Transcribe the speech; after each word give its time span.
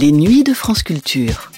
Les 0.00 0.12
nuits 0.12 0.44
de 0.44 0.52
France 0.52 0.84
Culture. 0.84 1.50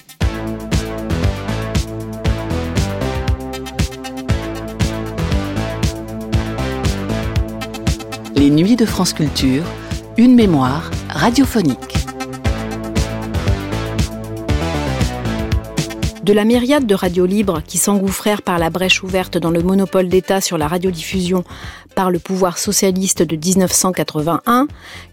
Les 8.35 8.49
nuits 8.49 8.75
de 8.75 8.85
France 8.87 9.13
Culture, 9.13 9.63
une 10.17 10.33
mémoire 10.33 10.89
radiophonique. 11.09 11.77
De 16.23 16.33
la 16.33 16.43
myriade 16.43 16.87
de 16.87 16.95
radios 16.95 17.27
libres 17.27 17.61
qui 17.61 17.77
s'engouffrèrent 17.77 18.41
par 18.41 18.57
la 18.57 18.71
brèche 18.71 19.03
ouverte 19.03 19.37
dans 19.37 19.51
le 19.51 19.61
monopole 19.61 20.07
d'État 20.07 20.41
sur 20.41 20.57
la 20.57 20.67
radiodiffusion 20.67 21.43
par 21.93 22.09
le 22.09 22.17
pouvoir 22.17 22.57
socialiste 22.57 23.21
de 23.21 23.35
1981, 23.35 24.67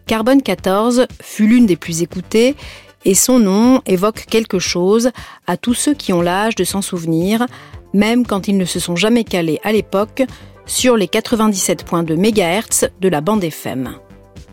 Carbone 0.06 0.40
14 0.40 1.06
fut 1.20 1.46
l'une 1.46 1.66
des 1.66 1.76
plus 1.76 2.00
écoutées 2.00 2.56
et 3.04 3.14
son 3.14 3.38
nom 3.38 3.80
évoque 3.86 4.24
quelque 4.28 4.58
chose 4.58 5.10
à 5.46 5.56
tous 5.56 5.74
ceux 5.74 5.94
qui 5.94 6.12
ont 6.12 6.20
l'âge 6.20 6.54
de 6.54 6.64
s'en 6.64 6.82
souvenir, 6.82 7.46
même 7.94 8.26
quand 8.26 8.48
ils 8.48 8.56
ne 8.56 8.64
se 8.64 8.80
sont 8.80 8.96
jamais 8.96 9.24
calés 9.24 9.60
à 9.62 9.72
l'époque 9.72 10.22
sur 10.66 10.96
les 10.96 11.06
97.2 11.06 12.16
MHz 12.16 12.90
de 13.00 13.08
la 13.08 13.20
bande 13.20 13.44
FM. 13.44 13.96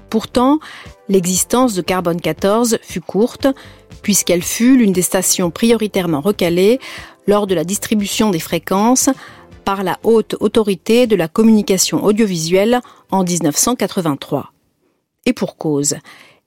Pourtant, 0.10 0.60
l'existence 1.10 1.74
de 1.74 1.82
Carbone 1.82 2.22
14 2.22 2.78
fut 2.82 3.02
courte, 3.02 3.48
puisqu'elle 4.02 4.44
fut 4.44 4.78
l'une 4.78 4.94
des 4.94 5.02
stations 5.02 5.52
prioritairement 5.52 6.22
recalées 6.22 6.80
lors 7.28 7.48
de 7.48 7.56
la 7.56 7.64
distribution 7.64 8.30
des 8.30 8.40
fréquences 8.40 9.10
par 9.66 9.84
la 9.84 9.98
haute 10.04 10.36
autorité 10.40 11.08
de 11.08 11.16
la 11.16 11.28
communication 11.28 12.04
audiovisuelle 12.04 12.80
en 13.12 13.24
1983. 13.24 14.54
Et 15.26 15.34
pour 15.34 15.58
cause, 15.58 15.96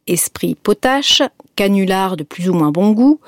esprit 0.09 0.55
potache, 0.55 1.23
canular 1.57 2.17
de 2.17 2.25
plus 2.25 2.49
ou 2.49 2.55
moins 2.55 2.71
bon 2.71 2.91
goût, 2.93 3.21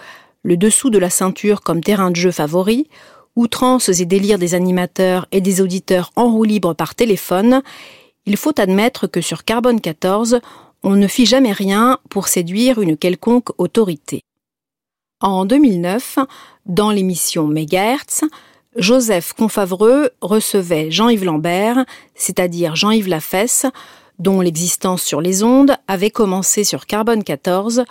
le 0.42 0.56
dessous 0.56 0.90
de 0.90 0.98
la 0.98 1.10
ceinture 1.10 1.60
comme 1.60 1.82
terrain 1.82 2.10
de 2.10 2.16
jeu 2.16 2.30
favori, 2.30 2.88
outrances 3.36 3.88
et 3.88 4.06
délires 4.06 4.38
des 4.38 4.54
animateurs 4.54 5.26
et 5.32 5.40
des 5.40 5.60
auditeurs 5.60 6.10
en 6.16 6.30
roue 6.30 6.44
libre 6.44 6.74
par 6.74 6.94
téléphone, 6.94 7.62
il 8.26 8.36
faut 8.36 8.58
admettre 8.60 9.06
que 9.06 9.20
sur 9.20 9.44
Carbone 9.44 9.80
14, 9.80 10.40
on 10.82 10.96
ne 10.96 11.06
fit 11.06 11.26
jamais 11.26 11.52
rien 11.52 11.98
pour 12.08 12.28
séduire 12.28 12.80
une 12.80 12.96
quelconque 12.96 13.50
autorité. 13.58 14.22
En 15.20 15.44
2009, 15.44 16.18
dans 16.66 16.90
l'émission 16.90 17.46
Megahertz, 17.46 18.24
Joseph 18.76 19.32
Confavreux 19.32 20.10
recevait 20.20 20.90
Jean-Yves 20.90 21.24
Lambert, 21.24 21.84
c'est-à-dire 22.14 22.76
Jean-Yves 22.76 23.08
Lafesse, 23.08 23.66
dont 24.20 24.40
l'existence 24.40 25.02
sur 25.02 25.20
les 25.20 25.42
ondes 25.42 25.74
avait 25.88 26.10
commencé 26.10 26.62
sur 26.62 26.86
Carbone 26.86 27.24
14, 27.24 27.84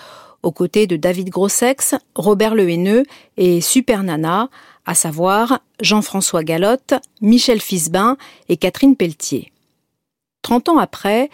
aux 0.44 0.52
côtés 0.52 0.88
de 0.88 0.96
David 0.96 1.30
Grossex, 1.30 1.96
Robert 2.16 2.56
Lehaineux 2.56 3.04
et 3.36 3.60
Super 3.60 4.04
Nana, 4.04 4.50
à 4.86 4.96
savoir 4.96 5.60
Jean-François 5.82 6.44
Galotte, 6.44 6.94
Michel 7.22 7.60
Fisbin 7.60 8.16
et 8.48 8.58
Catherine 8.58 8.96
Pelletier. 8.96 9.52
Trente 10.42 10.70
ans 10.70 10.78
après, 10.78 11.30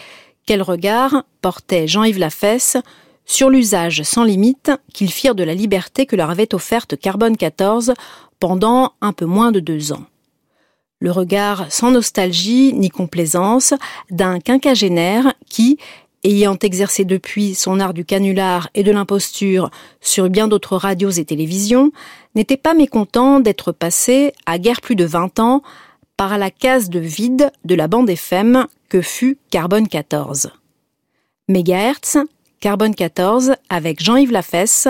quel 0.46 0.62
regard 0.62 1.24
portait 1.42 1.88
Jean-Yves 1.88 2.20
Lafesse 2.20 2.78
sur 3.26 3.50
l'usage 3.50 4.04
sans 4.04 4.24
limite 4.24 4.72
qu'ils 4.94 5.12
firent 5.12 5.36
de 5.36 5.44
la 5.44 5.54
liberté 5.54 6.06
que 6.06 6.16
leur 6.16 6.30
avait 6.30 6.56
offerte 6.56 6.98
Carbone 6.98 7.38
14 7.38 7.94
pendant 8.40 8.94
un 9.02 9.14
peu 9.14 9.26
moins 9.26 9.52
de 9.52 9.60
deux 9.60 9.92
ans. 9.92 10.06
Le 11.00 11.12
regard 11.12 11.72
sans 11.72 11.92
nostalgie 11.92 12.74
ni 12.74 12.90
complaisance 12.90 13.74
d'un 14.10 14.40
quinquagénaire 14.40 15.34
qui, 15.50 15.78
ayant 16.24 16.58
exercé 16.62 17.06
depuis 17.06 17.54
son 17.54 17.80
art 17.80 17.94
du 17.94 18.06
canular 18.06 18.70
et 18.74 18.84
de 18.84 18.92
l'imposture 18.92 19.70
sur 20.02 20.30
bien 20.30 20.48
d'autres 20.48 20.78
radios 20.78 21.12
et 21.12 21.26
télévisions, 21.26 21.92
n'était 22.34 22.58
pas 22.58 22.74
mécontent 22.74 23.40
d'être 23.40 23.72
passé, 23.72 24.34
à 24.46 24.58
guère 24.58 24.82
plus 24.82 24.96
de 24.96 25.06
vingt 25.06 25.40
ans, 25.40 25.62
par 26.18 26.38
la 26.38 26.50
case 26.50 26.90
de 26.90 27.00
vide 27.00 27.52
de 27.66 27.76
la 27.76 27.88
bande 27.88 28.10
FM 28.10 28.68
que 28.88 29.02
fut 29.02 29.38
Carbone 29.52 29.88
14. 29.88 30.52
Mégahertz, 31.50 32.18
Carbone 32.62 32.96
14 32.96 33.56
avec 33.70 34.02
Jean-Yves 34.02 34.32
Lafesse, 34.32 34.88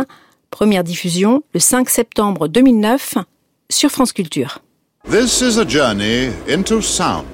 première 0.51 0.83
diffusion 0.83 1.43
le 1.53 1.59
5 1.59 1.89
septembre 1.89 2.47
2009 2.47 3.15
sur 3.69 3.89
France 3.89 4.13
Culture. 4.13 4.59
This 5.07 5.43
is 5.43 5.59
a 5.59 5.65
journey 5.65 6.33
into 6.47 6.81
sound. 6.81 7.27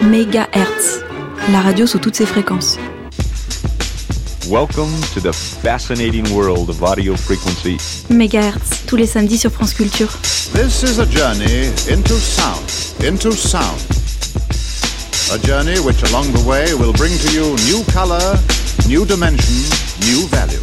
Mégahertz, 0.00 1.02
la 1.52 1.60
radio 1.60 1.86
sous 1.86 1.98
toutes 1.98 2.16
ses 2.16 2.24
fréquences. 2.24 2.78
Welcome 4.48 4.90
to 5.12 5.20
the 5.20 5.34
fascinating 5.34 6.24
world 6.34 6.70
of 6.70 6.82
audio 6.82 7.14
frequency. 7.14 7.76
Mégahertz, 8.08 8.86
tous 8.86 8.96
les 8.96 9.06
samedis 9.06 9.36
sur 9.36 9.50
France 9.50 9.74
Culture. 9.74 10.08
This 10.54 10.82
is 10.82 10.98
a 10.98 11.04
journey 11.04 11.66
into 11.90 12.14
sound. 12.14 12.64
Into 13.06 13.32
sound. 13.32 13.78
A 15.30 15.38
journey 15.46 15.78
which 15.80 16.02
along 16.10 16.32
the 16.32 16.42
way 16.48 16.72
will 16.72 16.94
bring 16.94 17.12
to 17.18 17.32
you 17.32 17.54
new 17.66 17.84
color, 17.92 18.38
new 18.88 19.04
dimension, 19.04 19.54
new 20.00 20.26
value. 20.28 20.62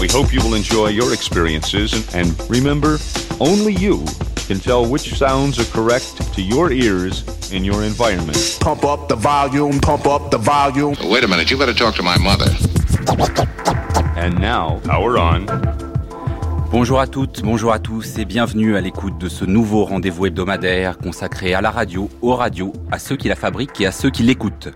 We 0.00 0.06
hope 0.06 0.32
you 0.32 0.40
will 0.40 0.54
enjoy 0.54 0.90
your 0.90 1.12
experiences 1.12 1.94
and, 1.94 2.06
and 2.14 2.48
remember, 2.48 2.98
only 3.40 3.74
you 3.74 4.04
can 4.50 4.58
tell 4.58 4.84
which 4.84 5.14
sounds 5.16 5.60
are 5.60 5.70
correct 5.70 6.34
to 6.34 6.42
your 6.42 6.72
ears 6.72 7.22
in 7.52 7.64
your 7.64 7.84
environment. 7.84 8.58
Pump 8.60 8.84
up 8.84 9.08
the 9.08 9.14
volume, 9.14 9.78
pump 9.78 10.06
up 10.06 10.32
the 10.32 10.38
volume. 10.38 10.96
Wait 11.08 11.22
a 11.22 11.28
minute, 11.28 11.48
you 11.52 11.56
better 11.56 11.72
talk 11.72 11.94
to 11.94 12.02
my 12.02 12.18
mother. 12.18 12.50
And 14.16 14.40
now, 14.40 14.80
power 14.82 15.18
on. 15.18 15.46
Bonjour 16.72 16.98
à 16.98 17.06
toutes, 17.06 17.42
bonjour 17.42 17.72
à 17.72 17.78
tous 17.78 18.18
et 18.18 18.24
bienvenue 18.24 18.76
à 18.76 18.80
l'écoute 18.80 19.18
de 19.18 19.28
ce 19.28 19.44
nouveau 19.44 19.84
rendez-vous 19.84 20.26
hebdomadaire 20.26 20.98
consacré 20.98 21.54
à 21.54 21.60
la 21.60 21.70
radio, 21.70 22.10
aux 22.20 22.34
radios, 22.34 22.72
à 22.90 22.98
ceux 22.98 23.16
qui 23.16 23.28
la 23.28 23.36
fabriquent 23.36 23.80
et 23.80 23.86
à 23.86 23.92
ceux 23.92 24.10
qui 24.10 24.24
l'écoutent. 24.24 24.70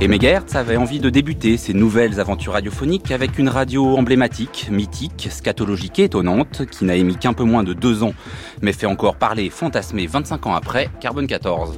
Et 0.00 0.06
Megahertz 0.06 0.54
avait 0.54 0.76
envie 0.76 1.00
de 1.00 1.10
débuter 1.10 1.56
ses 1.56 1.74
nouvelles 1.74 2.20
aventures 2.20 2.52
radiophoniques 2.52 3.10
avec 3.10 3.36
une 3.36 3.48
radio 3.48 3.96
emblématique, 3.96 4.68
mythique, 4.70 5.26
scatologique 5.28 5.98
et 5.98 6.04
étonnante, 6.04 6.66
qui 6.70 6.84
n'a 6.84 6.94
émis 6.94 7.16
qu'un 7.16 7.32
peu 7.32 7.42
moins 7.42 7.64
de 7.64 7.72
deux 7.72 8.04
ans, 8.04 8.14
mais 8.62 8.72
fait 8.72 8.86
encore 8.86 9.16
parler 9.16 9.46
et 9.46 9.50
fantasmer 9.50 10.06
25 10.06 10.46
ans 10.46 10.54
après, 10.54 10.88
Carbone 11.00 11.26
14. 11.26 11.76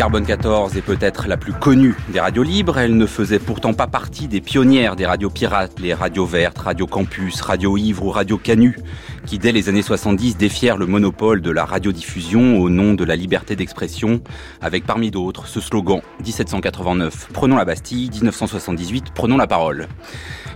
Carbone 0.00 0.24
14 0.24 0.78
est 0.78 0.80
peut-être 0.80 1.28
la 1.28 1.36
plus 1.36 1.52
connue 1.52 1.94
des 2.08 2.20
radios 2.20 2.42
libres. 2.42 2.78
Elle 2.78 2.96
ne 2.96 3.04
faisait 3.04 3.38
pourtant 3.38 3.74
pas 3.74 3.86
partie 3.86 4.28
des 4.28 4.40
pionnières 4.40 4.96
des 4.96 5.04
radios 5.04 5.28
pirates, 5.28 5.78
les 5.78 5.92
radios 5.92 6.24
vertes, 6.24 6.56
Radio 6.56 6.86
Campus, 6.86 7.42
Radio 7.42 7.76
Ivre 7.76 8.06
ou 8.06 8.08
Radio 8.08 8.38
Canu, 8.38 8.78
qui 9.26 9.38
dès 9.38 9.52
les 9.52 9.68
années 9.68 9.82
70 9.82 10.38
défièrent 10.38 10.78
le 10.78 10.86
monopole 10.86 11.42
de 11.42 11.50
la 11.50 11.66
radiodiffusion 11.66 12.60
au 12.60 12.70
nom 12.70 12.94
de 12.94 13.04
la 13.04 13.14
liberté 13.14 13.56
d'expression, 13.56 14.22
avec 14.62 14.86
parmi 14.86 15.10
d'autres 15.10 15.46
ce 15.46 15.60
slogan 15.60 16.00
1789 16.24 17.28
Prenons 17.34 17.56
la 17.56 17.66
Bastille, 17.66 18.08
1978 18.08 19.08
Prenons 19.14 19.36
la 19.36 19.46
parole. 19.46 19.86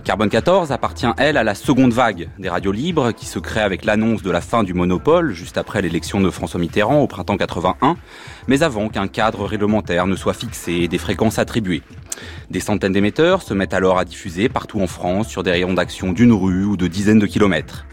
Carbone 0.05 0.29
14 0.29 0.71
appartient, 0.71 1.07
elle, 1.17 1.35
à 1.35 1.43
la 1.43 1.55
seconde 1.55 1.91
vague 1.91 2.29
des 2.37 2.47
radios 2.47 2.71
libres 2.71 3.11
qui 3.11 3.25
se 3.25 3.39
crée 3.39 3.61
avec 3.61 3.85
l'annonce 3.85 4.21
de 4.21 4.29
la 4.29 4.39
fin 4.39 4.63
du 4.63 4.75
monopole 4.75 5.33
juste 5.33 5.57
après 5.57 5.81
l'élection 5.81 6.21
de 6.21 6.29
François 6.29 6.59
Mitterrand 6.59 6.99
au 6.99 7.07
printemps 7.07 7.37
81, 7.37 7.95
mais 8.47 8.61
avant 8.61 8.87
qu'un 8.89 9.07
cadre 9.07 9.34
réglementaire 9.43 10.07
ne 10.07 10.15
soit 10.15 10.33
fixé 10.33 10.73
et 10.73 10.87
des 10.87 10.97
fréquences 10.97 11.39
attribuées. 11.39 11.81
Des 12.49 12.59
centaines 12.59 12.93
d'émetteurs 12.93 13.41
se 13.41 13.53
mettent 13.53 13.73
alors 13.73 13.97
à 13.97 14.05
diffuser 14.05 14.49
partout 14.49 14.79
en 14.81 14.87
France 14.87 15.27
sur 15.27 15.43
des 15.43 15.51
rayons 15.51 15.73
d'action 15.73 16.13
d'une 16.13 16.31
rue 16.31 16.63
ou 16.63 16.77
de 16.77 16.87
dizaines 16.87 17.19
de 17.19 17.25
kilomètres. 17.25 17.85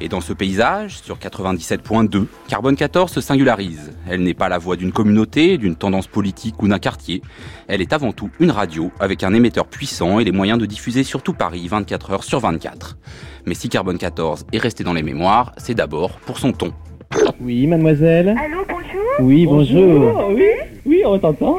Et 0.00 0.08
dans 0.08 0.20
ce 0.20 0.32
paysage, 0.32 0.98
sur 0.98 1.18
97.2, 1.18 2.26
Carbone 2.48 2.74
14 2.74 3.12
se 3.12 3.20
singularise. 3.20 3.92
Elle 4.08 4.22
n'est 4.22 4.34
pas 4.34 4.48
la 4.48 4.58
voix 4.58 4.76
d'une 4.76 4.92
communauté, 4.92 5.56
d'une 5.56 5.76
tendance 5.76 6.08
politique 6.08 6.62
ou 6.62 6.68
d'un 6.68 6.80
quartier. 6.80 7.22
Elle 7.68 7.80
est 7.80 7.92
avant 7.92 8.12
tout 8.12 8.30
une 8.40 8.50
radio 8.50 8.90
avec 8.98 9.22
un 9.22 9.32
émetteur 9.32 9.66
puissant 9.66 10.18
et 10.18 10.24
les 10.24 10.32
moyens 10.32 10.58
de 10.58 10.66
diffuser 10.66 11.04
sur 11.04 11.22
tout 11.22 11.32
Paris 11.32 11.68
24 11.68 12.10
heures 12.10 12.24
sur 12.24 12.40
24. 12.40 12.98
Mais 13.46 13.54
si 13.54 13.68
Carbone 13.68 13.98
14 13.98 14.46
est 14.52 14.58
resté 14.58 14.82
dans 14.82 14.94
les 14.94 15.02
mémoires, 15.02 15.52
c'est 15.58 15.74
d'abord 15.74 16.18
pour 16.20 16.38
son 16.38 16.52
ton. 16.52 16.72
Oui, 17.40 17.66
mademoiselle 17.66 18.30
Allô, 18.30 18.64
bonjour 18.68 18.83
Oui, 19.20 19.46
bonjour. 19.46 20.28
Oui, 20.30 20.48
oui, 20.86 21.02
on 21.06 21.18
t'entend. 21.18 21.58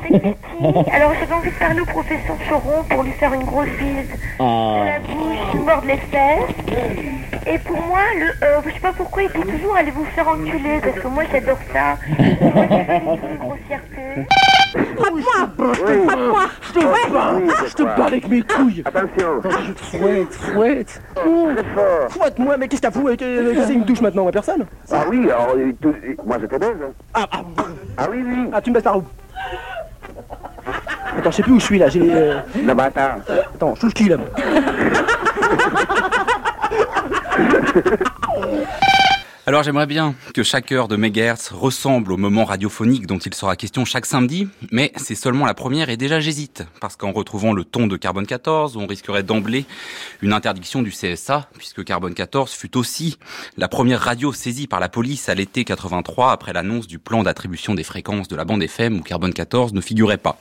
Alors 0.92 1.14
j'avais 1.20 1.34
envie 1.34 1.50
de 1.50 1.56
parler 1.60 1.82
au 1.82 1.86
professeur 1.86 2.36
Choron 2.50 2.84
pour 2.90 3.04
lui 3.04 3.12
faire 3.14 3.34
une 3.34 3.44
grosse 3.44 3.68
bise 3.80 4.08
sur 4.36 4.46
la 4.46 4.96
Ah, 4.96 5.00
bouche, 5.00 5.62
mordre 5.66 5.88
les 5.88 5.98
fesses. 5.98 7.48
Et 7.48 7.58
pour 7.60 7.78
moi, 7.78 8.00
le, 8.18 8.46
euh, 8.46 8.62
je 8.66 8.74
sais 8.74 8.80
pas 8.80 8.94
pourquoi 8.94 9.24
il 9.24 9.30
dit 9.30 9.52
toujours 9.52 9.76
allez 9.76 9.92
vous 9.92 10.06
faire 10.16 10.28
enculer, 10.28 10.80
parce 10.82 11.00
que 11.00 11.08
moi 11.08 11.24
j'adore 11.32 11.58
ça. 11.72 11.98
Moi 12.42 12.66
une 13.32 13.38
grossièreté. 13.38 13.95
Frappe-moi. 14.98 15.76
Frappe-moi. 16.08 16.44
Je 16.62 16.74
te 16.74 16.80
bats 16.80 17.66
Je 17.68 17.74
te 17.74 17.84
bats 17.84 18.06
avec 18.06 18.28
mes 18.28 18.42
couilles. 18.42 18.84
Attention. 18.86 19.42
Je 19.44 19.72
te 19.72 19.84
fouette, 19.98 20.34
fouette. 20.34 21.02
Fouette-moi, 22.10 22.58
mais 22.58 22.68
qu'est-ce 22.68 22.82
que 22.82 22.88
t'as 22.88 22.92
foutu 22.92 23.16
Qu'est-ce 23.18 23.68
qu'il 23.68 23.80
me 23.80 23.86
touche 23.86 24.02
maintenant, 24.02 24.26
ma 24.26 24.32
personne 24.32 24.66
Ah 24.92 25.04
oui, 25.10 25.30
alors, 25.30 25.54
euh, 25.56 25.72
euh, 25.86 25.94
moi 26.26 26.38
je 26.42 26.46
te 26.48 26.56
baise. 26.58 26.76
hein. 26.84 26.92
ah, 27.14 27.26
ah, 27.32 27.38
Ah 27.98 28.08
oui, 28.12 28.24
oui. 28.26 28.50
ah, 28.54 28.62
tu 28.62 28.70
me 28.70 28.76
baisses 28.76 28.84
par 28.84 28.98
où 28.98 29.04
Attends, 31.18 31.32
je 31.32 31.36
sais 31.38 31.44
plus 31.44 31.54
où 31.54 31.60
je 31.60 31.66
suis 31.66 31.80
là, 31.80 31.88
j'ai... 31.88 32.02
euh, 32.14 32.40
Non, 32.64 32.76
bah 32.76 32.86
attends. 32.86 33.22
Attends, 33.56 33.76
je 33.76 33.82
touche 33.82 33.94
qui 33.94 34.10
là. 34.10 34.18
moi 34.18 34.28
Alors 39.48 39.62
j'aimerais 39.62 39.86
bien 39.86 40.16
que 40.34 40.42
chaque 40.42 40.72
heure 40.72 40.88
de 40.88 40.96
Megahertz 40.96 41.52
ressemble 41.52 42.12
au 42.12 42.18
moment 42.18 42.46
radiophonique 42.46 43.06
dont 43.06 43.20
il 43.20 43.36
sera 43.36 43.56
question 43.56 43.86
chaque 43.86 44.08
samedi, 44.08 44.48
mais 44.72 44.92
c'est 44.96 45.14
seulement 45.14 45.46
la 45.46 45.54
première 45.54 45.92
et 45.92 45.98
déjà 45.98 46.20
j'hésite, 46.20 46.66
parce 46.82 46.96
qu'en 46.96 47.12
retrouvant 47.12 47.54
le 47.54 47.64
ton 47.64 47.86
de 47.86 47.96
Carbone 47.96 48.26
14, 48.26 48.76
on 48.76 48.88
risquerait 48.88 49.22
d'emblée 49.22 49.66
une 50.24 50.34
interdiction 50.34 50.82
du 50.82 50.90
CSA, 50.90 51.48
puisque 51.60 51.84
Carbone 51.84 52.16
14 52.16 52.54
fut 52.54 52.76
aussi 52.76 53.20
la 53.56 53.68
première 53.68 54.02
radio 54.02 54.34
saisie 54.34 54.66
par 54.66 54.80
la 54.80 54.90
police 54.90 55.30
à 55.30 55.36
l'été 55.36 55.64
83 55.64 56.32
après 56.32 56.52
l'annonce 56.52 56.88
du 56.88 56.98
plan 56.98 57.22
d'attribution 57.22 57.76
des 57.76 57.84
fréquences 57.84 58.28
de 58.28 58.36
la 58.36 58.46
bande 58.46 58.64
FM 58.64 58.98
où 58.98 59.02
Carbone 59.04 59.34
14 59.34 59.74
ne 59.74 59.82
figurait 59.82 60.18
pas. 60.18 60.40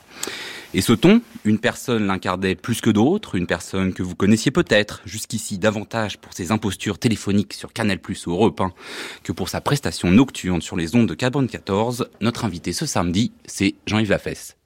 Et 0.75 0.81
ce 0.81 0.91
ton, 0.91 1.21
une 1.45 1.57
personne 1.57 2.05
l'incarnait 2.05 2.53
plus 2.53 2.81
que 2.81 2.89
d'autres, 2.89 3.35
une 3.35 3.47
personne 3.47 3.93
que 3.93 4.03
vous 4.03 4.13
connaissiez 4.13 4.51
peut-être, 4.51 5.01
jusqu'ici 5.05 5.57
davantage 5.57 6.17
pour 6.17 6.33
ses 6.33 6.51
impostures 6.51 6.99
téléphoniques 6.99 7.53
sur 7.53 7.71
Canal 7.71 7.97
ou 8.27 8.31
Europe 8.31 8.59
1 8.59 8.73
que 9.23 9.31
pour 9.31 9.47
sa 9.47 9.61
prestation 9.61 10.11
nocturne 10.11 10.61
sur 10.61 10.75
les 10.75 10.93
ondes 10.93 11.07
de 11.07 11.13
Carbone 11.13 11.47
14. 11.47 12.09
Notre 12.19 12.43
invité 12.43 12.73
ce 12.73 12.85
samedi, 12.85 13.31
c'est 13.45 13.75
Jean-Yves 13.87 14.09
Lafesse. 14.09 14.57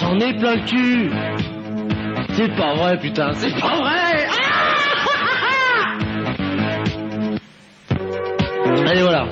J'en 0.00 0.18
ai 0.18 0.36
plein 0.36 0.56
le 0.56 0.66
cul 0.66 1.10
vrai, 2.76 2.98
putain, 2.98 3.32
c'est 3.34 3.60
pas 3.60 3.76
vrai 3.76 4.03
Allez, 8.86 9.02
voilà. 9.02 9.26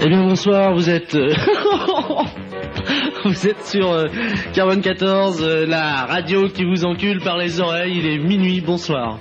Eh 0.00 0.08
bien, 0.08 0.22
bonsoir, 0.24 0.72
vous 0.74 0.88
êtes... 0.88 1.14
euh, 1.14 1.34
vous 3.24 3.46
êtes 3.46 3.62
sur 3.64 3.90
euh, 3.92 4.06
Carbone 4.54 4.80
14, 4.80 5.42
euh, 5.42 5.66
la 5.66 6.06
radio 6.06 6.48
qui 6.48 6.64
vous 6.64 6.84
encule 6.84 7.20
par 7.20 7.36
les 7.36 7.60
oreilles, 7.60 7.98
il 7.98 8.06
est 8.06 8.18
minuit, 8.18 8.60
bonsoir. 8.60 9.18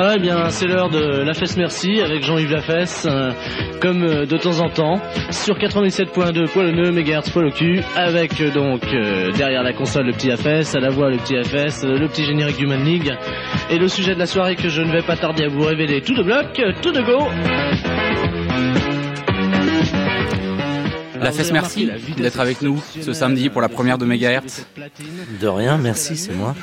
Voilà, 0.00 0.14
eh 0.14 0.20
bien, 0.20 0.48
c'est 0.50 0.68
l'heure 0.68 0.90
de 0.90 1.24
La 1.24 1.34
Fesse 1.34 1.56
Merci 1.56 2.00
avec 2.00 2.22
Jean-Yves 2.22 2.52
Lafesse, 2.52 3.04
euh, 3.10 3.32
comme 3.80 4.04
euh, 4.04 4.26
de 4.26 4.38
temps 4.38 4.60
en 4.60 4.70
temps, 4.70 5.00
sur 5.32 5.58
97.2 5.58 6.46
poil 6.52 6.68
au 6.68 6.70
nœud, 6.70 6.92
mégahertz 6.92 7.30
poil 7.30 7.46
au 7.46 7.50
cul, 7.50 7.80
avec 7.96 8.40
euh, 8.40 8.52
donc 8.52 8.84
euh, 8.94 9.32
derrière 9.32 9.64
la 9.64 9.72
console 9.72 10.06
le 10.06 10.12
petit 10.12 10.28
Lafesse, 10.28 10.76
à 10.76 10.78
la 10.78 10.90
voix 10.90 11.10
le 11.10 11.16
petit 11.16 11.34
Lafesse, 11.34 11.82
euh, 11.82 11.98
le 11.98 12.06
petit 12.06 12.22
générique 12.24 12.58
du 12.58 12.68
Man 12.68 12.84
League, 12.84 13.12
et 13.70 13.78
le 13.78 13.88
sujet 13.88 14.14
de 14.14 14.20
la 14.20 14.26
soirée 14.26 14.54
que 14.54 14.68
je 14.68 14.82
ne 14.82 14.92
vais 14.92 15.02
pas 15.02 15.16
tarder 15.16 15.46
à 15.46 15.48
vous 15.48 15.64
révéler 15.64 16.00
tout 16.00 16.14
de 16.14 16.22
bloc, 16.22 16.46
tout 16.80 16.92
de 16.92 17.02
go 17.02 17.26
La 21.20 21.32
Fesse, 21.32 21.50
merci 21.50 21.90
d'être 22.16 22.38
avec 22.38 22.62
nous 22.62 22.80
ce 23.00 23.12
samedi 23.12 23.48
pour 23.48 23.60
la 23.60 23.68
première 23.68 23.98
de 23.98 24.04
Megahertz. 24.04 24.64
De 25.40 25.48
rien, 25.48 25.76
merci, 25.76 26.16
c'est 26.16 26.34
moi. 26.34 26.54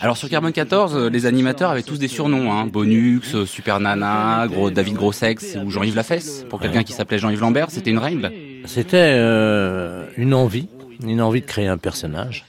Alors 0.00 0.16
sur 0.16 0.28
Carbone 0.28 0.52
14, 0.52 0.94
euh, 0.96 1.10
les 1.10 1.26
animateurs 1.26 1.70
avaient 1.70 1.82
tous 1.82 1.98
des 1.98 2.08
surnoms, 2.08 2.52
hein. 2.52 2.66
Bonux, 2.66 3.22
euh, 3.34 3.46
Super 3.46 3.80
Nana, 3.80 4.46
Gros, 4.48 4.70
David 4.70 4.94
Grossex 4.94 5.56
ou 5.64 5.70
Jean-Yves 5.70 5.96
Lafesse. 5.96 6.44
Pour 6.50 6.60
quelqu'un 6.60 6.82
qui 6.82 6.92
s'appelait 6.92 7.18
Jean-Yves 7.18 7.40
Lambert, 7.40 7.70
c'était 7.70 7.90
une 7.90 7.98
règle. 7.98 8.30
C'était 8.66 9.14
euh, 9.16 10.06
une 10.16 10.34
envie, 10.34 10.68
une 11.02 11.20
envie 11.22 11.40
de 11.40 11.46
créer 11.46 11.68
un 11.68 11.78
personnage. 11.78 12.44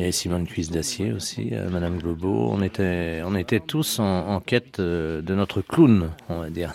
Et 0.00 0.12
Simone 0.12 0.46
Cuisse 0.46 0.70
d'Acier 0.70 1.12
aussi, 1.12 1.50
euh, 1.52 1.68
Madame 1.70 1.98
Globo. 1.98 2.50
On 2.52 2.62
était, 2.62 3.20
on 3.24 3.34
était 3.34 3.58
tous 3.58 3.98
en, 3.98 4.28
en 4.28 4.40
quête 4.40 4.78
euh, 4.78 5.22
de 5.22 5.34
notre 5.34 5.60
clown, 5.60 6.10
on 6.28 6.38
va 6.38 6.50
dire. 6.50 6.72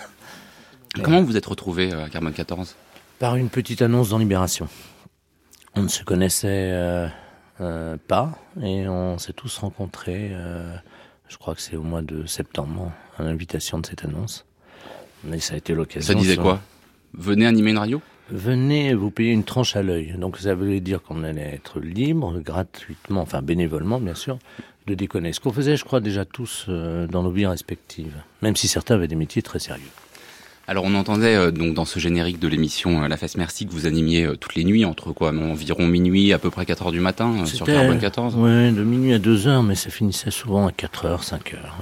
Comment 1.02 1.24
vous 1.24 1.38
êtes 1.38 1.46
retrouvés 1.46 1.94
euh, 1.94 2.04
à 2.04 2.10
Carbone 2.10 2.34
14 2.34 2.76
Par 3.20 3.38
une 3.38 3.48
petite 3.48 3.82
annonce 3.82 4.10
dans 4.10 4.18
Libération. 4.18 4.68
On 5.76 5.84
ne 5.84 5.88
se 5.88 6.04
connaissait 6.04 7.10
euh, 7.62 7.98
pas 8.08 8.38
et 8.62 8.88
on 8.88 9.18
s'est 9.18 9.34
tous 9.34 9.58
rencontrés. 9.60 10.30
euh, 10.32 10.76
je 11.30 11.38
crois 11.38 11.56
que 11.56 11.62
c'est 11.62 11.76
au 11.76 11.82
mois 11.84 12.02
de 12.02 12.26
septembre, 12.26 12.92
à 13.18 13.24
l'invitation 13.24 13.80
de 13.80 13.86
cette 13.86 14.06
annonce. 14.06 14.46
Mais 15.24 15.40
ça 15.40 15.54
a 15.56 15.58
été 15.58 15.74
l'occasion. 15.74 16.14
Ça 16.14 16.20
disait 16.20 16.34
sur- 16.34 16.44
quoi? 16.44 16.62
Venez 17.14 17.46
animer 17.48 17.72
une 17.72 17.78
radio? 17.78 18.02
Venez 18.30 18.94
vous 18.94 19.12
payer 19.12 19.32
une 19.32 19.44
tranche 19.44 19.76
à 19.76 19.84
l'œil. 19.84 20.16
Donc 20.18 20.38
ça 20.38 20.54
voulait 20.56 20.80
dire 20.80 21.02
qu'on 21.02 21.24
allait 21.24 21.54
être 21.54 21.80
libre, 21.80 22.40
gratuitement, 22.40 23.22
enfin 23.22 23.42
bénévolement 23.42 24.00
bien 24.00 24.16
sûr, 24.16 24.38
de 24.88 24.94
déconner. 24.96 25.32
Ce 25.34 25.40
qu'on 25.40 25.54
faisait, 25.54 25.78
je 25.78 25.84
crois, 25.86 26.00
déjà 26.02 26.26
tous 26.26 26.66
euh, 26.70 27.08
dans 27.08 27.24
nos 27.24 27.32
vies 27.32 27.46
respectives, 27.46 28.16
même 28.42 28.56
si 28.56 28.68
certains 28.68 28.96
avaient 28.96 29.08
des 29.08 29.16
métiers 29.16 29.42
très 29.42 29.60
sérieux. 29.60 29.84
Alors 30.66 30.86
on 30.86 30.96
entendait 30.96 31.36
euh, 31.36 31.52
donc 31.52 31.74
dans 31.74 31.84
ce 31.84 32.00
générique 32.00 32.40
de 32.40 32.48
l'émission 32.48 33.04
euh, 33.04 33.08
La 33.10 33.18
Fesse 33.18 33.36
Merci 33.36 33.66
que 33.66 33.72
vous 33.72 33.86
animiez 33.86 34.24
euh, 34.24 34.38
toutes 34.38 34.56
les 34.56 34.64
nuits 34.64 34.86
entre 34.86 35.12
quoi 35.12 35.30
environ 35.30 35.86
minuit 35.88 36.32
à 36.32 36.40
peu 36.40 36.50
près 36.50 36.66
4 36.66 36.86
heures 36.86 36.92
du 36.94 37.02
matin 37.02 37.36
euh, 37.42 37.46
sur 37.46 37.66
Carbone 37.66 38.00
14. 38.00 38.36
Ouais, 38.38 38.72
de 38.72 38.84
minuit 38.84 39.14
à 39.14 39.20
2 39.20 39.48
heures, 39.48 39.64
mais 39.64 39.76
ça 39.76 39.90
finissait 39.90 40.32
souvent 40.32 40.68
à 40.68 40.72
4 40.72 41.06
heures, 41.06 41.24
5 41.24 41.56
heures. 41.56 41.78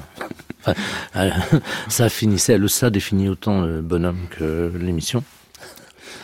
Enfin, 1.14 1.32
ça 1.88 2.08
finissait, 2.08 2.60
le 2.60 2.68
ça 2.68 2.92
définit 2.92 3.30
autant 3.30 3.62
le 3.62 3.82
bonhomme 3.82 4.28
que 4.30 4.72
l'émission. 4.80 5.24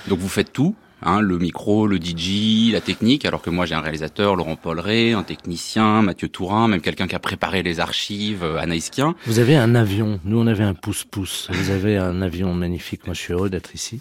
Donc 0.07 0.19
vous 0.19 0.29
faites 0.29 0.53
tout, 0.53 0.75
hein, 1.01 1.21
le 1.21 1.37
micro, 1.37 1.87
le 1.87 1.97
DJ, 1.97 2.71
la 2.71 2.81
technique, 2.81 3.25
alors 3.25 3.41
que 3.41 3.49
moi 3.49 3.65
j'ai 3.65 3.75
un 3.75 3.81
réalisateur, 3.81 4.35
Laurent 4.35 4.55
Polleret, 4.55 5.13
un 5.13 5.23
technicien, 5.23 6.01
Mathieu 6.01 6.29
Tourin, 6.29 6.67
même 6.67 6.81
quelqu'un 6.81 7.07
qui 7.07 7.15
a 7.15 7.19
préparé 7.19 7.63
les 7.63 7.79
archives, 7.79 8.43
euh, 8.43 8.57
Anaïs 8.57 8.89
Kien. 8.89 9.15
Vous 9.25 9.39
avez 9.39 9.55
un 9.55 9.75
avion, 9.75 10.19
nous 10.23 10.39
on 10.39 10.47
avait 10.47 10.63
un 10.63 10.73
pouce-pouce. 10.73 11.49
Vous 11.51 11.71
avez 11.71 11.97
un 11.97 12.21
avion 12.21 12.53
magnifique, 12.53 13.05
moi 13.05 13.13
je 13.13 13.19
suis 13.19 13.33
heureux 13.33 13.49
d'être 13.49 13.73
ici. 13.75 13.99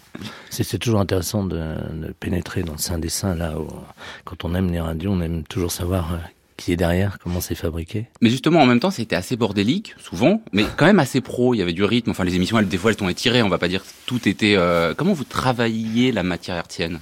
C'est 0.49 0.77
toujours 0.79 0.99
intéressant 0.99 1.43
de, 1.43 1.75
pénétrer 2.19 2.63
dans 2.63 2.73
le 2.73 2.77
sein 2.79 2.99
des 2.99 3.09
seins, 3.09 3.35
là 3.35 3.59
où, 3.59 3.67
quand 4.25 4.45
on 4.45 4.55
aime 4.55 4.71
les 4.71 4.79
radios, 4.79 5.11
on 5.11 5.21
aime 5.21 5.43
toujours 5.43 5.71
savoir 5.71 6.13
euh, 6.13 6.17
qui 6.57 6.71
est 6.73 6.75
derrière, 6.75 7.19
comment 7.23 7.39
c'est 7.39 7.55
fabriqué? 7.55 8.07
Mais 8.21 8.29
justement, 8.29 8.59
en 8.61 8.65
même 8.65 8.79
temps, 8.79 8.89
c'était 8.91 9.15
assez 9.15 9.35
bordélique, 9.37 9.95
souvent, 9.99 10.41
mais 10.51 10.65
quand 10.75 10.85
même 10.87 10.99
assez 10.99 11.21
pro. 11.21 11.53
Il 11.53 11.59
y 11.59 11.61
avait 11.61 11.73
du 11.73 11.83
rythme. 11.83 12.09
Enfin, 12.11 12.23
les 12.23 12.35
émissions, 12.35 12.57
elles, 12.59 12.67
des 12.67 12.77
fois, 12.77 12.91
elles 12.91 12.97
sont 12.97 13.07
étirées. 13.09 13.43
On 13.43 13.49
va 13.49 13.59
pas 13.59 13.67
dire 13.67 13.83
que 13.83 13.87
tout 14.07 14.27
était. 14.27 14.55
euh, 14.57 14.93
Comment 14.95 15.13
vous 15.13 15.23
travailliez 15.23 16.11
la 16.11 16.23
matière 16.23 16.55
hertzienne? 16.55 16.99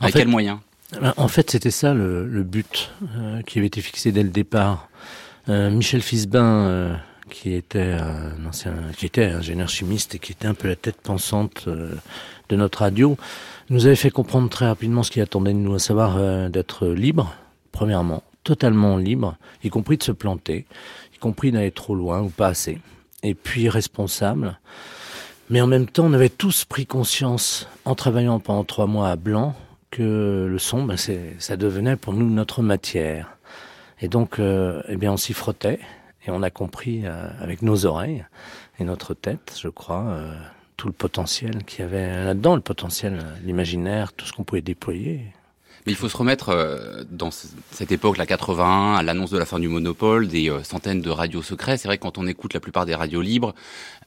En 0.00 0.04
Avec 0.04 0.14
quels 0.16 0.28
moyens 0.28 0.58
Ben, 1.00 1.12
En 1.18 1.28
fait, 1.28 1.50
c'était 1.50 1.70
ça 1.70 1.92
le, 1.94 2.26
le 2.26 2.42
but 2.42 2.90
euh, 3.16 3.42
qui 3.42 3.58
avait 3.58 3.66
été 3.68 3.80
fixé 3.82 4.12
dès 4.12 4.22
le 4.22 4.30
départ. 4.30 4.88
Euh, 5.48 5.70
Michel 5.70 6.00
Fisbin, 6.02 6.98
qui 7.30 7.52
était 7.54 7.92
un 7.92 8.46
ancien, 8.48 8.72
qui 8.96 9.04
était 9.06 9.26
ingénieur 9.26 9.68
chimiste 9.68 10.14
et 10.14 10.18
qui 10.18 10.32
était 10.32 10.48
un 10.48 10.54
peu 10.54 10.68
la 10.68 10.76
tête 10.76 11.00
pensante 11.02 11.68
de 11.68 12.56
notre 12.56 12.78
radio, 12.80 13.16
nous 13.68 13.86
avait 13.86 13.94
fait 13.96 14.10
comprendre 14.10 14.48
très 14.48 14.66
rapidement 14.66 15.02
ce 15.02 15.10
qu'il 15.10 15.22
attendait 15.22 15.52
de 15.52 15.58
nous, 15.58 15.74
à 15.74 15.78
savoir 15.78 16.50
d'être 16.50 16.86
libre, 16.88 17.34
premièrement, 17.72 18.22
totalement 18.46 18.96
libre, 18.96 19.36
y 19.64 19.70
compris 19.70 19.98
de 19.98 20.04
se 20.04 20.12
planter, 20.12 20.66
y 21.12 21.18
compris 21.18 21.50
d'aller 21.50 21.72
trop 21.72 21.96
loin 21.96 22.22
ou 22.22 22.28
pas 22.28 22.46
assez, 22.46 22.78
et 23.24 23.34
puis 23.34 23.68
responsable. 23.68 24.60
Mais 25.50 25.60
en 25.60 25.66
même 25.66 25.86
temps, 25.86 26.06
on 26.06 26.12
avait 26.12 26.28
tous 26.28 26.64
pris 26.64 26.86
conscience, 26.86 27.68
en 27.84 27.96
travaillant 27.96 28.38
pendant 28.38 28.62
trois 28.62 28.86
mois 28.86 29.10
à 29.10 29.16
Blanc, 29.16 29.56
que 29.90 30.46
le 30.48 30.58
son, 30.58 30.84
ben 30.84 30.96
ça 30.96 31.56
devenait 31.56 31.96
pour 31.96 32.12
nous 32.12 32.30
notre 32.30 32.62
matière. 32.62 33.36
Et 34.00 34.08
donc, 34.08 34.38
euh, 34.38 34.82
eh 34.88 34.96
bien, 34.96 35.12
on 35.12 35.16
s'y 35.16 35.32
frottait 35.32 35.80
et 36.24 36.30
on 36.30 36.42
a 36.42 36.50
compris 36.50 37.02
euh, 37.04 37.28
avec 37.40 37.62
nos 37.62 37.84
oreilles 37.84 38.24
et 38.78 38.84
notre 38.84 39.14
tête, 39.14 39.58
je 39.60 39.68
crois, 39.68 40.04
euh, 40.08 40.34
tout 40.76 40.86
le 40.86 40.92
potentiel 40.92 41.64
qu'il 41.64 41.80
y 41.80 41.82
avait 41.82 42.24
là-dedans, 42.24 42.54
le 42.54 42.60
potentiel, 42.60 43.24
l'imaginaire, 43.42 44.12
tout 44.12 44.26
ce 44.26 44.32
qu'on 44.32 44.44
pouvait 44.44 44.60
déployer. 44.60 45.32
Mais 45.86 45.92
il 45.92 45.96
faut 45.96 46.08
se 46.08 46.16
remettre 46.16 46.48
euh, 46.50 47.04
dans 47.10 47.30
ce- 47.30 47.46
cette 47.70 47.92
époque, 47.92 48.16
la 48.16 48.26
81, 48.26 48.94
à 48.94 49.02
l'annonce 49.02 49.30
de 49.30 49.38
la 49.38 49.46
fin 49.46 49.58
du 49.58 49.68
monopole, 49.68 50.26
des 50.28 50.50
euh, 50.50 50.62
centaines 50.62 51.00
de 51.00 51.10
radios 51.10 51.42
secrets. 51.42 51.76
C'est 51.76 51.88
vrai 51.88 51.98
que 51.98 52.02
quand 52.02 52.18
on 52.18 52.26
écoute 52.26 52.54
la 52.54 52.60
plupart 52.60 52.86
des 52.86 52.94
radios 52.94 53.20
libres, 53.22 53.54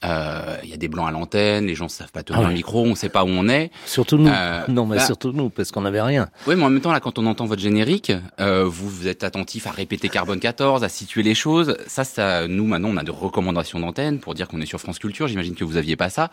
euh, 0.05 0.55
il 0.63 0.69
y 0.69 0.73
a 0.73 0.77
des 0.77 0.87
blancs 0.87 1.07
à 1.07 1.11
l'antenne, 1.11 1.65
les 1.65 1.75
gens 1.75 1.85
ne 1.85 1.89
savent 1.89 2.11
pas 2.11 2.23
tenir 2.23 2.39
Ah 2.39 2.43
ouais. 2.43 2.49
le 2.49 2.53
micro, 2.55 2.83
on 2.83 2.89
ne 2.91 2.95
sait 2.95 3.09
pas 3.09 3.23
où 3.23 3.27
on 3.29 3.49
est. 3.49 3.69
Surtout 3.85 4.17
nous. 4.17 4.29
Euh, 4.29 4.61
non, 4.69 4.85
mais 4.85 4.97
bah, 4.97 5.05
surtout 5.05 5.31
nous, 5.33 5.49
parce 5.49 5.71
qu'on 5.71 5.81
n'avait 5.81 6.01
rien. 6.01 6.29
Oui, 6.47 6.55
mais 6.55 6.63
en 6.63 6.69
même 6.69 6.81
temps, 6.81 6.91
là, 6.91 6.99
quand 7.01 7.19
on 7.19 7.25
entend 7.25 7.45
votre 7.45 7.61
générique, 7.61 8.11
euh, 8.39 8.63
vous, 8.65 8.89
vous 8.89 9.07
êtes 9.07 9.23
attentif 9.23 9.67
à 9.67 9.71
répéter 9.71 10.07
Carbone 10.09 10.39
14, 10.39 10.83
à 10.83 10.89
situer 10.89 11.23
les 11.23 11.35
choses. 11.35 11.75
Ça, 11.87 12.03
ça, 12.03 12.47
nous, 12.47 12.65
maintenant, 12.65 12.89
on 12.89 12.97
a 12.97 13.03
des 13.03 13.11
recommandations 13.11 13.79
d'antenne 13.79 14.19
pour 14.19 14.33
dire 14.35 14.47
qu'on 14.47 14.61
est 14.61 14.65
sur 14.65 14.79
France 14.79 14.99
Culture. 14.99 15.27
J'imagine 15.27 15.55
que 15.55 15.63
vous 15.65 15.77
aviez 15.77 15.95
pas 15.97 16.09
ça. 16.09 16.31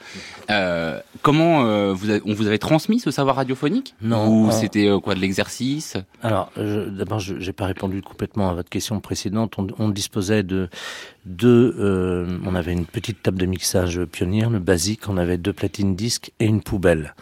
Euh, 0.50 1.00
comment 1.23 1.66
euh, 1.66 1.93
vous 1.93 2.07
on 2.25 2.35
vous 2.35 2.47
avait 2.47 2.59
transmis 2.59 3.00
ce 3.00 3.11
savoir 3.11 3.37
radiophonique? 3.37 3.95
Non, 4.00 4.28
Ou 4.28 4.50
c'était 4.52 4.88
quoi 5.02 5.14
de 5.14 5.21
l'exercice 5.26 5.97
Alors, 6.23 6.50
je- 6.56 6.88
d'abord, 6.88 7.18
je 7.18 7.35
n'ai 7.35 7.52
pas 7.52 7.66
répondu 7.66 8.00
complètement 8.02 8.49
à 8.50 8.54
votre 8.54 8.68
question 8.71 8.99
précédente. 9.00 9.54
On, 9.59 9.66
on 9.78 9.88
disposait 9.88 10.42
de 10.42 10.68
deux. 11.25 11.75
euh, 11.78 12.38
on 12.47 12.54
avait 12.54 12.73
une 12.73 12.87
petite 12.87 13.23
table 13.23 13.38
de 13.38 13.47
mixage 13.47 14.00
pionnière, 14.06 14.50
le 14.50 14.59
basique. 14.59 15.09
On 15.09 15.16
avait 15.16 15.38
deux 15.38 15.52
platines 15.52 15.95
disques 15.97 16.33
et 16.40 16.47
une 16.47 16.62
poubelle. 16.62 17.14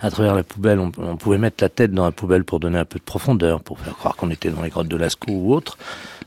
À 0.00 0.10
travers 0.10 0.34
la 0.34 0.42
poubelle, 0.44 0.78
on, 0.78 0.92
on 0.98 1.16
pouvait 1.16 1.38
mettre 1.38 1.64
la 1.64 1.70
tête 1.70 1.92
dans 1.92 2.04
la 2.04 2.12
poubelle 2.12 2.44
pour 2.44 2.60
donner 2.60 2.78
un 2.78 2.84
peu 2.84 2.98
de 2.98 3.04
profondeur, 3.04 3.62
pour 3.62 3.78
faire 3.80 3.96
croire 3.96 4.14
qu'on 4.16 4.30
était 4.30 4.50
dans 4.50 4.60
les 4.62 4.68
grottes 4.68 4.88
de 4.88 4.96
Lascaux 4.96 5.32
ou 5.32 5.54
autre, 5.54 5.78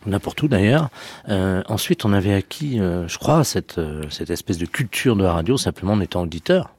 n'importe 0.07 0.41
où 0.41 0.47
d'ailleurs. 0.47 0.89
Euh, 1.29 1.61
ensuite, 1.67 2.03
on 2.03 2.11
avait 2.11 2.33
acquis, 2.33 2.79
euh, 2.79 3.07
je 3.07 3.19
crois, 3.19 3.43
cette, 3.43 3.77
euh, 3.77 4.03
cette 4.09 4.31
espèce 4.31 4.57
de 4.57 4.65
culture 4.65 5.15
de 5.15 5.23
la 5.23 5.33
radio 5.33 5.55
simplement 5.55 5.93
en 5.93 6.01
étant 6.01 6.23
auditeur. 6.23 6.71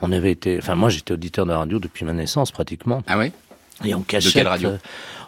On 0.00 0.12
avait 0.12 0.30
été, 0.30 0.58
enfin 0.58 0.76
moi 0.76 0.90
j'étais 0.90 1.12
auditeur 1.12 1.44
de 1.44 1.50
la 1.50 1.58
radio 1.58 1.80
depuis 1.80 2.04
ma 2.04 2.12
naissance 2.12 2.52
pratiquement. 2.52 3.02
Ah 3.08 3.18
ouais 3.18 3.32
Et 3.84 3.94
on 3.94 4.02
cachait. 4.02 4.30
quelle 4.32 4.48
radio 4.48 4.70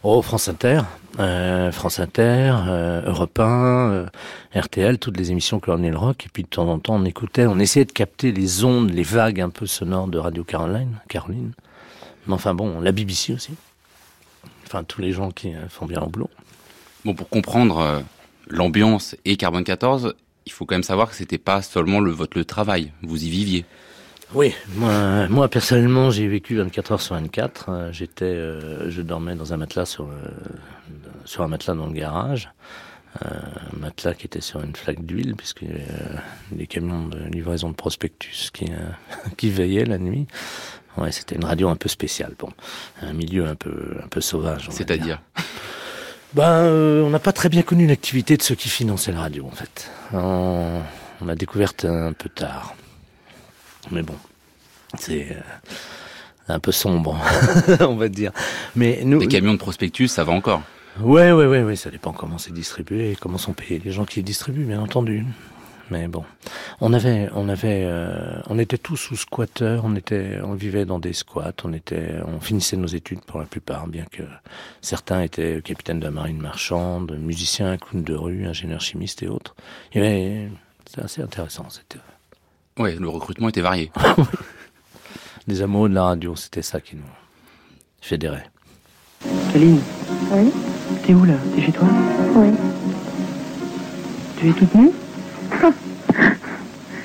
Oh, 0.02 0.22
France 0.22 0.48
Inter, 0.48 0.80
euh, 1.18 1.70
France 1.72 2.00
Inter, 2.00 2.54
euh, 2.66 3.02
Europe 3.04 3.38
1, 3.38 3.90
euh, 3.90 4.06
RTL, 4.54 4.98
toutes 4.98 5.18
les 5.18 5.30
émissions 5.30 5.60
Colonel 5.60 5.94
Rock. 5.94 6.24
Et 6.24 6.28
puis 6.32 6.44
de 6.44 6.48
temps 6.48 6.68
en 6.68 6.78
temps, 6.78 6.94
on 6.94 7.04
écoutait, 7.04 7.46
on 7.46 7.58
essayait 7.58 7.84
de 7.84 7.92
capter 7.92 8.32
les 8.32 8.64
ondes, 8.64 8.90
les 8.90 9.02
vagues 9.02 9.42
un 9.42 9.50
peu 9.50 9.66
sonores 9.66 10.08
de 10.08 10.16
Radio 10.18 10.42
Caroline. 10.42 10.96
Caroline. 11.08 11.52
Mais 12.26 12.32
enfin 12.34 12.54
bon, 12.54 12.80
la 12.80 12.92
BBC 12.92 13.34
aussi. 13.34 13.52
Enfin, 14.66 14.84
tous 14.84 15.00
les 15.00 15.12
gens 15.12 15.30
qui 15.30 15.52
euh, 15.52 15.68
font 15.68 15.84
bien 15.84 15.98
leur 15.98 16.08
boulot. 16.08 16.30
Bon, 17.04 17.12
pour 17.14 17.28
comprendre 17.28 17.78
euh, 17.78 18.00
l'ambiance 18.48 19.16
et 19.24 19.36
Carbone 19.36 19.64
14, 19.64 20.14
il 20.46 20.52
faut 20.52 20.64
quand 20.64 20.76
même 20.76 20.84
savoir 20.84 21.10
que 21.10 21.16
c'était 21.16 21.38
pas 21.38 21.60
seulement 21.60 21.98
le 21.98 22.12
votre 22.12 22.38
le 22.38 22.44
travail, 22.44 22.92
vous 23.02 23.24
y 23.24 23.28
viviez. 23.30 23.64
Oui, 24.32 24.54
moi, 24.76 25.26
moi 25.28 25.48
personnellement, 25.48 26.10
j'ai 26.10 26.28
vécu 26.28 26.56
24 26.56 26.92
heures 26.92 27.00
sur 27.00 27.16
24. 27.16 27.66
Euh, 27.68 27.92
J'étais, 27.92 28.24
euh, 28.26 28.88
je 28.90 29.02
dormais 29.02 29.34
dans 29.34 29.52
un 29.52 29.56
matelas 29.56 29.86
sur, 29.86 30.04
euh, 30.04 30.14
sur 31.24 31.42
un 31.42 31.48
matelas 31.48 31.74
dans 31.74 31.86
le 31.86 31.92
garage, 31.92 32.50
euh, 33.24 33.28
un 33.74 33.78
matelas 33.78 34.14
qui 34.14 34.26
était 34.26 34.40
sur 34.40 34.62
une 34.62 34.76
flaque 34.76 35.04
d'huile, 35.04 35.34
puisque 35.36 35.64
euh, 35.64 35.76
des 36.52 36.68
camions 36.68 37.08
de 37.08 37.18
livraison 37.24 37.70
de 37.70 37.74
prospectus 37.74 38.50
qui, 38.52 38.66
euh, 38.66 38.76
qui 39.36 39.50
veillaient 39.50 39.84
la 39.84 39.98
nuit. 39.98 40.28
Ouais, 40.96 41.10
c'était 41.10 41.34
une 41.34 41.44
radio 41.44 41.68
un 41.68 41.76
peu 41.76 41.88
spéciale, 41.88 42.34
bon, 42.38 42.50
un 43.02 43.12
milieu 43.12 43.46
un 43.46 43.54
peu, 43.56 43.96
un 44.02 44.08
peu 44.08 44.20
sauvage. 44.20 44.68
C'est-à-dire 44.70 45.04
dire. 45.06 45.44
Ben, 46.34 46.48
euh, 46.48 47.02
on 47.02 47.10
n'a 47.10 47.18
pas 47.18 47.32
très 47.32 47.48
bien 47.48 47.62
connu 47.62 47.88
l'activité 47.88 48.36
de 48.36 48.42
ceux 48.42 48.54
qui 48.54 48.68
finançaient 48.68 49.10
la 49.12 49.20
radio, 49.20 49.46
en 49.46 49.50
fait. 49.50 49.90
On, 50.12 50.80
on 51.20 51.24
l'a 51.24 51.34
découverte 51.34 51.84
un 51.84 52.12
peu 52.12 52.28
tard. 52.28 52.74
Mais 53.90 54.02
bon, 54.02 54.14
c'est 54.98 55.32
euh, 55.32 55.40
un 56.48 56.58
peu 56.60 56.72
sombre, 56.72 57.16
on 57.80 57.96
va 57.96 58.08
dire. 58.08 58.32
Mais 58.76 59.00
nous, 59.04 59.20
Les 59.20 59.28
camions 59.28 59.52
de 59.54 59.58
prospectus, 59.58 60.08
ça 60.08 60.24
va 60.24 60.32
encore. 60.32 60.62
ouais, 61.00 61.32
ouais, 61.32 61.46
ouais, 61.46 61.62
ouais, 61.62 61.76
ça 61.76 61.90
dépend 61.90 62.12
comment 62.12 62.38
c'est 62.38 62.52
distribué 62.52 63.12
et 63.12 63.16
comment 63.16 63.38
sont 63.38 63.52
payés 63.52 63.80
les 63.84 63.92
gens 63.92 64.04
qui 64.04 64.16
les 64.16 64.22
distribuent, 64.24 64.64
bien 64.64 64.80
entendu. 64.80 65.24
Mais 65.90 66.06
bon, 66.06 66.24
on 66.80 66.92
avait, 66.92 67.28
on 67.34 67.48
avait, 67.48 67.82
euh, 67.84 68.40
on 68.46 68.60
était 68.60 68.78
tous 68.78 68.96
sous 68.96 69.16
squatteurs, 69.16 69.84
on 69.84 69.96
était, 69.96 70.38
on 70.44 70.54
vivait 70.54 70.84
dans 70.84 71.00
des 71.00 71.12
squats, 71.12 71.52
on 71.64 71.72
était, 71.72 72.14
on 72.26 72.38
finissait 72.38 72.76
nos 72.76 72.86
études 72.86 73.22
pour 73.22 73.40
la 73.40 73.46
plupart, 73.46 73.88
bien 73.88 74.04
que 74.04 74.22
certains 74.82 75.22
étaient 75.22 75.60
capitaines 75.62 75.98
de 75.98 76.04
la 76.04 76.12
marine 76.12 76.38
marchande, 76.40 77.18
musiciens, 77.18 77.76
clowns 77.76 78.04
de 78.04 78.14
rue, 78.14 78.46
ingénieurs 78.46 78.80
chimistes 78.80 79.24
et 79.24 79.28
autres. 79.28 79.56
Il 79.92 80.00
y 80.00 80.06
avait, 80.06 80.48
c'est 80.88 81.02
assez 81.02 81.22
intéressant, 81.22 81.66
c'était 81.70 81.98
Ouais, 82.80 82.96
le 82.98 83.10
recrutement 83.10 83.50
était 83.50 83.60
varié. 83.60 83.92
des 85.46 85.60
amoureux 85.60 85.90
de 85.90 85.94
la 85.94 86.04
radio, 86.04 86.34
c'était 86.34 86.62
ça 86.62 86.80
qui 86.80 86.96
nous 86.96 87.02
fédérait. 88.00 88.46
Caline, 89.52 89.80
Oui, 90.32 90.50
t'es 91.04 91.12
où 91.12 91.26
là? 91.26 91.34
T'es 91.54 91.60
chez 91.60 91.72
toi? 91.72 91.86
Oui. 92.36 92.48
Tu 94.38 94.48
es 94.48 94.52
toute 94.54 94.74
nue? 94.74 94.92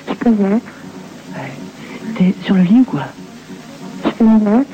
Je 0.08 0.14
peux 0.14 0.30
y 0.30 0.42
être. 0.44 0.64
T'es 2.16 2.34
sur 2.42 2.54
le 2.54 2.62
lit 2.62 2.80
ou 2.80 2.84
quoi? 2.84 3.02
Je 4.02 4.10
peux 4.12 4.24
m'y 4.24 4.40
mettre. 4.42 4.70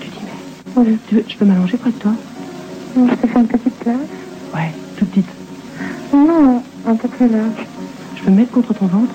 Tu 0.00 0.08
t'y 0.10 0.20
mets. 0.24 0.30
Oui. 0.76 0.98
Tu 1.08 1.16
veux, 1.16 1.24
je 1.26 1.36
peux 1.36 1.44
m'allonger 1.44 1.76
près 1.76 1.90
de 1.90 1.98
toi? 1.98 2.12
Je 2.94 3.16
peux 3.16 3.26
faire 3.26 3.40
une 3.40 3.48
petite 3.48 3.74
place. 3.80 3.96
Ouais, 4.54 4.72
toute 4.96 5.08
petite. 5.08 5.26
Non, 6.14 6.62
un 6.86 6.94
peu 6.94 7.08
plus 7.08 7.28
large. 7.28 7.66
Je 8.14 8.22
peux 8.22 8.30
me 8.30 8.36
mettre 8.36 8.52
contre 8.52 8.72
ton 8.74 8.86
ventre? 8.86 9.12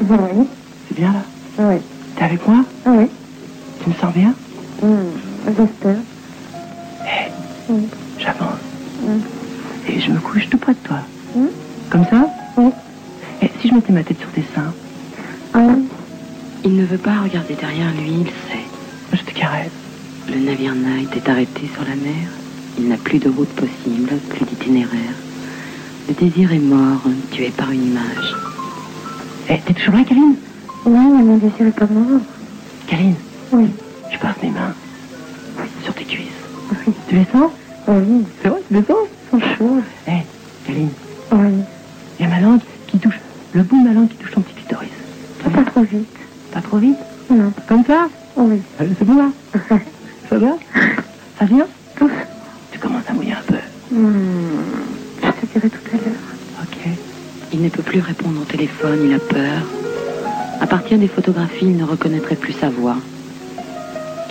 Oui, 0.00 0.46
C'est 0.88 0.96
bien 0.96 1.12
là 1.12 1.22
oui. 1.58 1.76
T'es 2.16 2.24
avec 2.24 2.46
moi 2.46 2.64
Oui. 2.86 3.04
Tu 3.82 3.88
me 3.90 3.94
sens 3.94 4.14
bien 4.14 4.34
Hmm, 4.82 5.10
J'espère. 5.46 5.96
Oui. 7.68 7.82
J'avance. 8.18 8.58
Hmm. 9.02 9.20
Et 9.88 10.00
je 10.00 10.10
me 10.10 10.20
couche 10.20 10.48
tout 10.48 10.56
près 10.58 10.72
de 10.72 10.78
toi. 10.78 11.00
Hmm. 11.34 11.46
Comme 11.90 12.04
ça 12.06 12.26
Oui. 12.56 12.70
Et 13.42 13.50
si 13.60 13.68
je 13.68 13.74
mettais 13.74 13.92
ma 13.92 14.02
tête 14.02 14.18
sur 14.20 14.30
tes 14.30 14.44
seins 14.54 14.72
Ah 15.52 15.58
oui. 15.66 15.84
Il 16.64 16.76
ne 16.76 16.84
veut 16.86 16.98
pas 16.98 17.20
regarder 17.22 17.54
derrière 17.54 17.92
lui, 17.92 18.10
il 18.10 18.26
sait. 18.26 18.64
Je 19.12 19.22
te 19.22 19.32
caresse. 19.38 19.72
Le 20.28 20.38
navire 20.38 20.74
Night 20.74 21.10
est 21.16 21.28
arrêté 21.28 21.68
sur 21.74 21.82
la 21.84 21.96
mer. 21.96 22.28
Il 22.78 22.88
n'a 22.88 22.96
plus 22.96 23.18
de 23.18 23.28
route 23.28 23.48
possible, 23.50 24.10
plus 24.30 24.44
d'itinéraire. 24.46 25.14
Le 26.08 26.14
désir 26.14 26.52
est 26.52 26.58
mort, 26.58 27.02
tué 27.32 27.50
par 27.50 27.70
une 27.70 27.86
image. 27.88 28.34
Eh, 29.50 29.58
t'es 29.66 29.74
toujours 29.74 29.94
là, 29.94 30.04
Caline 30.04 30.36
Non, 30.86 31.16
mais 31.16 31.22
mon 31.22 31.36
désir 31.38 31.66
est 31.66 31.72
pas 31.78 31.86
mort. 31.86 32.20
Caline, 32.86 33.14
Oui. 33.52 33.68
je 34.12 34.18
passe 34.18 34.36
mes 34.42 34.50
mains 34.50 34.74
sur 35.82 35.94
tes 35.94 36.04
cuisses. 36.04 36.26
Oui. 36.86 36.92
Tu 37.08 37.14
les 37.16 37.24
sens 37.32 37.50
Oui. 37.88 38.24
C'est 38.42 38.48
vrai, 38.48 38.60
tu 38.68 38.74
les 38.74 38.82
sens 38.84 38.96
Ils 39.32 39.40
sont 39.40 39.46
chauds. 39.56 39.80
Eh, 40.06 40.10
Caline, 40.66 40.90
Oui. 41.32 41.64
il 42.18 42.22
y 42.22 42.26
a 42.26 42.28
ma 42.28 42.40
langue 42.40 42.60
qui 42.86 42.98
touche, 42.98 43.20
le 43.52 43.62
bout 43.62 43.78
de 43.82 43.88
ma 43.88 43.94
langue 43.94 44.08
qui 44.08 44.16
touche 44.16 44.30
ton 44.32 44.40
petit 44.42 44.54
clitoris. 44.54 44.90
Pas, 45.42 45.50
pas 45.50 45.64
trop 45.70 45.82
vite. 45.82 46.08
Pas 46.52 46.60
trop 46.62 46.78
vite 46.78 46.98
Non. 47.30 47.52
Comme 47.68 47.84
ça 47.84 48.08
Oui. 48.36 48.60
Allez, 48.78 48.94
C'est 48.98 49.04
bon 49.04 49.16
là 49.16 49.30
Ça 50.28 50.38
va 50.38 50.56
Ça 51.38 51.44
vient 51.46 51.66
Tous. 51.96 52.10
Tu 52.70 52.78
commences 52.78 53.02
à 53.08 53.12
mouiller 53.12 53.32
un 53.32 53.42
peu. 53.46 53.56
Hmm. 53.94 54.60
Je 55.22 55.28
te 55.46 55.52
dirai 55.52 55.70
tout 55.70 55.78
à 55.92 55.96
l'heure. 55.96 55.99
Il 57.60 57.64
ne 57.64 57.68
peut 57.68 57.82
plus 57.82 58.00
répondre 58.00 58.40
au 58.40 58.44
téléphone, 58.44 59.00
il 59.04 59.12
a 59.12 59.18
peur. 59.18 59.60
À 60.62 60.66
partir 60.66 60.98
des 60.98 61.08
photographies, 61.08 61.66
il 61.66 61.76
ne 61.76 61.84
reconnaîtrait 61.84 62.36
plus 62.36 62.54
sa 62.54 62.70
voix. 62.70 62.96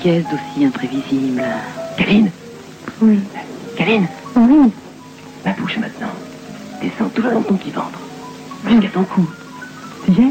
Qu'est-ce 0.01 0.27
d'aussi 0.31 0.65
imprévisible? 0.65 1.43
Caline 1.95 2.31
Oui. 3.00 3.19
Caline 3.77 4.07
Oui. 4.36 4.71
Ma 5.45 5.51
bouche 5.51 5.77
maintenant. 5.77 6.09
Descends 6.81 7.09
tout 7.13 7.21
le 7.21 7.29
long 7.29 7.41
de 7.41 7.45
ton 7.45 7.53
petit 7.53 7.69
ventre. 7.69 8.00
Jusqu'à 8.67 8.88
ton 8.88 9.03
cou. 9.03 9.29
Tu 10.05 10.12
y 10.12 10.21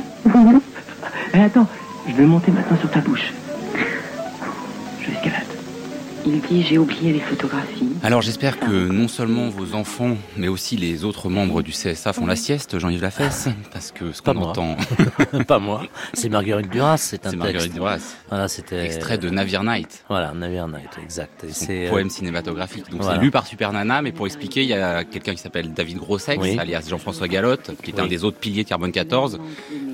es 1.37 1.41
attends, 1.41 1.69
je 2.09 2.15
vais 2.15 2.27
monter 2.27 2.51
maintenant 2.51 2.79
sur 2.81 2.91
ta 2.91 2.99
bouche. 2.99 3.33
Il 6.31 6.41
dit 6.43 6.63
J'ai 6.63 6.77
oublié 6.77 7.15
les 7.15 7.21
photographies. 7.21 7.89
Alors 8.03 8.21
j'espère 8.21 8.61
que 8.61 8.67
non 8.89 9.09
seulement 9.09 9.49
vos 9.49 9.75
enfants, 9.75 10.17
mais 10.37 10.47
aussi 10.49 10.77
les 10.77 11.05
autres 11.05 11.31
membres 11.31 11.63
du 11.63 11.71
CSA 11.73 12.13
font 12.13 12.27
la 12.27 12.37
sieste, 12.37 12.79
Jean-Yves 12.79 13.01
Lafesse, 13.01 13.49
parce 13.73 13.93
que 13.93 14.13
ce 14.13 14.21
Pas 14.21 14.35
qu'on 14.35 14.43
entend, 14.43 14.77
Pas 15.49 15.59
moi. 15.59 15.83
C'est 16.13 16.29
Marguerite 16.29 16.69
Duras, 16.71 16.99
c'est 16.99 17.25
un 17.27 17.31
c'est 17.31 17.37
texte. 17.37 17.37
Marguerite 17.39 17.73
Duras, 17.73 17.99
Voilà, 18.29 18.47
c'était. 18.49 18.85
extrait 18.85 19.17
de 19.17 19.31
Navire 19.31 19.65
Night, 19.65 20.05
Voilà, 20.11 20.33
Navire 20.35 20.69
Night, 20.69 20.91
exact. 21.03 21.45
Et 21.45 21.53
c'est. 21.53 21.87
euh, 21.87 21.91
poème 21.91 22.11
cinématographique. 22.11 22.91
Donc 22.91 23.01
voilà. 23.03 23.17
c'est 23.19 23.25
lu 23.25 23.31
par 23.31 23.47
Super 23.47 23.73
Nana, 23.73 24.03
mais 24.03 24.13
pour 24.13 24.27
expliquer, 24.27 24.63
il 24.63 24.69
y 24.69 24.75
a 24.75 25.05
quelqu'un 25.05 25.33
qui 25.35 25.41
s'appelle 25.41 25.73
David 25.73 25.97
Grossex, 25.97 26.39
Oui. 26.43 26.59
alias 26.59 26.85
Jean-François 26.91 27.27
Galotte, 27.29 27.71
qui 27.83 27.91
est 27.91 27.99
un 28.01 28.07
des 28.07 28.23
autres 28.25 28.39
piliers 28.39 28.65
de 28.65 28.69
Carbone 28.69 28.93
14, 28.93 29.39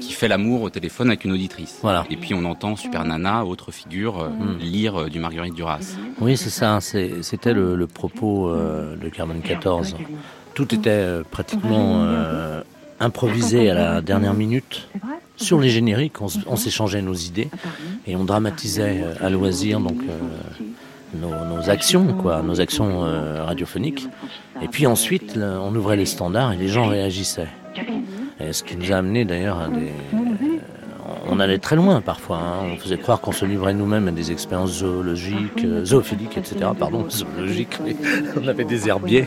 qui 0.04 0.12
fait 0.12 0.28
l'amour 0.28 0.62
au 0.62 0.70
téléphone 0.70 1.08
avec 1.08 1.24
une 1.24 1.32
auditrice. 1.32 1.78
Voilà. 1.82 2.04
Et 2.10 2.16
puis 2.16 2.34
on 2.34 2.44
entend 2.44 2.76
Super 2.76 3.04
Nana, 3.04 3.44
autre 3.44 3.70
figure, 3.72 4.20
euh, 4.20 4.28
Mm. 4.28 4.58
lire 4.60 5.00
euh, 5.02 5.08
du 5.08 5.18
Marguerite 5.18 5.54
Duras. 5.54 5.96
Oui, 6.20 6.36
c'est 6.36 6.50
ça. 6.50 6.80
c'est- 6.80 7.22
C'était 7.22 7.52
le, 7.54 7.74
le 7.76 7.86
propos 7.86 8.48
euh, 8.48 8.96
de 8.96 9.08
Carbone 9.08 9.40
14. 9.40 9.96
Tout 10.54 10.74
était 10.74 10.90
euh, 10.90 11.22
pratiquement 11.28 12.04
euh, 12.04 12.62
improvisé 13.00 13.70
à 13.70 13.74
la 13.74 14.00
dernière 14.00 14.34
minute. 14.34 14.88
Sur 15.36 15.58
les 15.58 15.68
génériques, 15.68 16.20
on, 16.22 16.56
s'échangeait 16.56 17.02
nos 17.02 17.14
idées 17.14 17.48
et 18.06 18.14
on 18.14 18.24
dramatisait 18.24 19.02
à 19.20 19.28
loisir. 19.30 19.80
Donc, 19.80 19.96
nos, 21.14 21.70
actions, 21.70 22.06
quoi, 22.14 22.42
nos 22.42 22.60
actions 22.60 23.04
euh, 23.04 23.42
radiophoniques. 23.44 24.06
Et 24.62 24.68
puis 24.68 24.86
ensuite, 24.86 25.36
on 25.36 25.74
ouvrait 25.74 25.96
les 25.96 26.06
standards 26.06 26.52
et 26.52 26.56
les 26.56 26.68
gens 26.68 26.86
réagissaient. 26.86 27.48
Et 28.46 28.52
ce 28.52 28.62
qui 28.62 28.76
nous 28.76 28.92
a 28.92 28.96
amené 28.96 29.24
d'ailleurs 29.24 29.58
à 29.60 29.68
des. 29.68 29.92
On 31.28 31.38
allait 31.40 31.58
très 31.58 31.76
loin 31.76 32.00
parfois. 32.00 32.38
Hein. 32.38 32.70
On 32.72 32.76
faisait 32.76 32.98
croire 32.98 33.20
qu'on 33.20 33.32
se 33.32 33.44
livrait 33.44 33.74
nous-mêmes 33.74 34.08
à 34.08 34.10
des 34.10 34.32
expériences 34.32 34.78
zoologiques, 34.78 35.64
euh, 35.64 35.84
zoophiliques, 35.84 36.36
etc. 36.38 36.70
Pardon, 36.78 37.08
zoologiques. 37.08 37.78
on 38.42 38.48
avait 38.48 38.64
des 38.64 38.88
herbiers. 38.88 39.26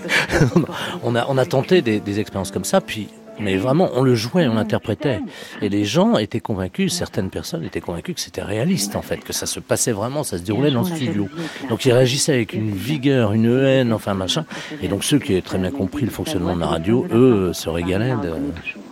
on, 1.04 1.16
a, 1.16 1.26
on 1.30 1.38
a 1.38 1.46
tenté 1.46 1.82
des, 1.82 2.00
des 2.00 2.20
expériences 2.20 2.52
comme 2.52 2.64
ça. 2.64 2.82
Puis 2.82 3.10
mais 3.40 3.58
vraiment, 3.58 3.90
on 3.94 4.02
le 4.02 4.16
jouait, 4.16 4.48
on 4.48 4.56
l'interprétait. 4.56 5.20
Et 5.62 5.70
les 5.70 5.86
gens 5.86 6.18
étaient 6.18 6.40
convaincus, 6.40 6.94
certaines 6.94 7.30
personnes 7.30 7.64
étaient 7.64 7.82
convaincues 7.82 8.14
que 8.14 8.20
c'était 8.20 8.42
réaliste, 8.42 8.96
en 8.96 9.02
fait, 9.02 9.18
que 9.18 9.34
ça 9.34 9.46
se 9.46 9.60
passait 9.60 9.92
vraiment, 9.92 10.24
ça 10.24 10.38
se 10.38 10.44
déroulait 10.44 10.72
dans 10.72 10.82
le 10.82 10.88
studio. 10.88 11.28
Donc 11.70 11.86
ils 11.86 11.92
réagissaient 11.92 12.34
avec 12.34 12.54
une 12.54 12.72
vigueur, 12.72 13.34
une 13.34 13.46
haine, 13.46 13.94
enfin 13.94 14.14
machin. 14.14 14.46
Et 14.82 14.88
donc 14.88 15.04
ceux 15.04 15.20
qui 15.20 15.34
avaient 15.34 15.42
très 15.42 15.60
bien 15.60 15.72
compris 15.72 16.06
le 16.06 16.12
fonctionnement 16.12 16.56
de 16.56 16.62
la 16.62 16.68
radio, 16.68 17.06
eux, 17.12 17.52
se 17.54 17.70
régalaient 17.70 18.16
de, 18.24 18.34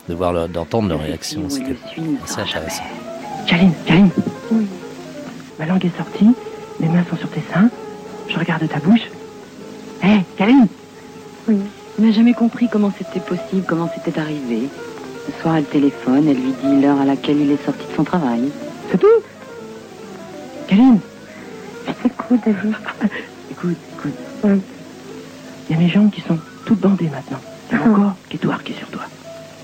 de 0.09 0.13
voir, 0.13 0.47
d'entendre 0.49 0.89
leurs 0.89 1.01
réactions. 1.01 1.49
C'était 1.49 1.75
assez 2.23 2.39
intéressant. 2.41 2.83
Jaline, 3.47 3.73
Jaline. 3.87 4.09
Oui. 4.51 4.65
Ma 5.59 5.65
langue 5.65 5.85
est 5.85 5.97
sortie, 5.97 6.29
mes 6.79 6.87
mains 6.87 7.05
sont 7.09 7.15
sur 7.17 7.29
tes 7.29 7.43
seins, 7.53 7.69
je 8.27 8.37
regarde 8.37 8.67
ta 8.67 8.79
bouche. 8.79 9.09
Hé, 10.03 10.07
hey, 10.07 10.21
Jaline 10.37 10.67
Oui. 11.47 11.57
Il 11.97 12.05
n'a 12.05 12.11
jamais 12.11 12.33
compris 12.33 12.67
comment 12.69 12.91
c'était 12.97 13.21
possible, 13.21 13.63
comment 13.67 13.89
c'était 13.95 14.19
arrivé. 14.19 14.67
Ce 15.27 15.41
soir, 15.41 15.55
elle 15.55 15.63
téléphone, 15.65 16.27
elle 16.27 16.35
lui 16.35 16.53
dit 16.63 16.81
l'heure 16.81 16.99
à 16.99 17.05
laquelle 17.05 17.39
il 17.39 17.51
est 17.51 17.63
sorti 17.65 17.85
de 17.89 17.95
son 17.95 18.03
travail. 18.03 18.51
C'est 18.91 18.97
tout? 18.99 19.07
Kaline 20.67 20.99
Écoute, 22.03 22.39
David. 22.45 22.75
écoute, 23.51 23.77
écoute. 23.97 24.13
Oui. 24.43 24.61
Il 25.69 25.75
y 25.75 25.79
a 25.79 25.81
mes 25.81 25.89
jambes 25.89 26.11
qui 26.11 26.21
sont 26.21 26.37
toutes 26.65 26.79
bandées 26.79 27.09
maintenant. 27.09 27.39
Il 27.71 27.77
y 27.77 27.81
a 27.81 27.85
mon 27.85 27.95
corps 27.95 28.15
qui 28.29 28.35
est 28.35 28.39
tout 28.39 28.51
arqué 28.51 28.73
sur 28.73 28.87
toi. 28.89 29.03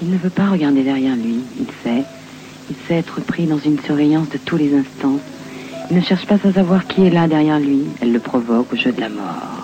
Il 0.02 0.10
ne 0.10 0.18
veut 0.18 0.30
pas 0.30 0.48
regarder 0.48 0.84
derrière 0.84 1.16
lui, 1.16 1.42
il 1.60 1.68
sait. 1.84 2.04
Il 2.70 2.76
sait 2.88 2.96
être 2.96 3.22
pris 3.22 3.46
dans 3.46 3.60
une 3.60 3.80
surveillance 3.80 4.30
de 4.30 4.38
tous 4.38 4.58
les 4.58 4.74
instants. 4.76 5.20
Il 5.90 5.98
ne 5.98 6.02
cherche 6.02 6.26
pas 6.26 6.36
à 6.36 6.54
savoir 6.54 6.88
qui 6.88 7.06
est 7.06 7.10
là 7.10 7.28
derrière 7.28 7.60
lui. 7.60 7.84
Elle 8.02 8.12
le 8.14 8.20
provoque 8.20 8.74
au 8.74 8.76
jeu 8.76 8.92
de 8.92 9.02
la 9.02 9.10
mort. 9.10 9.62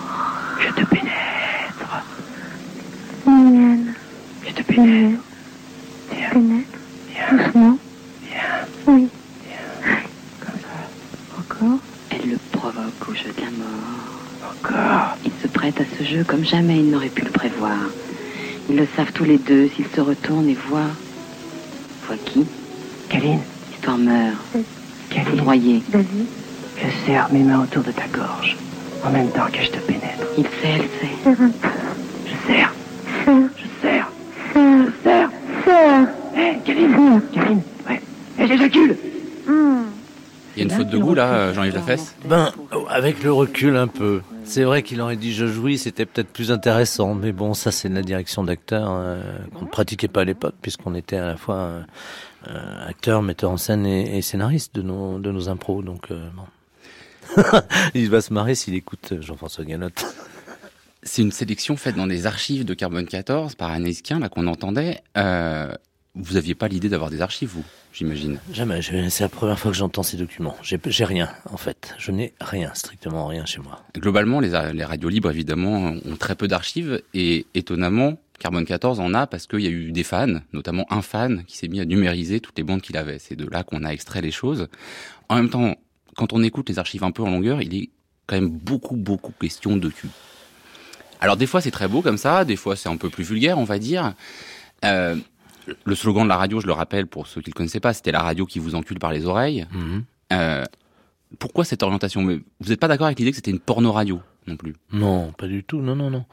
Je 0.60 0.68
te 0.68 0.86
pénètre. 0.86 2.04
Je 4.46 4.52
te 4.52 4.62
pénètre. 4.62 5.20
Viens. 6.12 6.30
Pénètre. 6.30 6.78
Doucement. 7.32 7.78
Viens. 8.22 8.38
Oui. 8.86 9.08
Viens. 9.46 9.96
Comme 10.40 10.60
ça. 10.60 11.38
Encore 11.38 11.78
Elle 12.10 12.30
le 12.30 12.38
provoque 12.52 13.08
au 13.08 13.14
jeu 13.14 13.32
de 13.36 13.40
la 13.40 13.50
mort. 13.50 14.52
Encore. 14.52 15.16
Il 15.24 15.32
se 15.42 15.48
prête 15.48 15.80
à 15.80 15.84
ce 15.98 16.04
jeu 16.04 16.24
comme 16.24 16.44
jamais 16.44 16.78
il 16.78 16.90
n'aurait 16.90 17.08
pu 17.08 17.24
le 17.24 17.30
prévoir. 17.30 17.78
Ils 18.68 18.76
le 18.76 18.86
savent 18.96 19.12
tous 19.12 19.24
les 19.24 19.38
deux 19.38 19.68
s'ils 19.74 19.86
se 19.94 20.00
retournent 20.00 20.48
et 20.48 20.56
voient. 20.68 20.90
Voient 22.06 22.16
qui? 22.24 22.44
Kaline. 23.08 23.40
L'histoire 23.70 23.98
meurt. 23.98 24.36
Kaline. 25.10 25.26
Foudroyée. 25.30 25.82
David. 25.88 26.26
Je 26.76 27.06
serre 27.06 27.28
mes 27.32 27.40
mains 27.42 27.62
autour 27.62 27.82
de 27.82 27.92
ta 27.92 28.06
gorge. 28.12 28.56
En 29.04 29.10
même 29.10 29.30
temps 29.30 29.46
que 29.52 29.62
je 29.62 29.70
te 29.70 29.78
pénètre. 29.78 30.26
Il 30.36 30.44
sait, 30.44 30.50
elle 30.76 30.82
sait. 30.82 31.34
Je 32.26 32.46
serre. 32.46 32.72
Je 33.26 33.64
serre. 33.82 34.10
Je 34.54 34.90
serre. 35.02 35.30
Serre. 35.64 36.08
Hé, 36.36 36.58
Kaline. 36.64 37.20
Kaline. 37.32 37.62
Ouais. 37.88 38.02
Hé, 38.38 38.46
j'éjacule. 38.46 38.96
Hum. 39.48 39.86
Il 40.58 40.66
y 40.66 40.70
a 40.70 40.74
une 40.74 40.76
faute 40.76 40.90
de 40.90 40.98
goût 40.98 41.14
là, 41.14 41.52
Jean-Yves 41.52 41.74
Lafesse 41.74 42.16
Ben, 42.24 42.50
avec 42.88 43.22
le 43.22 43.32
recul 43.32 43.76
un 43.76 43.86
peu. 43.86 44.22
C'est 44.44 44.64
vrai 44.64 44.82
qu'il 44.82 45.00
aurait 45.00 45.16
dit 45.16 45.32
je 45.32 45.46
jouis, 45.46 45.78
c'était 45.78 46.04
peut-être 46.04 46.28
plus 46.32 46.50
intéressant, 46.50 47.14
mais 47.14 47.30
bon, 47.30 47.54
ça 47.54 47.70
c'est 47.70 47.88
de 47.88 47.94
la 47.94 48.02
direction 48.02 48.42
d'acteur 48.42 48.88
euh, 48.90 49.20
qu'on 49.54 49.66
ne 49.66 49.70
pratiquait 49.70 50.08
pas 50.08 50.22
à 50.22 50.24
l'époque, 50.24 50.54
puisqu'on 50.60 50.96
était 50.96 51.16
à 51.16 51.26
la 51.26 51.36
fois 51.36 51.54
euh, 51.54 51.82
euh, 52.48 52.88
acteur, 52.88 53.22
metteur 53.22 53.50
en 53.52 53.56
scène 53.56 53.86
et, 53.86 54.18
et, 54.18 54.22
scénariste 54.22 54.74
de 54.74 54.82
nos, 54.82 55.18
de 55.18 55.30
nos 55.30 55.48
impros, 55.48 55.82
donc 55.82 56.10
euh, 56.10 56.28
bon. 56.34 57.42
Il 57.94 58.10
va 58.10 58.20
se 58.20 58.32
marrer 58.32 58.54
s'il 58.54 58.74
écoute 58.74 59.14
Jean-François 59.20 59.64
Ganotte. 59.64 60.04
C'est 61.02 61.22
une 61.22 61.32
sélection 61.32 61.76
faite 61.76 61.94
dans 61.94 62.06
les 62.06 62.26
archives 62.26 62.64
de 62.64 62.74
Carbone 62.74 63.06
14 63.06 63.54
par 63.54 63.70
Anaïs 63.70 64.02
Quint, 64.02 64.18
là 64.18 64.28
qu'on 64.28 64.46
entendait. 64.46 65.02
Euh, 65.16 65.72
vous 66.14 66.36
aviez 66.36 66.54
pas 66.54 66.68
l'idée 66.68 66.88
d'avoir 66.88 67.10
des 67.10 67.20
archives, 67.20 67.50
vous, 67.50 67.64
j'imagine 67.92 68.40
Jamais. 68.52 68.80
C'est 68.82 69.20
la 69.20 69.28
première 69.28 69.58
fois 69.58 69.70
que 69.70 69.76
j'entends 69.76 70.02
ces 70.02 70.16
documents. 70.16 70.56
J'ai 70.62 71.04
rien, 71.04 71.30
en 71.50 71.56
fait. 71.56 71.94
Je 71.98 72.10
n'ai 72.10 72.34
rien, 72.40 72.72
strictement 72.74 73.26
rien 73.26 73.44
chez 73.46 73.60
moi. 73.60 73.82
Globalement, 73.96 74.40
les, 74.40 74.50
les 74.72 74.84
radios 74.84 75.08
libres, 75.08 75.30
évidemment, 75.30 75.94
ont 76.04 76.16
très 76.16 76.34
peu 76.34 76.48
d'archives. 76.48 77.02
Et 77.14 77.46
étonnamment, 77.54 78.18
Carbone 78.38 78.64
14 78.64 79.00
en 79.00 79.14
a 79.14 79.26
parce 79.26 79.46
qu'il 79.46 79.60
y 79.60 79.66
a 79.66 79.70
eu 79.70 79.92
des 79.92 80.04
fans, 80.04 80.40
notamment 80.52 80.86
un 80.90 81.02
fan 81.02 81.44
qui 81.46 81.56
s'est 81.56 81.68
mis 81.68 81.80
à 81.80 81.84
numériser 81.84 82.40
toutes 82.40 82.56
les 82.56 82.64
bandes 82.64 82.80
qu'il 82.80 82.96
avait. 82.96 83.18
C'est 83.18 83.36
de 83.36 83.48
là 83.48 83.64
qu'on 83.64 83.84
a 83.84 83.90
extrait 83.90 84.20
les 84.20 84.30
choses. 84.30 84.68
En 85.28 85.36
même 85.36 85.50
temps, 85.50 85.74
quand 86.16 86.32
on 86.32 86.42
écoute 86.42 86.68
les 86.68 86.78
archives 86.78 87.04
un 87.04 87.10
peu 87.10 87.22
en 87.22 87.30
longueur, 87.30 87.62
il 87.62 87.74
est 87.74 87.90
quand 88.26 88.36
même 88.36 88.50
beaucoup, 88.50 88.96
beaucoup 88.96 89.32
question 89.32 89.76
de 89.76 89.88
cul. 89.88 90.08
Alors 91.20 91.36
des 91.36 91.46
fois 91.46 91.60
c'est 91.60 91.72
très 91.72 91.88
beau 91.88 92.00
comme 92.00 92.18
ça, 92.18 92.44
des 92.44 92.56
fois 92.56 92.76
c'est 92.76 92.88
un 92.88 92.96
peu 92.96 93.10
plus 93.10 93.24
vulgaire, 93.24 93.58
on 93.58 93.64
va 93.64 93.78
dire. 93.78 94.14
Euh, 94.84 95.16
le 95.84 95.94
slogan 95.94 96.24
de 96.24 96.28
la 96.28 96.36
radio, 96.36 96.60
je 96.60 96.66
le 96.66 96.72
rappelle 96.72 97.06
pour 97.06 97.26
ceux 97.26 97.40
qui 97.40 97.50
ne 97.50 97.54
le 97.54 97.56
connaissaient 97.56 97.80
pas, 97.80 97.92
c'était 97.92 98.12
la 98.12 98.22
radio 98.22 98.46
qui 98.46 98.58
vous 98.58 98.74
encule 98.74 98.98
par 98.98 99.12
les 99.12 99.26
oreilles. 99.26 99.66
Mmh. 99.72 99.98
Euh, 100.32 100.64
pourquoi 101.38 101.64
cette 101.64 101.82
orientation? 101.82 102.22
Vous 102.24 102.68
n'êtes 102.68 102.80
pas 102.80 102.88
d'accord 102.88 103.06
avec 103.06 103.18
l'idée 103.18 103.30
que 103.30 103.36
c'était 103.36 103.50
une 103.50 103.60
porno-radio 103.60 104.20
non 104.46 104.56
plus? 104.56 104.74
Non, 104.92 105.32
pas 105.32 105.46
du 105.46 105.62
tout, 105.62 105.80
non, 105.80 105.94
non, 105.94 106.10
non. 106.10 106.24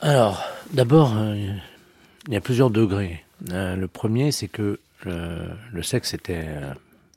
Alors, 0.00 0.44
d'abord, 0.72 1.14
euh, 1.16 1.34
il 2.28 2.32
y 2.32 2.36
a 2.36 2.40
plusieurs 2.40 2.70
degrés. 2.70 3.24
Euh, 3.50 3.74
le 3.74 3.88
premier, 3.88 4.32
c'est 4.32 4.48
que 4.48 4.78
le, 5.04 5.48
le, 5.72 5.82
sexe 5.82 6.14
était 6.14 6.46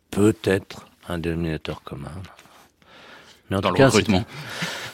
peut-être 0.10 0.88
un 1.08 1.20
dénominateur 1.20 1.84
commun. 1.84 2.12
Mais 3.50 3.58
en 3.58 3.62
dans 3.62 3.70
tout 3.70 3.76
le 3.76 3.78
cas, 3.78 3.88
recrutement 3.88 4.26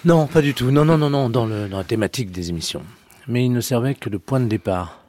Non, 0.05 0.27
pas 0.27 0.41
du 0.41 0.53
tout. 0.53 0.69
Non, 0.71 0.85
non, 0.85 0.97
non, 0.97 1.09
non, 1.09 1.29
dans, 1.29 1.45
le, 1.45 1.67
dans 1.67 1.77
la 1.77 1.83
thématique 1.83 2.31
des 2.31 2.49
émissions. 2.49 2.83
Mais 3.27 3.45
il 3.45 3.51
ne 3.51 3.61
servait 3.61 3.95
que 3.95 4.09
de 4.09 4.17
point 4.17 4.39
de 4.39 4.47
départ 4.47 5.02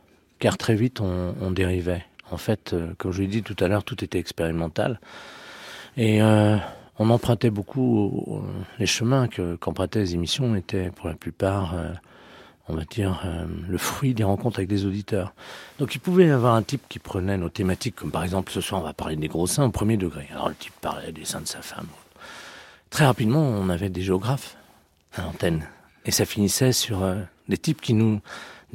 car 0.45 0.59
très 0.59 0.75
vite 0.75 1.01
on, 1.01 1.51
dérivait. 1.53 2.05
En 2.31 2.37
fait, 2.37 2.75
euh, 2.75 2.93
comme 2.99 3.13
je 3.13 3.23
l'ai 3.23 3.29
dit 3.29 3.43
tout 3.43 3.57
à 3.61 3.67
l'heure, 3.67 3.83
tout 3.83 4.05
était 4.05 4.19
expérimental. 4.19 5.01
Et 5.97 6.21
euh, 6.21 6.59
on 6.99 7.09
empruntait 7.09 7.49
beaucoup 7.49 8.43
euh, 8.45 8.63
les 8.79 8.85
chemins 8.85 9.27
que 9.27 9.57
qu'empruntaient 9.57 10.01
les 10.01 10.13
émissions 10.13 10.55
étaient 10.55 10.91
pour 10.91 11.09
la 11.09 11.15
plupart, 11.15 11.75
on 12.69 12.75
va 12.75 12.85
dire, 12.85 13.25
le 13.67 13.79
fruit 13.79 14.13
des 14.13 14.23
rencontres 14.23 14.59
avec 14.59 14.69
des 14.69 14.85
auditeurs. 14.85 15.33
Donc 15.79 15.95
il 15.95 15.99
pouvait 15.99 16.27
y 16.27 16.31
avoir 16.31 16.57
un 16.57 16.63
type 16.63 16.83
qui 16.91 16.99
prenait 16.99 17.39
nos 17.39 17.49
thématiques, 17.49 17.97
comme 17.97 18.11
par 18.11 18.23
exemple 18.23 18.53
ce 18.53 18.61
soir 18.61 18.83
on 18.83 18.85
va 18.85 18.93
parler 18.93 19.17
des 19.17 19.29
gros 19.29 19.47
seins 19.47 19.65
au 19.65 19.71
premier 19.71 19.97
degré. 19.97 20.29
Alors 20.31 20.51
le 20.51 20.55
type 20.57 20.75
parlait 20.83 21.13
des 21.13 21.25
seins 21.25 21.41
de 21.41 21.49
sa 21.49 21.63
femme. 21.63 21.89
Très 22.91 23.07
rapidement, 23.07 23.41
on 23.41 23.71
avait 23.71 23.89
des 23.89 24.03
géographes 24.03 24.59
à 25.15 25.23
l'antenne. 25.23 25.67
Et 26.05 26.11
ça 26.11 26.27
finissait 26.27 26.73
sur 26.73 27.03
des 27.49 27.57
types 27.57 27.81
qui 27.81 27.95
nous 27.95 28.21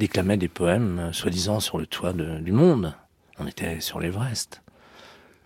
déclamait 0.00 0.36
des 0.36 0.48
poèmes, 0.48 0.98
euh, 0.98 1.12
soi-disant 1.12 1.60
sur 1.60 1.78
le 1.78 1.86
toit 1.86 2.12
du 2.12 2.50
monde. 2.50 2.94
On 3.38 3.46
était 3.46 3.80
sur 3.80 4.00
l'Everest. 4.00 4.62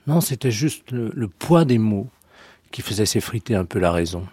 Non, 0.06 0.20
c'était 0.20 0.50
juste 0.50 0.90
le, 0.90 1.28
poids 1.28 1.64
des 1.64 1.78
mots 1.78 2.08
qui 2.70 2.82
faisait 2.82 3.06
s'effriter 3.06 3.54
un 3.54 3.64
peu 3.64 3.78
la 3.78 3.92
raison. 3.92 4.26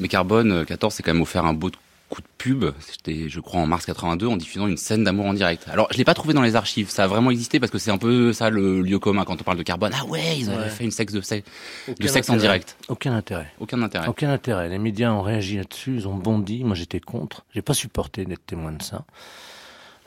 Mais 0.00 0.08
Carbone 0.08 0.64
14 0.64 0.94
s'est 0.94 1.02
quand 1.02 1.12
même 1.12 1.22
offert 1.22 1.44
un 1.44 1.54
beau 1.54 1.70
coup 2.08 2.22
de 2.22 2.26
pub, 2.38 2.64
c'était 2.80 3.28
je 3.28 3.40
crois 3.40 3.60
en 3.60 3.66
mars 3.66 3.86
82, 3.86 4.26
en 4.26 4.36
diffusant 4.36 4.66
une 4.66 4.76
scène 4.76 5.04
d'amour 5.04 5.26
en 5.26 5.34
direct. 5.34 5.66
Alors 5.68 5.88
je 5.90 5.98
l'ai 5.98 6.04
pas 6.04 6.14
trouvé 6.14 6.34
dans 6.34 6.42
les 6.42 6.56
archives, 6.56 6.88
ça 6.88 7.04
a 7.04 7.06
vraiment 7.06 7.30
existé 7.30 7.60
parce 7.60 7.70
que 7.70 7.78
c'est 7.78 7.90
un 7.90 7.98
peu 7.98 8.32
ça 8.32 8.50
le 8.50 8.80
lieu 8.80 8.98
commun 8.98 9.24
quand 9.24 9.40
on 9.40 9.44
parle 9.44 9.58
de 9.58 9.62
Carbone. 9.62 9.92
Ah 9.94 10.04
ouais, 10.06 10.38
ils 10.38 10.50
avaient 10.50 10.64
ouais. 10.64 10.68
fait 10.70 10.84
une 10.84 10.90
sexe 10.90 11.12
de, 11.12 11.20
sexe, 11.20 11.48
de 11.88 12.06
sexe 12.06 12.30
en 12.30 12.36
direct. 12.36 12.76
Aucun 12.88 13.12
intérêt. 13.14 13.52
Aucun 13.60 13.82
intérêt. 13.82 14.08
Aucun 14.08 14.30
intérêt. 14.30 14.68
Les 14.68 14.78
médias 14.78 15.12
ont 15.12 15.22
réagi 15.22 15.56
là-dessus, 15.56 15.96
ils 15.96 16.08
ont 16.08 16.14
bondi. 16.14 16.64
Moi 16.64 16.74
j'étais 16.74 17.00
contre. 17.00 17.44
J'ai 17.54 17.62
pas 17.62 17.74
supporté 17.74 18.24
d'être 18.24 18.46
témoin 18.46 18.72
de 18.72 18.82
ça. 18.82 19.04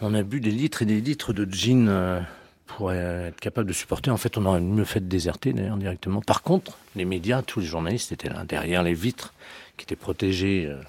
On 0.02 0.14
a 0.16 0.24
bu 0.24 0.40
des 0.40 0.52
litres 0.52 0.82
et 0.82 0.86
des 0.86 1.00
litres 1.00 1.34
de 1.34 1.46
gin 1.52 1.88
euh, 1.88 2.20
pour 2.66 2.92
être 2.92 3.40
capable 3.40 3.68
de 3.68 3.74
supporter. 3.74 4.10
En 4.10 4.18
fait, 4.18 4.38
on 4.38 4.46
aurait 4.46 4.62
mieux 4.62 4.86
fait 4.86 5.00
de 5.00 5.06
déserter 5.06 5.54
d'ailleurs 5.54 5.78
directement. 5.78 6.22
Par 6.22 6.42
contre, 6.42 6.78
les 6.96 7.06
médias, 7.06 7.44
tous 7.44 7.60
les 7.60 7.68
journalistes 7.68 8.12
étaient 8.12 8.30
là 8.30 8.44
derrière 8.44 8.82
les 8.82 8.96
vitres 8.96 9.34
qui 9.78 9.84
étaient 9.84 9.96
protégées. 9.96 10.66
Euh, 10.68 10.82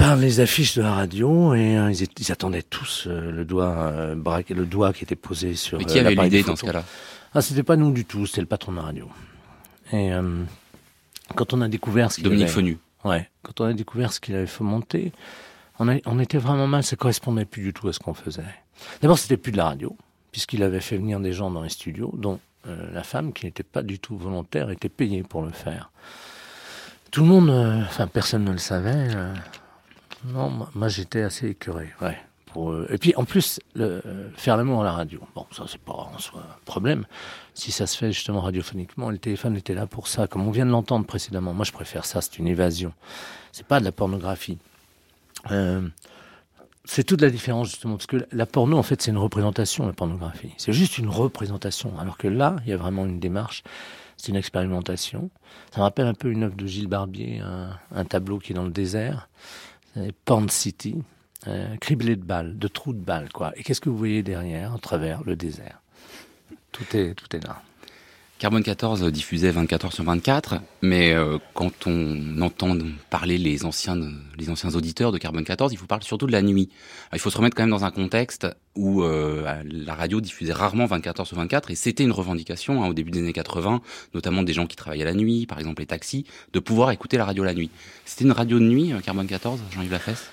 par 0.00 0.16
les 0.16 0.40
affiches 0.40 0.74
de 0.74 0.82
la 0.82 0.94
radio 0.94 1.54
et 1.54 1.76
euh, 1.76 1.92
ils, 1.92 2.08
ils, 2.18 2.32
attendaient 2.32 2.62
tous 2.62 3.04
euh, 3.06 3.30
le 3.30 3.44
doigt 3.44 3.76
euh, 3.76 4.14
braqué, 4.14 4.54
le 4.54 4.64
doigt 4.64 4.94
qui 4.94 5.04
était 5.04 5.14
posé 5.14 5.54
sur. 5.54 5.78
Mais 5.78 5.84
qui 5.84 5.98
avait 5.98 6.14
l'idée 6.14 6.42
dans 6.42 6.56
ce 6.56 6.64
cas-là? 6.64 6.84
Ah, 7.34 7.42
c'était 7.42 7.62
pas 7.62 7.76
nous 7.76 7.92
du 7.92 8.06
tout, 8.06 8.26
c'était 8.26 8.40
le 8.40 8.46
patron 8.46 8.72
de 8.72 8.78
la 8.78 8.82
radio. 8.84 9.08
Et 9.92 10.10
quand 11.34 11.52
on 11.52 11.60
a 11.60 11.68
découvert 11.68 12.10
ce 12.10 12.16
qu'il 12.16 12.24
Dominique 12.24 12.44
avait, 12.44 12.52
Fenu. 12.52 12.78
Ouais, 13.04 13.28
quand 13.42 13.60
on 13.60 13.64
a 13.64 13.72
découvert 13.72 14.12
ce 14.12 14.20
qu'il 14.20 14.34
avait 14.34 14.46
fomenté, 14.46 15.12
on, 15.78 15.88
a, 15.88 15.96
on 16.06 16.18
était 16.18 16.38
vraiment 16.38 16.66
mal. 16.66 16.82
Ça 16.82 16.96
correspondait 16.96 17.44
plus 17.44 17.62
du 17.62 17.72
tout 17.72 17.86
à 17.88 17.92
ce 17.92 17.98
qu'on 17.98 18.14
faisait. 18.14 18.42
D'abord, 19.02 19.18
c'était 19.18 19.36
plus 19.36 19.52
de 19.52 19.58
la 19.58 19.66
radio, 19.66 19.96
puisqu'il 20.32 20.62
avait 20.62 20.80
fait 20.80 20.96
venir 20.96 21.20
des 21.20 21.32
gens 21.32 21.50
dans 21.50 21.62
les 21.62 21.68
studios, 21.68 22.12
dont 22.16 22.40
la 22.64 23.02
femme, 23.02 23.32
qui 23.32 23.46
n'était 23.46 23.62
pas 23.62 23.82
du 23.82 23.98
tout 23.98 24.16
volontaire, 24.16 24.70
était 24.70 24.88
payée 24.88 25.22
pour 25.22 25.42
le 25.42 25.50
faire. 25.50 25.90
Tout 27.10 27.22
le 27.22 27.28
monde, 27.28 27.50
enfin 27.50 28.06
personne 28.06 28.44
ne 28.44 28.52
le 28.52 28.58
savait. 28.58 29.08
Non, 30.24 30.68
moi, 30.74 30.88
j'étais 30.88 31.22
assez 31.22 31.48
écœuré, 31.48 31.88
ouais. 32.02 32.18
Euh, 32.56 32.86
et 32.90 32.98
puis 32.98 33.14
en 33.16 33.24
plus, 33.24 33.60
le, 33.74 34.02
euh, 34.04 34.28
faire 34.34 34.56
l'amour 34.56 34.82
à 34.82 34.84
la 34.84 34.92
radio, 34.92 35.20
bon, 35.34 35.46
ça 35.52 35.64
c'est 35.68 35.80
pas 35.80 35.92
en 35.92 36.18
soi 36.18 36.40
un 36.40 36.64
problème. 36.64 37.06
Si 37.54 37.70
ça 37.70 37.86
se 37.86 37.96
fait 37.96 38.12
justement 38.12 38.40
radiophoniquement, 38.40 39.10
le 39.10 39.18
téléphone 39.18 39.56
était 39.56 39.74
là 39.74 39.86
pour 39.86 40.08
ça, 40.08 40.26
comme 40.26 40.46
on 40.46 40.50
vient 40.50 40.66
de 40.66 40.70
l'entendre 40.70 41.06
précédemment. 41.06 41.54
Moi 41.54 41.64
je 41.64 41.72
préfère 41.72 42.04
ça, 42.04 42.20
c'est 42.20 42.38
une 42.38 42.48
évasion. 42.48 42.92
C'est 43.52 43.66
pas 43.66 43.80
de 43.80 43.84
la 43.84 43.92
pornographie. 43.92 44.58
Euh, 45.50 45.88
c'est 46.84 47.04
toute 47.04 47.20
la 47.20 47.30
différence 47.30 47.70
justement, 47.70 47.96
parce 47.96 48.06
que 48.06 48.26
la 48.32 48.46
porno 48.46 48.76
en 48.76 48.82
fait 48.82 49.00
c'est 49.00 49.10
une 49.10 49.18
représentation, 49.18 49.86
la 49.86 49.92
pornographie. 49.92 50.52
C'est 50.56 50.72
juste 50.72 50.98
une 50.98 51.08
représentation, 51.08 51.98
alors 51.98 52.18
que 52.18 52.26
là, 52.26 52.56
il 52.64 52.70
y 52.70 52.72
a 52.72 52.76
vraiment 52.76 53.06
une 53.06 53.20
démarche, 53.20 53.62
c'est 54.16 54.28
une 54.28 54.36
expérimentation. 54.36 55.30
Ça 55.72 55.78
me 55.78 55.82
rappelle 55.84 56.06
un 56.06 56.14
peu 56.14 56.30
une 56.30 56.42
œuvre 56.42 56.56
de 56.56 56.66
Gilles 56.66 56.88
Barbier, 56.88 57.40
un 57.94 58.04
tableau 58.04 58.38
qui 58.38 58.52
est 58.52 58.54
dans 58.54 58.64
le 58.64 58.70
désert, 58.70 59.28
c'est 59.94 60.12
Porn 60.24 60.48
City, 60.48 61.02
euh, 61.46 61.76
criblé 61.76 62.16
de 62.16 62.24
balles, 62.24 62.58
de 62.58 62.68
trous 62.68 62.92
de 62.92 62.98
balles, 63.00 63.32
quoi. 63.32 63.52
Et 63.56 63.62
qu'est-ce 63.62 63.80
que 63.80 63.88
vous 63.88 63.98
voyez 63.98 64.22
derrière, 64.22 64.74
à 64.74 64.78
travers 64.78 65.22
le 65.24 65.36
désert? 65.36 65.80
Tout 66.72 66.96
est, 66.96 67.14
tout 67.14 67.34
est 67.36 67.44
là. 67.44 67.62
Carbone 68.40 68.62
14 68.62 69.04
diffusait 69.12 69.50
24 69.50 69.84
heures 69.84 69.92
sur 69.92 70.02
24, 70.02 70.54
mais 70.80 71.12
euh, 71.12 71.36
quand 71.52 71.86
on 71.86 72.40
entend 72.40 72.74
parler 73.10 73.36
les 73.36 73.66
anciens, 73.66 73.98
les 74.38 74.48
anciens 74.48 74.74
auditeurs 74.74 75.12
de 75.12 75.18
Carbone 75.18 75.44
14, 75.44 75.70
il 75.74 75.76
faut 75.76 75.84
parler 75.84 76.06
surtout 76.06 76.26
de 76.26 76.32
la 76.32 76.40
nuit. 76.40 76.70
Il 77.12 77.18
faut 77.18 77.28
se 77.28 77.36
remettre 77.36 77.54
quand 77.54 77.64
même 77.64 77.70
dans 77.70 77.84
un 77.84 77.90
contexte 77.90 78.46
où 78.74 79.02
euh, 79.02 79.62
la 79.66 79.94
radio 79.94 80.22
diffusait 80.22 80.54
rarement 80.54 80.86
24 80.86 81.20
heures 81.20 81.26
sur 81.26 81.36
24, 81.36 81.70
et 81.70 81.74
c'était 81.74 82.02
une 82.02 82.12
revendication 82.12 82.82
hein, 82.82 82.88
au 82.88 82.94
début 82.94 83.10
des 83.10 83.18
années 83.18 83.34
80, 83.34 83.82
notamment 84.14 84.42
des 84.42 84.54
gens 84.54 84.66
qui 84.66 84.74
travaillaient 84.76 85.04
la 85.04 85.12
nuit, 85.12 85.44
par 85.44 85.58
exemple 85.58 85.82
les 85.82 85.86
taxis, 85.86 86.24
de 86.54 86.60
pouvoir 86.60 86.92
écouter 86.92 87.18
la 87.18 87.26
radio 87.26 87.44
la 87.44 87.52
nuit. 87.52 87.68
C'était 88.06 88.24
une 88.24 88.32
radio 88.32 88.58
de 88.58 88.64
nuit, 88.64 88.94
euh, 88.94 89.00
Carbone 89.00 89.26
14, 89.26 89.60
Jean-Yves 89.70 89.92
Lafesse? 89.92 90.30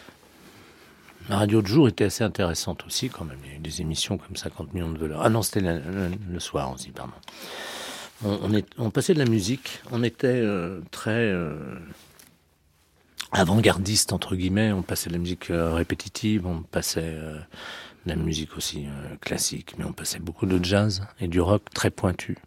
La 1.28 1.36
radio 1.40 1.62
de 1.62 1.68
jour 1.68 1.90
était 1.90 2.06
assez 2.06 2.24
intéressante 2.24 2.86
aussi, 2.88 3.10
quand 3.10 3.26
même. 3.26 3.40
Il 3.44 3.50
y 3.52 3.54
a 3.56 3.58
eu 3.58 3.60
des 3.60 3.82
émissions 3.82 4.18
comme 4.18 4.38
50 4.38 4.74
millions 4.74 4.94
de 4.94 4.98
voleurs. 4.98 5.24
Ah 5.24 5.30
non, 5.30 5.42
c'était 5.42 5.60
le, 5.60 5.80
le- 5.80 6.12
le 6.32 6.40
soir 6.40 6.72
aussi, 6.74 6.92
pardon. 6.92 7.12
On, 8.26 8.40
on, 8.44 8.54
est, 8.54 8.66
on 8.78 8.90
passait 8.90 9.14
de 9.14 9.20
la 9.20 9.26
musique. 9.30 9.82
On 9.92 10.04
était 10.04 10.28
euh, 10.28 10.82
très 10.92 11.12
euh, 11.12 11.56
avant-gardiste, 13.32 14.14
entre 14.14 14.36
guillemets. 14.36 14.72
On 14.72 14.82
passait 14.82 15.10
de 15.10 15.14
la 15.16 15.20
musique 15.20 15.50
euh, 15.52 15.74
répétitive, 15.74 16.46
on 16.48 16.62
passait 16.64 17.02
euh, 17.04 17.38
de 18.06 18.10
la 18.10 18.16
musique 18.16 18.56
aussi 18.58 18.86
euh, 18.88 19.16
classique, 19.22 19.76
mais 19.78 19.86
on 19.86 19.94
passait 19.94 20.20
beaucoup 20.20 20.46
de 20.46 20.64
jazz 20.64 21.04
et 21.20 21.28
du 21.28 21.40
rock 21.42 21.64
très 21.74 21.92
pointu. 21.92 22.38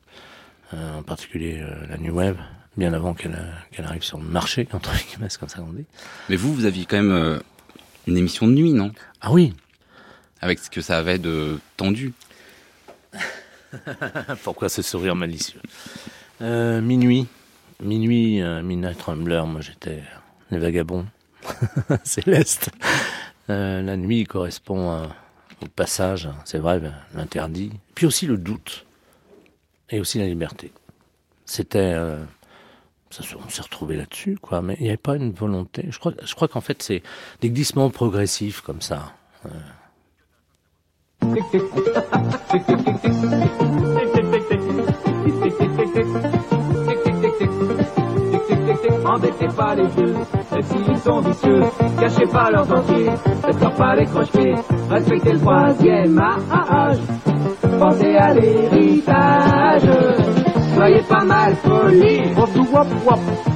Euh, 0.74 0.98
en 0.98 1.02
particulier 1.02 1.60
euh, 1.60 1.86
la 1.88 1.98
new 1.98 2.14
wave, 2.14 2.38
bien 2.76 2.92
avant 2.92 3.12
qu'elle 3.14 3.36
arrive 3.78 4.02
sur 4.04 4.18
le 4.18 4.24
marché, 4.24 4.66
entre 4.72 4.92
guillemets, 4.92 5.28
c'est 5.28 5.38
comme 5.38 5.48
ça 5.48 5.58
qu'on 5.58 5.72
dit. 5.72 5.86
Mais 6.28 6.36
vous, 6.36 6.54
vous 6.54 6.64
aviez 6.64 6.84
quand 6.86 6.96
même 6.96 7.12
euh, 7.12 7.38
une 8.06 8.16
émission 8.16 8.46
de 8.46 8.52
nuit, 8.52 8.72
non? 8.72 8.92
Ah 9.20 9.32
oui 9.32 9.52
Avec 10.40 10.58
ce 10.58 10.70
que 10.70 10.80
ça 10.80 10.98
avait 10.98 11.18
de 11.18 11.58
tendu. 11.76 12.12
Pourquoi 14.44 14.68
ce 14.68 14.82
sourire 14.82 15.14
malicieux 15.16 15.60
Euh, 16.40 16.80
Minuit. 16.80 17.26
Minuit, 17.82 18.42
euh, 18.42 18.62
Midnight 18.62 19.00
Rambler, 19.02 19.42
moi 19.46 19.60
j'étais 19.60 20.02
les 20.50 20.58
vagabonds. 20.58 21.06
Céleste. 22.04 22.70
Euh, 23.48 23.80
la 23.82 23.96
nuit 23.96 24.24
correspond 24.24 25.08
au 25.62 25.66
passage, 25.74 26.26
hein, 26.26 26.34
c'est 26.44 26.58
vrai, 26.58 26.80
l'interdit. 27.14 27.72
Puis 27.94 28.06
aussi 28.06 28.26
le 28.26 28.36
doute. 28.36 28.84
Et 29.88 29.98
aussi 30.00 30.18
la 30.18 30.26
liberté. 30.26 30.72
C'était. 31.46 31.78
euh, 31.94 32.22
on 33.44 33.48
s'est 33.48 33.62
retrouvé 33.62 33.96
là-dessus, 33.96 34.38
quoi. 34.40 34.62
Mais 34.62 34.76
il 34.78 34.82
n'y 34.82 34.88
avait 34.88 34.96
pas 34.96 35.16
une 35.16 35.32
volonté. 35.32 35.86
Je 35.90 35.98
crois, 35.98 36.12
je 36.24 36.32
crois 36.34 36.46
qu'en 36.46 36.60
fait, 36.60 36.80
c'est 36.82 37.02
des 37.40 37.50
glissements 37.50 37.90
progressifs 37.90 38.60
comme 38.60 38.80
ça. 38.80 39.12
Embêtez 49.12 49.48
pas 49.56 49.74
les 49.74 49.88
jeux, 49.88 50.14
même 50.52 50.62
s'ils 50.62 50.98
sont 50.98 51.20
vicieux, 51.20 51.62
cachez 51.98 52.26
pas 52.26 52.48
leurs 52.52 52.70
entiers, 52.70 53.10
faites 53.44 53.76
pas 53.76 53.96
les 53.96 54.06
croche-pieds, 54.06 54.54
respectez 54.88 55.32
le 55.32 55.40
troisième 55.40 56.16
âge, 56.16 56.98
pensez 57.80 58.14
à 58.16 58.34
l'héritage, 58.34 59.82
soyez 60.76 61.02
pas 61.08 61.24
mal 61.24 61.56
poli, 61.56 62.22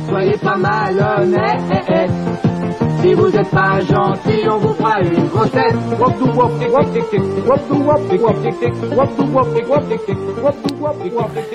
soyez 0.08 0.36
pas 0.38 0.56
mal 0.56 1.20
honnête, 1.20 2.10
si 3.04 3.12
vous 3.12 3.36
êtes 3.36 3.50
pas 3.50 3.80
gentil, 3.80 4.48
on 4.50 4.56
vous 4.58 4.72
fera 4.72 5.00
une 5.02 5.26
grossesse. 5.28 5.74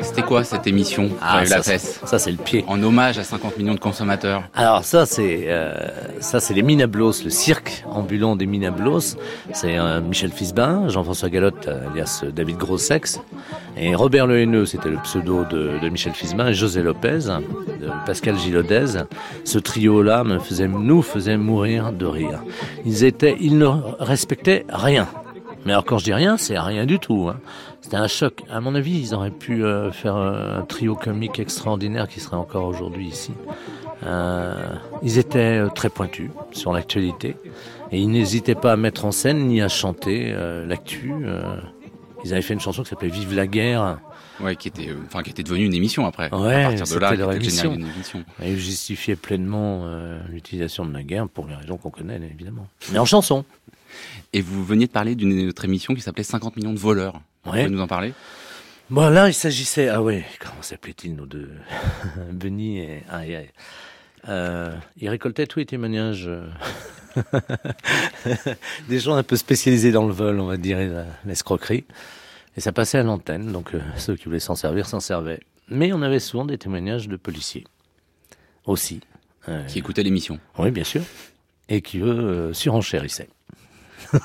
C'était 0.02 0.22
quoi 0.22 0.44
cette 0.44 0.68
émission 0.68 1.10
Ah, 1.22 1.44
ça, 1.46 1.58
Lafesse 1.58 2.02
ça 2.06 2.20
c'est 2.20 2.32
le 2.32 2.38
pied. 2.38 2.64
En 2.68 2.82
hommage 2.84 3.18
à 3.18 3.24
50 3.24 3.58
millions 3.58 3.74
de 3.74 3.80
consommateurs. 3.80 4.44
Alors 4.54 4.84
ça 4.84 5.08
c'est 5.08 5.46
euh, 5.48 5.74
ça 6.20 6.40
c'est 6.40 6.54
les 6.54 6.62
Minablos, 6.62 7.24
le 7.24 7.32
cirque 7.32 7.84
ambulant 7.90 8.36
des 8.36 8.46
Minablos. 8.46 9.18
C'est 9.54 9.80
euh, 9.80 10.02
Michel 10.02 10.32
Fisbin, 10.32 10.88
Jean-François 10.88 11.30
Galotte, 11.30 11.68
euh, 11.68 11.90
alias 11.90 12.24
David 12.32 12.58
Grossex, 12.58 13.20
et 13.76 13.96
Robert 13.96 14.28
Le 14.28 14.40
Haineux, 14.40 14.66
c'était 14.66 14.90
le 14.90 14.98
pseudo 14.98 15.46
de, 15.46 15.80
de 15.82 15.90
Michel 15.90 16.14
Fisbin, 16.14 16.50
et 16.50 16.54
José 16.54 16.84
Lopez, 16.84 17.20
de 17.82 17.90
Pascal 18.06 18.38
Gilodez. 18.38 19.04
Ce 19.46 19.58
trio-là 19.58 20.24
me 20.24 20.40
faisait, 20.40 20.68
nous 20.68 21.02
faisait 21.02 21.39
mourir 21.40 21.92
de 21.92 22.06
rire. 22.06 22.42
Ils 22.86 23.04
étaient, 23.04 23.38
ils 23.40 23.58
ne 23.58 23.68
respectaient 24.00 24.66
rien. 24.70 25.08
Mais 25.66 25.72
alors 25.72 25.86
quand 25.86 25.98
je 25.98 26.06
dis 26.06 26.14
rien, 26.14 26.38
c'est 26.38 26.58
rien 26.58 26.86
du 26.86 27.00
tout. 27.00 27.30
Hein. 27.30 27.40
C'était 27.82 27.98
un 27.98 28.08
choc. 28.08 28.44
À 28.50 28.62
mon 28.62 28.76
avis, 28.76 29.00
ils 29.00 29.14
auraient 29.14 29.32
pu 29.32 29.64
euh, 29.64 29.92
faire 29.92 30.16
euh, 30.16 30.60
un 30.60 30.62
trio 30.64 30.96
comique 30.96 31.40
extraordinaire 31.40 32.08
qui 32.08 32.20
serait 32.20 32.38
encore 32.38 32.66
aujourd'hui 32.66 33.08
ici. 33.08 33.34
Euh, 34.06 34.54
ils 35.04 35.18
étaient 35.18 35.62
très 35.76 35.90
pointus 35.90 36.32
sur 36.52 36.72
l'actualité 36.72 37.36
et 37.92 38.00
ils 38.00 38.10
n'hésitaient 38.10 38.56
pas 38.56 38.74
à 38.74 38.78
mettre 38.78 39.06
en 39.06 39.12
scène 39.12 39.48
ni 39.48 39.62
à 39.62 39.68
chanter 39.68 40.34
l'actu. 40.66 41.14
ils 42.24 42.32
avaient 42.32 42.42
fait 42.42 42.54
une 42.54 42.62
chanson 42.62 42.84
qui 42.84 42.90
s'appelait 42.90 43.10
Vive 43.10 43.36
la 43.36 43.48
guerre. 43.48 44.00
Ouais, 44.42 44.56
qui 44.56 44.68
était, 44.70 44.90
euh, 44.90 44.96
enfin, 45.08 45.22
qui 45.24 45.32
était 45.32 45.44
devenue 45.44 45.66
une 45.66 45.74
émission 45.74 46.06
après. 46.06 46.34
Ouais, 46.34 46.64
à 46.64 46.70
partir 46.70 46.96
de 46.96 47.00
là, 47.02 47.14
leur 47.16 47.34
émission. 47.34 47.76
d'une 47.76 47.88
émission. 47.88 48.24
Et 48.42 48.52
ils 48.54 48.60
justifiaient 48.60 49.16
pleinement 49.18 49.82
euh, 49.84 50.20
l'utilisation 50.30 50.86
de 50.86 50.94
la 50.94 51.04
guerre 51.04 51.28
pour 51.28 51.48
les 51.48 51.56
raisons 51.56 51.78
qu'on 51.78 51.90
connaît, 51.90 52.20
évidemment. 52.32 52.68
Mais 52.92 53.00
en 53.00 53.06
chanson. 53.06 53.44
Et 54.34 54.42
vous 54.42 54.64
veniez 54.64 54.86
de 54.88 54.92
parler 54.92 55.16
d'une 55.16 55.48
autre 55.50 55.66
émission 55.66 55.94
qui 55.96 56.02
s'appelait 56.02 56.24
50 56.24 56.56
millions 56.58 56.74
de 56.74 56.80
voleurs. 56.80 57.22
Vous 57.44 57.52
Ouais. 57.52 57.64
pouvez 57.66 57.76
nous 57.76 57.82
en 57.82 57.88
parler? 57.88 58.14
Bon, 58.90 59.10
là, 59.10 59.28
il 59.28 59.34
s'agissait. 59.34 59.88
Ah 59.90 60.02
ouais, 60.02 60.26
comment 60.40 60.62
s'appelaient-ils 60.62 61.16
nos 61.16 61.26
deux 61.26 61.52
Benny 62.32 62.80
et. 62.80 63.04
Aïe, 63.10 63.36
aïe. 63.36 63.50
Euh, 64.28 64.76
ils 65.00 65.10
récoltaient 65.10 65.48
tous 65.48 65.60
les 65.60 65.66
témoignages 65.66 66.28
euh, 66.28 66.46
des 68.90 69.00
gens 69.00 69.16
un 69.16 69.24
peu 69.24 69.36
spécialisés 69.36 69.92
dans 69.92 70.06
le 70.06 70.14
vol, 70.14 70.40
on 70.40 70.46
va 70.48 70.58
dire, 70.58 70.78
la- 70.80 71.06
l'escroquerie. 71.26 71.86
Et 72.60 72.62
ça 72.62 72.74
passait 72.74 72.98
à 72.98 73.04
l'antenne, 73.04 73.54
donc 73.54 73.74
euh, 73.74 73.80
ceux 73.98 74.18
qui 74.18 74.26
voulaient 74.26 74.42
s'en 74.42 74.54
servir 74.56 74.86
s'en 74.86 75.00
servaient. 75.00 75.40
Mais 75.70 75.94
on 75.94 76.02
avait 76.02 76.20
souvent 76.20 76.44
des 76.44 76.58
témoignages 76.58 77.08
de 77.08 77.16
policiers 77.16 77.64
aussi. 78.66 79.00
Euh, 79.48 79.64
Qui 79.66 79.80
écoutaient 79.80 80.04
l'émission. 80.04 80.42
Oui, 80.58 80.70
bien 80.70 80.84
sûr. 80.84 81.02
Et 81.70 81.82
qui, 81.82 82.00
eux, 82.00 82.04
euh, 82.10 82.54
surenchérissaient. 82.54 83.30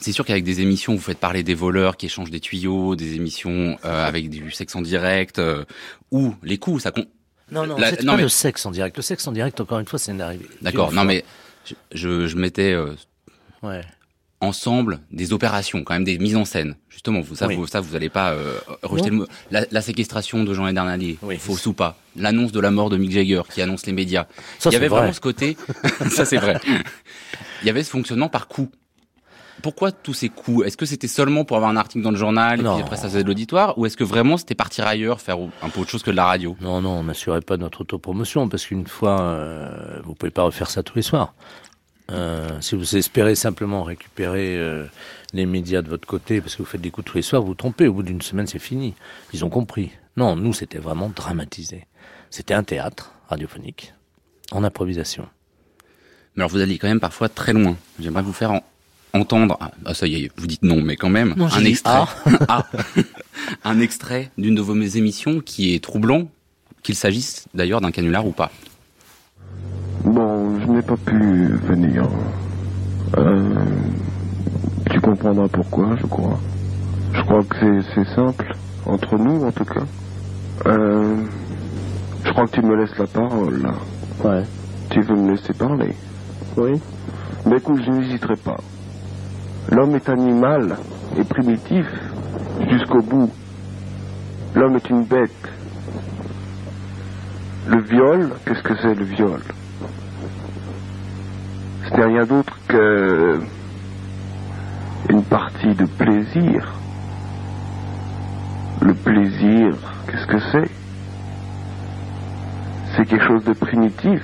C'est 0.00 0.10
sûr 0.10 0.24
qu'avec 0.24 0.42
des 0.42 0.60
émissions, 0.60 0.96
vous 0.96 1.00
faites 1.00 1.20
parler 1.20 1.44
des 1.44 1.54
voleurs 1.54 1.96
qui 1.96 2.06
échangent 2.06 2.32
des 2.32 2.40
tuyaux, 2.40 2.96
des 2.96 3.14
émissions 3.14 3.78
euh, 3.84 4.04
avec 4.04 4.28
du 4.28 4.50
sexe 4.50 4.74
en 4.74 4.82
direct, 4.82 5.38
euh, 5.38 5.64
ou 6.10 6.34
les 6.42 6.58
coups, 6.58 6.82
ça 6.82 6.90
compte. 6.90 7.06
Non, 7.52 7.64
non, 7.64 7.76
La- 7.78 7.90
c'est 7.90 8.02
non, 8.02 8.14
pas 8.14 8.16
mais- 8.16 8.22
le 8.24 8.28
sexe 8.28 8.66
en 8.66 8.72
direct. 8.72 8.96
Le 8.96 9.02
sexe 9.04 9.24
en 9.28 9.32
direct, 9.32 9.60
encore 9.60 9.78
une 9.78 9.86
fois, 9.86 10.00
c'est 10.00 10.18
arrivé. 10.20 10.46
D'accord, 10.62 10.90
Une 10.90 10.96
non 10.96 11.04
mais 11.04 11.24
je, 11.64 11.74
je, 11.92 12.36
euh, 12.58 12.94
Ouais. 13.62 13.82
Ensemble 14.44 15.00
des 15.10 15.32
opérations, 15.32 15.82
quand 15.84 15.94
même 15.94 16.04
des 16.04 16.18
mises 16.18 16.36
en 16.36 16.44
scène. 16.44 16.76
Justement, 16.88 17.20
vous, 17.20 17.34
ça, 17.34 17.46
Oui. 17.48 17.56
vous, 17.56 17.66
ça, 17.66 17.80
vous 17.80 17.96
allez 17.96 18.08
pas 18.08 18.30
euh, 18.32 18.54
rejeter 18.82 19.10
le 19.10 19.16
mot. 19.16 19.26
La, 19.50 19.64
la 19.70 19.80
séquestration 19.82 20.44
de 20.44 20.54
Jean 20.54 20.66
Edernalier, 20.66 21.18
Oui. 21.22 21.36
fausse 21.38 21.66
ou 21.66 21.72
pas. 21.72 21.96
L'annonce 22.16 22.52
de 22.52 22.60
la 22.60 22.70
mort 22.70 22.90
de 22.90 22.96
Mick 22.96 23.10
Jagger 23.10 23.42
qui 23.52 23.60
annonce 23.62 23.86
les 23.86 23.92
médias. 23.92 24.26
Ça, 24.58 24.70
Il 24.70 24.74
y 24.74 24.76
avait 24.76 24.88
vrai. 24.88 24.98
vraiment 25.00 25.12
ce 25.12 25.20
côté. 25.20 25.56
ça, 26.10 26.24
c'est 26.24 26.36
vrai. 26.38 26.60
Il 27.62 27.66
y 27.66 27.70
avait 27.70 27.82
ce 27.82 27.90
fonctionnement 27.90 28.28
par 28.28 28.46
coup. 28.48 28.70
Pourquoi 29.62 29.92
tous 29.92 30.12
ces 30.12 30.28
coups? 30.28 30.66
Est-ce 30.66 30.76
que 30.76 30.84
c'était 30.84 31.08
seulement 31.08 31.44
pour 31.44 31.56
avoir 31.56 31.70
un 31.70 31.76
article 31.76 32.02
dans 32.04 32.10
le 32.10 32.16
journal 32.18 32.60
et 32.60 32.62
Non. 32.62 32.74
puis 32.74 32.82
après 32.82 32.96
ça 32.96 33.04
faisait 33.04 33.22
de 33.22 33.28
l'auditoire? 33.28 33.78
Ou 33.78 33.86
est-ce 33.86 33.96
que 33.96 34.04
vraiment 34.04 34.36
c'était 34.36 34.54
partir 34.56 34.86
ailleurs, 34.86 35.20
faire 35.22 35.38
un 35.62 35.68
peu 35.70 35.80
autre 35.80 35.90
chose 35.90 36.02
que 36.02 36.10
de 36.10 36.16
la 36.16 36.26
radio? 36.26 36.54
Non, 36.60 36.82
non, 36.82 36.90
on 36.98 37.04
n'assurait 37.04 37.40
pas 37.40 37.56
notre 37.56 37.80
autopromotion 37.82 38.48
parce 38.48 38.66
qu'une 38.66 38.86
fois, 38.86 39.20
euh, 39.22 40.00
vous 40.04 40.14
pouvez 40.14 40.30
pas 40.30 40.42
refaire 40.42 40.68
ça 40.68 40.82
tous 40.82 40.96
les 40.96 41.02
soirs. 41.02 41.34
Euh, 42.10 42.60
si 42.60 42.74
vous 42.74 42.96
espérez 42.96 43.34
simplement 43.34 43.82
récupérer 43.82 44.58
euh, 44.58 44.84
les 45.32 45.46
médias 45.46 45.80
de 45.80 45.88
votre 45.88 46.06
côté 46.06 46.40
parce 46.40 46.54
que 46.54 46.62
vous 46.62 46.68
faites 46.68 46.80
des 46.80 46.90
coups 46.90 47.06
tous 47.06 47.16
les 47.16 47.22
soirs, 47.22 47.42
vous 47.42 47.48
vous 47.48 47.54
trompez. 47.54 47.86
Au 47.86 47.94
bout 47.94 48.02
d'une 48.02 48.22
semaine, 48.22 48.46
c'est 48.46 48.58
fini. 48.58 48.94
Ils 49.32 49.44
ont 49.44 49.50
compris. 49.50 49.90
Non, 50.16 50.36
nous, 50.36 50.52
c'était 50.52 50.78
vraiment 50.78 51.08
dramatisé. 51.08 51.86
C'était 52.30 52.54
un 52.54 52.62
théâtre 52.62 53.12
radiophonique 53.28 53.94
en 54.52 54.64
improvisation. 54.64 55.26
Mais 56.36 56.42
alors 56.42 56.50
vous 56.50 56.60
allez 56.60 56.78
quand 56.78 56.88
même 56.88 57.00
parfois 57.00 57.28
très 57.28 57.52
loin. 57.52 57.76
J'aimerais 58.00 58.22
vous 58.22 58.32
faire 58.32 58.60
entendre, 59.12 59.56
ah, 59.60 59.70
ah, 59.84 59.94
ça 59.94 60.06
y 60.06 60.24
est, 60.24 60.30
vous 60.36 60.46
dites 60.46 60.62
non, 60.62 60.82
mais 60.82 60.96
quand 60.96 61.08
même, 61.08 61.34
Non, 61.36 61.48
j'ai 61.48 61.58
un 61.58 61.64
extrait, 61.64 61.92
ah. 61.94 62.08
Ah. 62.48 62.66
un 63.62 63.80
extrait 63.80 64.30
d'une 64.36 64.54
de 64.54 64.60
vos 64.60 64.74
émissions 64.74 65.40
qui 65.40 65.74
est 65.74 65.82
troublant, 65.82 66.28
qu'il 66.82 66.96
s'agisse 66.96 67.46
d'ailleurs 67.54 67.80
d'un 67.80 67.92
canular 67.92 68.26
ou 68.26 68.32
pas. 68.32 68.50
Bon, 70.04 70.58
je 70.60 70.66
n'ai 70.70 70.82
pas 70.82 70.96
pu 70.96 71.16
venir. 71.66 72.06
Euh, 73.16 73.54
tu 74.90 75.00
comprendras 75.00 75.48
pourquoi, 75.48 75.96
je 75.96 76.06
crois. 76.06 76.38
Je 77.12 77.22
crois 77.22 77.42
que 77.44 77.82
c'est- 77.94 78.04
simple, 78.14 78.54
entre 78.86 79.16
nous 79.16 79.44
en 79.46 79.50
tout 79.52 79.64
cas. 79.64 79.84
Euh, 80.66 81.16
je 82.24 82.30
crois 82.32 82.46
que 82.46 82.52
tu 82.60 82.62
me 82.62 82.76
laisses 82.76 82.96
la 82.98 83.06
parole 83.06 83.62
là. 83.62 83.74
Ouais. 84.22 84.44
Tu 84.90 85.00
veux 85.02 85.16
me 85.16 85.30
laisser 85.32 85.52
parler 85.54 85.94
Oui. 86.56 86.80
Mais 87.46 87.56
écoute, 87.56 87.80
je 87.84 87.90
n'hésiterai 87.90 88.36
pas. 88.36 88.58
L'homme 89.70 89.94
est 89.96 90.08
animal 90.08 90.76
et 91.18 91.24
primitif 91.24 91.86
jusqu'au 92.70 93.00
bout. 93.00 93.32
L'homme 94.54 94.76
est 94.76 94.90
une 94.90 95.04
bête. 95.04 95.30
Le 97.66 97.80
viol, 97.80 98.34
qu'est-ce 98.44 98.62
que 98.62 98.74
c'est 98.76 98.94
le 98.94 99.04
viol? 99.04 99.40
N'est 101.96 102.04
rien 102.04 102.24
d'autre 102.24 102.58
que 102.66 103.40
une 105.08 105.22
partie 105.22 105.74
de 105.74 105.84
plaisir. 105.84 106.72
Le 108.80 108.94
plaisir, 108.94 109.76
qu'est-ce 110.06 110.26
que 110.26 110.38
c'est? 110.50 110.70
C'est 112.96 113.04
quelque 113.06 113.26
chose 113.26 113.44
de 113.44 113.52
primitif. 113.52 114.22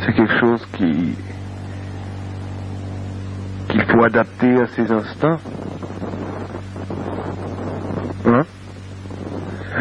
C'est 0.00 0.12
quelque 0.14 0.38
chose 0.40 0.66
qui 0.72 1.14
qu'il 3.68 3.82
faut 3.84 4.04
adapter 4.04 4.60
à 4.60 4.66
ses 4.68 4.90
instincts. 4.90 5.38
Hein? 8.26 8.42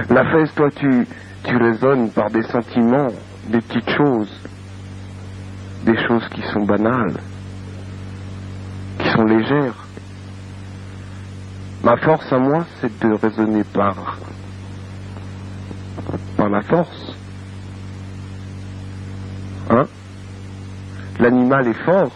La 0.10 0.24
fesse, 0.26 0.54
toi, 0.56 0.70
tu, 0.76 1.08
tu 1.44 1.58
raisonnes 1.58 2.10
par 2.12 2.30
des 2.30 2.44
sentiments, 2.44 3.10
des 3.50 3.60
petites 3.60 3.90
choses, 3.90 4.32
des 5.84 5.98
choses 6.08 6.28
qui 6.30 6.42
sont 6.54 6.64
banales, 6.64 7.20
qui 9.00 9.10
sont 9.10 9.24
légères. 9.24 9.88
Ma 11.84 11.98
force 11.98 12.32
à 12.32 12.38
moi, 12.38 12.66
c'est 12.80 13.00
de 13.00 13.14
raisonner 13.14 13.64
par, 13.64 14.18
la 16.38 16.62
force. 16.64 17.16
Hein? 19.70 19.86
L'animal 21.20 21.68
est 21.68 21.86
fort. 21.86 22.12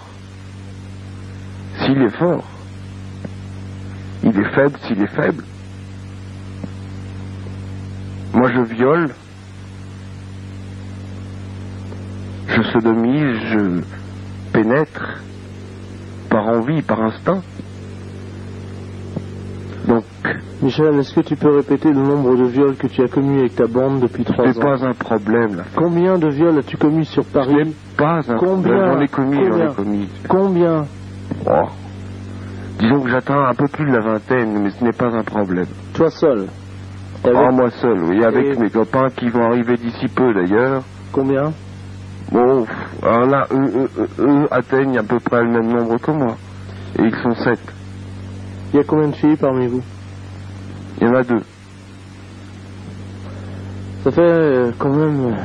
S'il 1.80 2.02
est 2.02 2.18
fort. 2.18 2.44
Il 4.24 4.38
est 4.40 4.56
faible 4.56 4.78
s'il 4.88 5.02
est 5.02 5.16
faible. 5.16 5.44
Moi, 8.34 8.52
je 8.52 8.62
viole. 8.62 9.14
Je 12.48 12.62
sodomise, 12.62 13.38
je 13.52 13.82
pénètre 14.54 15.22
par 16.30 16.48
envie, 16.48 16.82
par 16.82 17.02
instinct. 17.02 17.42
Donc, 19.88 20.04
Michel, 20.62 20.96
est-ce 21.00 21.14
que 21.14 21.22
tu 21.22 21.36
peux 21.36 21.56
répéter 21.56 21.90
le 21.92 22.02
nombre 22.02 22.36
de 22.36 22.46
viols 22.46 22.76
que 22.76 22.88
tu 22.88 23.04
as 23.04 23.08
commis 23.08 23.40
avec 23.40 23.56
ta 23.56 23.68
bande 23.68 24.00
depuis 24.00 24.24
trois 24.24 24.46
ans 24.48 24.60
pas 24.60 24.86
un 24.86 24.94
problème, 24.94 25.58
là. 25.58 25.64
Combien 25.76 26.18
de 26.18 26.28
viols 26.30 26.58
as-tu 26.58 26.78
commis 26.78 27.06
sur 27.06 27.24
Paris 27.26 27.76
Pas 27.98 28.20
un 28.28 28.38
Combien 28.38 28.94
J'en 28.94 29.02
ai 29.02 29.08
commis, 29.08 29.38
j'en 29.46 29.52
Combien 29.52 29.72
ai 29.72 29.76
commis. 29.76 30.10
Combien 30.28 30.86
Oh. 31.48 31.70
Disons 32.80 33.02
que 33.02 33.10
j'atteins 33.10 33.46
un 33.46 33.54
peu 33.54 33.68
plus 33.68 33.86
de 33.86 33.92
la 33.96 34.02
vingtaine, 34.02 34.62
mais 34.64 34.70
ce 34.72 34.84
n'est 34.84 34.92
pas 34.92 35.08
un 35.16 35.24
problème. 35.24 35.68
Toi 35.94 36.10
seul 36.10 36.48
Ah, 37.24 37.52
moi 37.52 37.70
seul, 37.82 38.00
oui, 38.04 38.24
avec 38.24 38.46
Et- 38.56 38.60
mes 38.60 38.70
copains 38.70 39.10
qui 39.16 39.30
vont 39.30 39.44
arriver 39.46 39.76
d'ici 39.78 40.08
peu 40.08 40.34
d'ailleurs. 40.34 40.84
Combien 41.12 41.52
Bon, 42.32 42.66
alors 43.04 43.26
là, 43.28 43.48
eux, 43.52 43.72
eux, 43.76 43.90
eux, 43.98 44.10
eux 44.20 44.48
atteignent 44.52 44.98
à 44.98 45.04
peu 45.04 45.20
près 45.20 45.44
le 45.44 45.50
même 45.52 45.72
nombre 45.72 45.98
que 46.00 46.12
moi. 46.12 46.36
Et 47.00 47.04
ils 47.04 47.16
sont 47.16 47.34
sept. 47.36 47.60
Il 48.74 48.78
y 48.78 48.80
a 48.80 48.84
combien 48.84 49.10
de 49.10 49.16
filles 49.16 49.38
parmi 49.38 49.68
vous? 49.68 49.82
Il 51.00 51.08
y 51.08 51.10
en 51.10 51.16
a 51.16 51.24
deux. 51.24 51.42
Ça 54.04 54.12
fait 54.12 54.22
euh, 54.22 54.72
quand 54.78 54.94
même, 54.96 55.26
euh, 55.26 55.36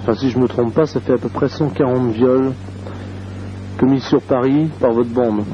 enfin 0.00 0.14
si 0.14 0.30
je 0.30 0.38
me 0.38 0.46
trompe 0.48 0.74
pas, 0.74 0.86
ça 0.86 1.00
fait 1.00 1.14
à 1.14 1.18
peu 1.18 1.28
près 1.28 1.48
140 1.48 2.12
viols 2.12 2.52
commis 3.78 4.00
sur 4.00 4.20
Paris 4.22 4.70
par 4.80 4.92
votre 4.92 5.10
bande 5.12 5.44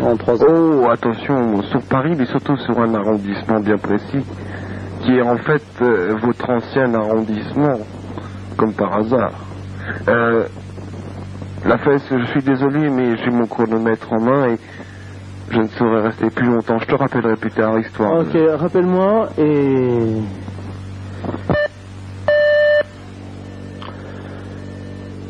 en 0.00 0.16
trois 0.16 0.34
ans. 0.34 0.80
Oh, 0.82 0.90
attention, 0.90 1.62
sur 1.62 1.82
Paris, 1.82 2.14
mais 2.16 2.26
surtout 2.26 2.56
sur 2.56 2.78
un 2.80 2.94
arrondissement 2.94 3.60
bien 3.60 3.76
précis, 3.78 4.24
qui 5.00 5.12
est 5.16 5.22
en 5.22 5.36
fait 5.36 5.62
euh, 5.80 6.14
votre 6.22 6.50
ancien 6.50 6.92
arrondissement, 6.94 7.78
comme 8.56 8.72
par 8.74 8.94
hasard. 8.94 9.32
Euh, 10.08 10.46
la 11.64 11.78
fesse, 11.78 12.02
je 12.10 12.24
suis 12.26 12.42
désolé, 12.42 12.90
mais 12.90 13.16
j'ai 13.16 13.30
mon 13.30 13.46
chronomètre 13.46 14.12
en 14.12 14.20
main 14.20 14.48
et 14.48 14.58
je 15.50 15.60
ne 15.60 15.68
saurais 15.68 16.02
rester 16.02 16.30
plus 16.30 16.46
longtemps. 16.46 16.78
Je 16.78 16.86
te 16.86 16.94
rappellerai 16.94 17.36
plus 17.36 17.50
tard, 17.50 17.78
histoire. 17.78 18.20
Ok, 18.20 18.36
rappelle-moi 18.58 19.28
et... 19.38 20.22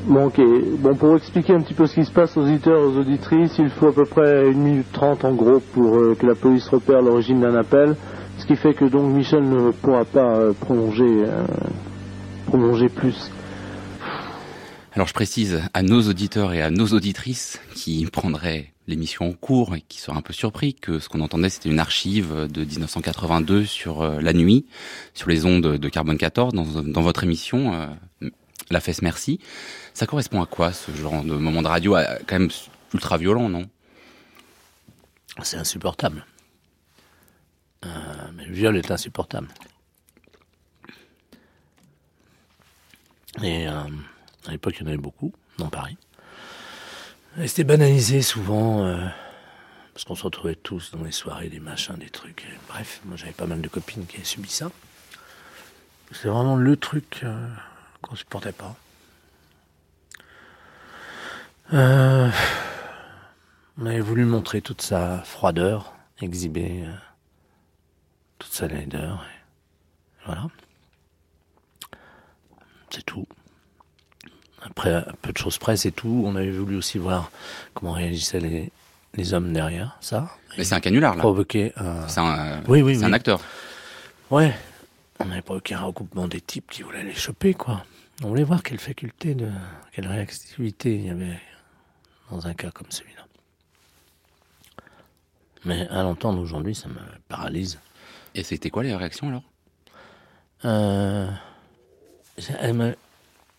Bon, 0.07 0.27
ok. 0.27 0.41
Bon, 0.81 0.95
pour 0.97 1.17
expliquer 1.17 1.55
un 1.55 1.61
petit 1.61 1.75
peu 1.75 1.87
ce 1.87 1.95
qui 1.95 2.05
se 2.05 2.13
passe 2.13 2.37
aux 2.37 2.43
auditeurs 2.43 2.81
aux 2.81 2.99
auditrices, 2.99 3.57
il 3.59 3.71
faut 3.71 3.89
à 3.89 3.93
peu 3.93 4.05
près 4.05 4.51
une 4.51 4.63
minute 4.63 4.93
trente 4.93 5.25
en 5.25 5.33
gros 5.33 5.61
pour 5.61 5.97
euh, 5.97 6.17
que 6.19 6.27
la 6.27 6.35
police 6.35 6.69
repère 6.69 7.03
l'origine 7.03 7.41
d'un 7.41 7.55
appel. 7.55 7.97
Ce 8.39 8.47
qui 8.47 8.57
fait 8.57 8.75
que 8.75 8.85
donc 8.87 9.13
Michel 9.13 9.49
ne 9.49 9.71
pourra 9.71 10.05
pas 10.05 10.37
euh, 10.37 10.53
prolonger, 10.59 11.25
euh, 11.25 11.45
prolonger 12.47 12.89
plus. 12.89 13.31
Alors 14.95 15.09
je 15.09 15.15
précise 15.15 15.63
à 15.73 15.83
nos 15.83 16.03
auditeurs 16.03 16.53
et 16.53 16.61
à 16.61 16.71
nos 16.71 16.89
auditrices 16.89 17.59
qui 17.75 18.05
prendraient 18.05 18.75
l'émission 18.87 19.27
en 19.31 19.33
cours 19.33 19.75
et 19.75 19.81
qui 19.81 19.99
seraient 19.99 20.19
un 20.19 20.23
peu 20.23 20.35
surpris 20.35 20.75
que 20.75 20.99
ce 20.99 21.09
qu'on 21.09 21.23
entendait 21.23 21.49
c'était 21.49 21.71
une 21.71 21.79
archive 21.79 22.47
de 22.47 22.63
1982 22.63 23.65
sur 23.65 24.03
euh, 24.03 24.21
la 24.21 24.35
nuit, 24.35 24.67
sur 25.15 25.31
les 25.31 25.47
ondes 25.47 25.63
de 25.63 25.89
Carbone 25.89 26.19
14 26.19 26.53
dans, 26.53 26.83
dans 26.83 27.01
votre 27.01 27.25
émission 27.25 27.73
euh, 27.73 28.29
La 28.71 28.81
Fesse 28.81 29.01
Merci. 29.01 29.41
Ça 29.95 30.07
correspond 30.07 30.43
à 30.43 30.47
quoi 30.47 30.75
ce 30.75 30.91
genre 30.93 31.25
de 31.25 31.37
moment 31.37 31.63
de 31.63 31.69
radio 31.69 31.97
quand 32.27 32.39
même 32.39 32.51
ultra 32.93 33.17
violent, 33.17 33.49
non? 33.49 33.71
C'est 35.43 35.57
insupportable. 35.57 36.27
Euh, 37.87 37.89
le 38.47 38.53
viol 38.53 38.77
est 38.77 38.91
insupportable. 38.91 39.49
Et 43.43 43.67
à 44.47 44.51
l'époque, 44.51 44.75
il 44.79 44.83
y 44.83 44.85
en 44.85 44.89
avait 44.89 44.97
beaucoup 44.97 45.33
dans 45.59 45.69
Paris. 45.69 45.97
Et 47.39 47.49
c'était 47.49 47.65
banalisé 47.65 48.23
souvent, 48.23 48.85
euh, 48.85 49.07
parce 49.95 50.05
qu'on 50.05 50.15
se 50.15 50.25
retrouvait 50.25 50.55
tous 50.55 50.91
dans 50.91 51.03
les 51.03 51.13
soirées, 51.13 51.49
des 51.49 51.61
machins, 51.61 51.97
des 51.97 52.11
trucs. 52.11 52.47
Bref, 52.69 53.01
moi 53.05 53.17
j'avais 53.17 53.33
pas 53.33 53.47
mal 53.47 53.61
de 53.61 53.69
copines 53.69 54.07
qui 54.07 54.17
avaient 54.17 54.25
subi 54.25 54.49
ça. 54.51 54.71
C'est 56.13 56.29
vraiment 56.29 56.57
le 56.57 56.77
truc 56.77 57.21
euh, 57.25 57.49
qu'on 58.03 58.15
supportait 58.15 58.53
pas. 58.53 58.77
Euh, 61.73 62.31
on 63.79 63.87
avait 63.87 64.01
voulu 64.01 64.27
montrer 64.27 64.61
toute 64.61 64.83
sa 64.83 65.23
froideur, 65.23 65.95
exhiber 66.21 66.85
euh, 66.87 66.93
toute 68.39 68.53
sa 68.53 68.67
laideur. 68.67 69.25
voilà. 70.27 70.49
C'est 72.91 73.05
tout. 73.07 73.27
Après, 74.65 75.05
peu 75.23 75.33
de 75.33 75.39
choses 75.39 75.59
près, 75.59 75.77
c'est 75.77 75.91
tout. 75.91 76.23
On 76.27 76.37
avait 76.37 76.51
voulu 76.51 76.77
aussi 76.77 76.99
voir 76.99 77.31
comment 77.75 77.93
réagissaient 77.93 78.41
les, 78.41 78.71
les 79.15 79.35
hommes 79.35 79.53
derrière 79.53 79.97
ça. 80.01 80.31
Mais 80.57 80.65
c'est 80.65 80.75
un 80.75 80.81
canular 80.81 81.15
là. 81.15 81.21
Provoquer 81.21 81.73
un... 81.77 82.07
C'est 82.09 82.21
un, 82.21 82.63
Oui, 82.69 82.83
oui, 82.83 82.95
c'est 82.95 83.01
oui. 83.01 83.07
un 83.07 83.13
acteur. 83.13 83.41
Ouais. 84.31 84.55
On 85.19 85.31
avait 85.31 85.43
provoqué 85.43 85.75
un 85.75 85.83
regroupement 85.83 86.29
des 86.29 86.41
types 86.41 86.71
qui 86.71 86.83
voulaient 86.83 87.05
les 87.05 87.15
choper, 87.15 87.55
quoi. 87.55 87.85
On 88.25 88.29
voulait 88.29 88.45
voir 88.45 88.63
quelle 88.63 88.79
faculté 88.79 89.35
de, 89.35 89.49
quelle 89.93 90.07
réactivité 90.07 90.95
il 90.95 91.07
y 91.07 91.11
avait 91.11 91.39
dans 92.31 92.47
un 92.47 92.55
cas 92.55 92.71
comme 92.71 92.91
celui-là. 92.91 93.23
Mais 95.65 95.87
à 95.89 96.03
l'entendre 96.03 96.41
aujourd'hui, 96.41 96.75
ça 96.75 96.89
me 96.89 96.99
paralyse. 97.29 97.79
Et 98.35 98.43
c'était 98.43 98.71
quoi 98.71 98.83
les 98.83 98.95
réactions 98.95 99.29
alors? 99.29 99.43
Euh, 100.65 101.29
elle 102.61 102.97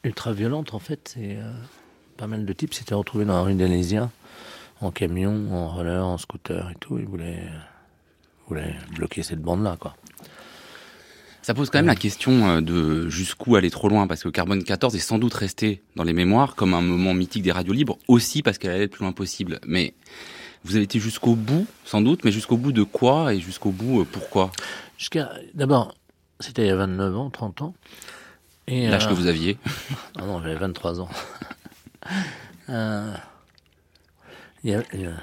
ultra 0.04 0.34
violente 0.34 0.74
en 0.74 0.80
fait. 0.80 1.14
C'est 1.16 1.38
euh, 1.38 1.52
pas 2.18 2.28
mal 2.28 2.46
de 2.46 2.54
types 2.54 2.74
s'étaient 2.74 2.96
retrouvés 2.96 3.26
dans 3.26 3.36
la 3.36 3.42
rue 3.42 3.56
d'Alésia 3.56 4.10
en 4.82 4.92
camion, 4.92 5.52
en 5.52 5.70
roller, 5.70 6.06
en 6.06 6.18
scooter 6.18 6.70
et 6.72 6.76
tout. 6.76 6.98
Ils 6.98 7.06
voulaient, 7.06 7.44
voulaient 8.48 8.76
bloquer 8.96 9.24
cette 9.24 9.42
bande-là, 9.42 9.78
quoi. 9.80 9.96
Ça 11.42 11.54
pose 11.54 11.70
quand 11.70 11.80
même 11.80 11.88
la 11.88 11.96
question 11.96 12.48
euh, 12.48 12.62
de 12.62 13.10
jusqu'où 13.10 13.58
aller 13.58 13.70
trop 13.70 13.90
loin, 13.90 14.08
parce 14.08 14.24
que 14.24 14.30
Carbone 14.30 14.64
14 14.64 14.96
est 14.96 15.00
sans 15.00 15.20
doute 15.20 15.34
resté 15.34 15.82
dans 15.98 16.06
les 16.06 16.14
mémoires 16.14 16.56
comme 16.56 16.74
un 16.74 16.82
moment 16.82 17.14
mythique 17.14 17.44
des 17.44 17.52
radios 17.52 17.74
libres, 17.74 17.98
aussi 18.08 18.42
parce 18.42 18.58
qu'elle 18.58 18.72
allait 18.72 18.84
le 18.84 18.88
plus 18.88 19.04
loin 19.04 19.12
possible. 19.12 19.60
Mais 19.68 19.94
vous 20.64 20.78
avez 20.78 20.86
été 20.86 21.00
jusqu'au 21.00 21.36
bout, 21.36 21.68
sans 21.84 22.00
doute, 22.00 22.24
mais 22.24 22.32
jusqu'au 22.32 22.56
bout 22.56 22.72
de 22.72 22.84
quoi 22.84 23.34
et 23.34 23.42
jusqu'au 23.42 23.72
bout 23.72 24.02
euh, 24.02 24.08
pourquoi? 24.10 24.52
Jusqu'à 24.98 25.34
d'abord, 25.54 25.94
c'était 26.40 26.64
il 26.64 26.68
y 26.68 26.72
a 26.72 26.78
29 26.78 27.18
ans, 27.18 27.30
30 27.30 27.62
ans. 27.62 27.74
Et 28.68 28.88
L'âge 28.88 29.08
que 29.08 29.14
vous 29.14 29.28
aviez 29.28 29.58
Ah 30.18 30.26
non, 30.26 30.42
j'avais 30.42 30.56
23 30.56 31.02
ans. 31.02 31.10
euh, 32.70 33.14
il 34.64 34.72
y 34.72 34.76
a, 34.76 34.84
il 34.94 35.02
y 35.02 35.06
a... 35.06 35.14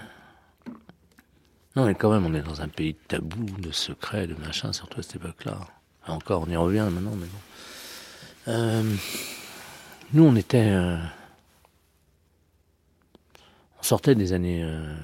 Non, 1.76 1.86
mais 1.86 1.94
quand 1.94 2.10
même, 2.10 2.26
on 2.26 2.34
est 2.34 2.42
dans 2.42 2.60
un 2.60 2.68
pays 2.68 2.94
de 2.94 2.98
tabou, 3.08 3.44
de 3.58 3.70
secrets, 3.70 4.26
de 4.26 4.34
machin, 4.34 4.72
surtout 4.72 5.00
à 5.00 5.02
cette 5.02 5.16
époque-là. 5.16 5.58
Encore, 6.06 6.44
on 6.46 6.50
y 6.50 6.56
revient 6.56 6.86
maintenant, 6.90 7.14
mais 7.16 7.26
bon. 7.26 7.38
Euh, 8.48 8.96
nous, 10.12 10.24
on 10.24 10.34
était. 10.34 10.70
Euh, 10.70 10.96
on 13.78 13.82
sortait 13.82 14.14
des 14.14 14.32
années. 14.32 14.62
Euh, 14.64 14.94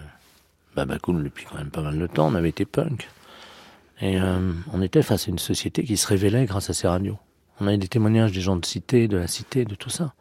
Babacool 0.77 1.25
depuis 1.25 1.47
quand 1.47 1.57
même 1.57 1.71
pas 1.71 1.81
mal 1.81 1.99
de 1.99 2.07
temps, 2.07 2.29
on 2.29 2.35
avait 2.35 2.51
été 2.51 2.67
punk. 2.67 3.09
Et 4.01 4.21
euh, 4.21 4.53
on 4.73 4.83
était 4.83 5.03
face 5.03 5.27
à 5.27 5.31
une 5.31 5.39
société 5.39 5.83
qui 5.85 5.97
se 5.97 6.07
révélait 6.07 6.45
grâce 6.45 6.69
à 6.69 6.75
ces 6.75 6.87
radios. 6.87 7.19
On 7.61 7.67
avait 7.67 7.79
des 7.79 7.89
témoignages 7.89 8.33
des 8.33 8.41
gens 8.41 8.57
de 8.57 8.65
cité, 8.67 9.09
de 9.09 9.17
la 9.17 9.27
cité, 9.27 9.65
de 9.65 9.75
tout 9.75 9.91
ça. 9.91 10.13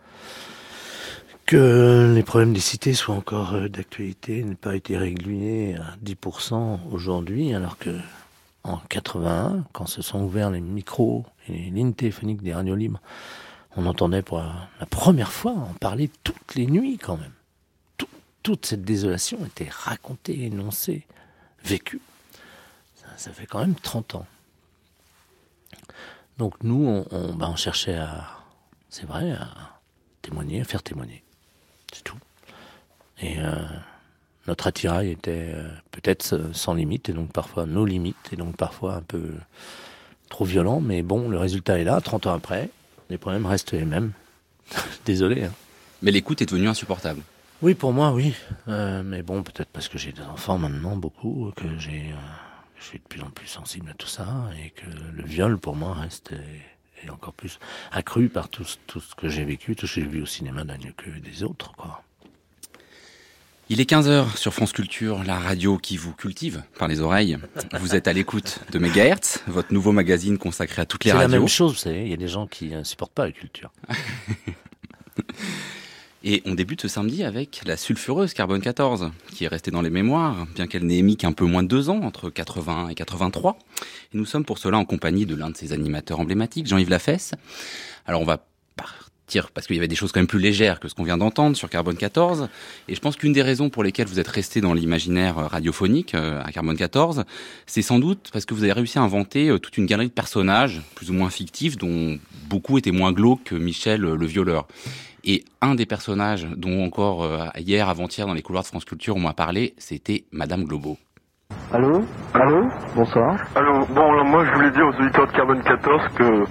Que 1.46 2.12
les 2.16 2.24
problèmes 2.24 2.54
des 2.54 2.60
cités 2.60 2.94
soient 2.94 3.16
encore 3.16 3.54
euh, 3.54 3.70
d'actualité, 3.70 4.44
n'aient 4.44 4.56
pas 4.56 4.76
été 4.76 4.98
réglés 4.98 5.76
à 5.76 5.96
10% 6.04 6.80
aujourd'hui, 6.92 7.54
alors 7.54 7.78
que 7.78 7.92
en 8.64 8.78
81, 8.90 9.64
quand 9.74 9.86
se 9.86 10.02
sont 10.02 10.24
ouverts 10.24 10.50
les 10.50 10.62
micros 10.62 11.24
et 11.48 11.54
les 11.54 11.70
lignes 11.70 11.94
téléphoniques 11.94 12.42
des 12.42 12.54
radios 12.54 12.76
libres, 12.76 13.00
on 13.78 13.86
entendait 13.86 14.24
pour 14.24 14.40
la 14.40 14.86
première 14.90 15.32
fois 15.32 15.52
en 15.52 15.74
parler 15.80 16.10
toutes 16.24 16.56
les 16.56 16.66
nuits 16.66 16.98
quand 16.98 17.18
même. 17.18 17.34
Tout, 17.98 18.08
toute 18.42 18.66
cette 18.66 18.84
désolation 18.84 19.38
était 19.46 19.70
racontée, 19.70 20.46
énoncée, 20.46 21.06
vécue. 21.64 22.02
Ça, 22.96 23.08
ça, 23.18 23.32
fait 23.32 23.46
quand 23.46 23.60
même 23.60 23.76
30 23.76 24.16
ans. 24.16 24.26
Donc 26.38 26.56
nous, 26.64 26.86
on, 26.88 27.06
on, 27.12 27.34
bah 27.34 27.48
on 27.50 27.56
cherchait 27.56 27.96
à, 27.96 28.26
c'est 28.90 29.06
vrai, 29.06 29.32
à 29.32 29.48
témoigner, 30.22 30.62
à 30.62 30.64
faire 30.64 30.84
témoigner. 30.84 31.24
C'est 31.94 32.04
tout. 32.04 32.18
Et 33.22 33.40
euh, 33.40 33.56
notre 34.48 34.68
attirail 34.68 35.12
était 35.12 35.52
euh, 35.54 35.70
peut-être 35.92 36.54
sans 36.54 36.74
limite, 36.74 37.10
et 37.10 37.14
donc 37.14 37.32
parfois 37.32 37.66
nos 37.66 37.86
limites, 37.86 38.32
et 38.32 38.36
donc 38.36 38.58
parfois 38.58 38.96
un 38.96 39.02
peu 39.02 39.34
trop 40.30 40.46
violent, 40.46 40.82
mais 40.82 41.02
bon, 41.02 41.30
le 41.30 41.38
résultat 41.38 41.80
est 41.80 41.84
là, 41.84 42.02
30 42.02 42.28
ans 42.28 42.34
après, 42.34 42.70
les 43.10 43.18
problèmes 43.18 43.46
restent 43.46 43.72
les 43.72 43.86
mêmes. 43.86 44.12
Désolé. 45.06 45.46
Hein. 45.46 45.54
Mais 46.02 46.12
l'écoute 46.12 46.42
est 46.42 46.46
devenue 46.46 46.68
insupportable. 46.68 47.22
Oui, 47.62 47.74
pour 47.74 47.94
moi, 47.94 48.12
oui. 48.12 48.34
Euh, 48.68 49.02
mais 49.04 49.22
bon, 49.24 49.42
peut-être 49.42 49.70
parce 49.70 49.88
que 49.88 49.98
j'ai 49.98 50.12
des 50.12 50.22
enfants 50.22 50.58
maintenant, 50.58 50.98
beaucoup, 50.98 51.52
que 51.56 51.78
j'ai, 51.78 52.14
je 52.86 52.90
suis 52.90 53.00
de 53.00 53.04
plus 53.04 53.22
en 53.24 53.32
plus 53.32 53.48
sensible 53.48 53.90
à 53.90 53.96
tout 53.96 54.08
ça, 54.08 54.28
et 54.64 54.70
que 54.70 54.86
le 54.86 55.24
viol, 55.24 55.58
pour 55.58 55.76
moi, 55.76 55.96
reste 55.96 56.34
et 57.04 57.10
encore 57.10 57.34
plus 57.34 57.60
accru 57.92 58.30
par 58.30 58.48
tout, 58.48 58.66
tout 58.86 59.00
ce 59.00 59.16
que 59.16 59.28
j'ai 59.28 59.44
vécu, 59.44 59.76
tout 59.76 59.88
ce 59.88 59.96
que 59.96 60.02
j'ai 60.02 60.08
vu 60.08 60.22
au 60.22 60.28
cinéma 60.28 60.64
d'un 60.64 60.78
que 60.78 61.10
des 61.10 61.44
autres, 61.44 61.74
quoi. 61.74 62.04
Il 63.68 63.82
est 63.82 63.90
15h 63.90 64.38
sur 64.38 64.54
France 64.54 64.72
Culture, 64.72 65.24
la 65.24 65.40
radio 65.40 65.80
qui 65.80 65.98
vous 65.98 66.14
cultive 66.14 66.62
par 66.78 66.88
les 66.88 67.02
oreilles. 67.02 67.40
Vous 67.80 67.96
êtes 67.96 68.08
à 68.08 68.14
l'écoute 68.14 68.60
de 68.72 68.78
Megahertz, 68.78 69.44
votre 69.48 69.74
nouveau 69.74 69.92
magazine 69.92 70.38
consacré 70.38 70.84
à 70.84 70.86
toutes 70.86 71.04
les 71.04 71.12
radios. 71.12 71.28
C'est 71.28 71.34
la 71.34 71.40
même 71.40 71.48
chose, 71.48 71.72
vous 71.72 71.80
savez, 71.80 72.04
il 72.04 72.10
y 72.10 72.14
a 72.14 72.18
des 72.18 72.28
gens 72.28 72.46
qui 72.46 72.68
ne 72.68 72.84
supportent 72.84 73.14
pas 73.14 73.26
la 73.26 73.32
culture. 73.32 73.72
Et 76.28 76.42
on 76.48 76.56
débute 76.56 76.82
ce 76.82 76.88
samedi 76.88 77.24
avec 77.24 77.62
la 77.68 77.78
sulfureuse 77.78 78.34
Carbone 78.34 78.60
14, 78.60 79.12
qui 79.32 79.44
est 79.44 79.48
restée 79.48 79.70
dans 79.70 79.84
les 79.84 79.92
mémoires, 79.92 80.48
bien 80.56 80.66
qu'elle 80.66 80.84
n'ait 80.84 80.98
émis 80.98 81.18
qu'un 81.18 81.34
peu 81.34 81.46
moins 81.46 81.62
de 81.62 81.68
deux 81.68 81.92
ans, 81.92 82.02
entre 82.02 82.32
80 82.32 82.90
et 82.90 82.96
83. 82.96 83.60
Et 84.12 84.18
nous 84.18 84.26
sommes 84.26 84.44
pour 84.44 84.58
cela 84.58 84.80
en 84.80 84.86
compagnie 84.86 85.28
de 85.28 85.36
l'un 85.36 85.52
de 85.52 85.56
ses 85.56 85.72
animateurs 85.72 86.20
emblématiques, 86.20 86.66
Jean-Yves 86.66 86.90
Lafesse. 86.90 87.36
Alors 88.08 88.22
on 88.22 88.26
va 88.26 88.44
partir, 89.26 89.52
parce 89.52 89.66
qu'il 89.68 89.76
y 89.76 89.80
avait 89.80 89.88
des 89.88 89.96
choses 89.96 90.12
quand 90.12 90.20
même 90.20 90.28
plus 90.28 90.40
légères 90.40 90.80
que 90.80 90.88
ce 90.88 90.94
qu'on 90.94 91.04
vient 91.04 91.18
d'entendre 91.18 91.56
sur 91.56 91.70
Carbone 91.70 91.98
14. 91.98 92.48
Et 92.88 92.96
je 92.96 93.00
pense 93.00 93.16
qu'une 93.16 93.34
des 93.34 93.42
raisons 93.42 93.70
pour 93.70 93.84
lesquelles 93.84 94.08
vous 94.08 94.20
êtes 94.20 94.28
resté 94.28 94.62
dans 94.62 94.74
l'imaginaire 94.74 95.36
radiophonique 95.36 96.14
à 96.14 96.52
Carbone 96.52 96.78
14, 96.78 97.24
c'est 97.66 97.82
sans 97.82 98.00
doute 98.00 98.30
parce 98.32 98.46
que 98.46 98.54
vous 98.54 98.64
avez 98.64 98.74
réussi 98.74 99.00
à 99.00 99.02
inventer 99.02 99.48
toute 99.62 99.78
une 99.78 99.86
galerie 99.86 100.08
de 100.08 100.14
personnages, 100.14 100.82
plus 100.94 101.10
ou 101.10 101.14
moins 101.14 101.30
fictifs, 101.30 101.78
dont 101.78 102.20
beaucoup 102.48 102.78
étaient 102.78 102.92
moins 102.92 103.12
glauques 103.12 103.46
que 103.46 103.56
Michel 103.56 104.02
le 104.02 104.26
violeur. 104.26 104.68
Et 105.28 105.44
un 105.60 105.74
des 105.74 105.88
personnages 105.88 106.48
dont 106.56 106.86
encore 106.86 107.24
euh, 107.24 107.48
hier, 107.58 107.90
avant-hier, 107.90 108.28
dans 108.28 108.36
les 108.36 108.44
couloirs 108.44 108.62
de 108.62 108.68
France 108.68 108.86
Culture, 108.86 109.16
on 109.16 109.20
m'a 109.20 109.34
parlé, 109.34 109.74
c'était 109.80 110.26
Madame 110.32 110.66
Globo. 110.66 110.98
Allô? 111.72 112.04
Allô? 112.34 112.68
Bonsoir. 112.96 113.36
Allô, 113.56 113.86
bon, 113.88 114.02
alors 114.02 114.26
moi 114.26 114.46
je 114.46 114.52
voulais 114.54 114.72
dire 114.72 114.86
aux 114.86 115.02
auditeurs 115.02 115.28
de 115.28 115.32
Carbone 115.32 115.64
14 115.64 116.02
que 116.16 116.46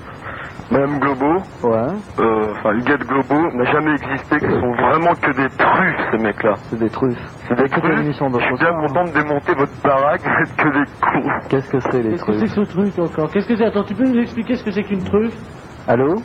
Madame 0.70 0.98
Globo, 0.98 1.26
ouais. 1.62 1.92
euh, 2.20 2.52
enfin 2.52 2.72
Huguette 2.72 3.06
Globo, 3.06 3.34
n'a 3.54 3.64
jamais 3.64 3.92
existé, 3.92 4.38
que 4.38 4.50
ce 4.50 4.60
sont 4.60 4.72
vraiment 4.72 5.14
que 5.14 5.30
des 5.36 5.48
truffes 5.56 6.10
ces 6.10 6.18
mecs-là. 6.18 6.54
C'est 6.70 6.78
des 6.78 6.88
truffes. 6.88 7.18
C'est 7.48 7.54
des 7.56 7.68
truffes. 7.68 7.84
Je 7.84 8.12
suis 8.12 8.54
bien 8.58 8.72
content 8.72 9.04
de 9.04 9.12
démonter 9.12 9.54
votre 9.54 9.82
baraque, 9.82 10.22
vous 10.24 10.42
êtes 10.42 10.56
que 10.56 10.68
des 10.68 10.90
cons. 11.00 11.48
Qu'est-ce 11.48 11.70
que 11.70 11.80
c'est 11.80 12.02
les 12.02 12.16
truffes 12.16 12.40
Qu'est-ce 12.40 12.40
que 12.40 12.46
c'est 12.46 12.60
que 12.60 12.66
ce 12.66 12.72
truc 12.72 12.98
encore? 12.98 13.30
Qu'est-ce 13.30 13.48
que 13.48 13.56
c'est? 13.56 13.64
Attends, 13.64 13.84
tu 13.84 13.94
peux 13.94 14.04
nous 14.04 14.20
expliquer 14.20 14.56
ce 14.56 14.64
que 14.64 14.70
c'est 14.70 14.82
qu'une 14.82 15.04
truffe? 15.04 15.36
Allô? 15.86 16.16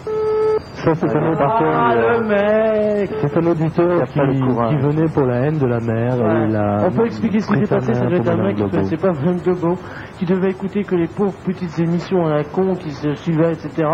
Ça, 0.84 0.96
c'est 0.96 1.14
un 1.14 1.28
auditeur. 1.28 1.60
Ah, 1.62 1.96
le 1.96 2.28
mec 2.28 3.10
C'est 3.20 3.38
un 3.38 3.46
auditeur 3.46 4.04
qui, 4.06 4.20
qui, 4.20 4.78
venait 4.78 5.12
pour 5.14 5.24
la 5.26 5.36
haine 5.46 5.58
de 5.58 5.68
la 5.68 5.80
mer. 5.80 6.18
Ouais. 6.18 6.46
Et 6.46 6.48
la 6.48 6.86
On 6.86 6.92
peut 6.92 7.06
expliquer 7.06 7.40
ce 7.40 7.52
qui 7.52 7.66
s'est 7.66 7.76
passé, 7.76 7.94
ça 7.94 8.06
devait 8.06 8.18
être 8.18 8.30
un 8.30 8.44
mec 8.44 8.56
qui 8.56 8.70
connaissait 8.70 8.98
pas 8.98 9.12
Madame 9.12 9.38
Globo, 9.38 9.76
qui 10.18 10.26
devait 10.26 10.52
écouter 10.52 10.84
que 10.84 10.96
les 10.96 11.08
pauvres 11.08 11.36
petites 11.46 11.78
émissions 11.80 12.26
à 12.26 12.36
la 12.36 12.44
con 12.46 12.76
qui 12.76 12.92
se 12.92 13.14
suivaient, 13.16 13.52
etc. 13.52 13.88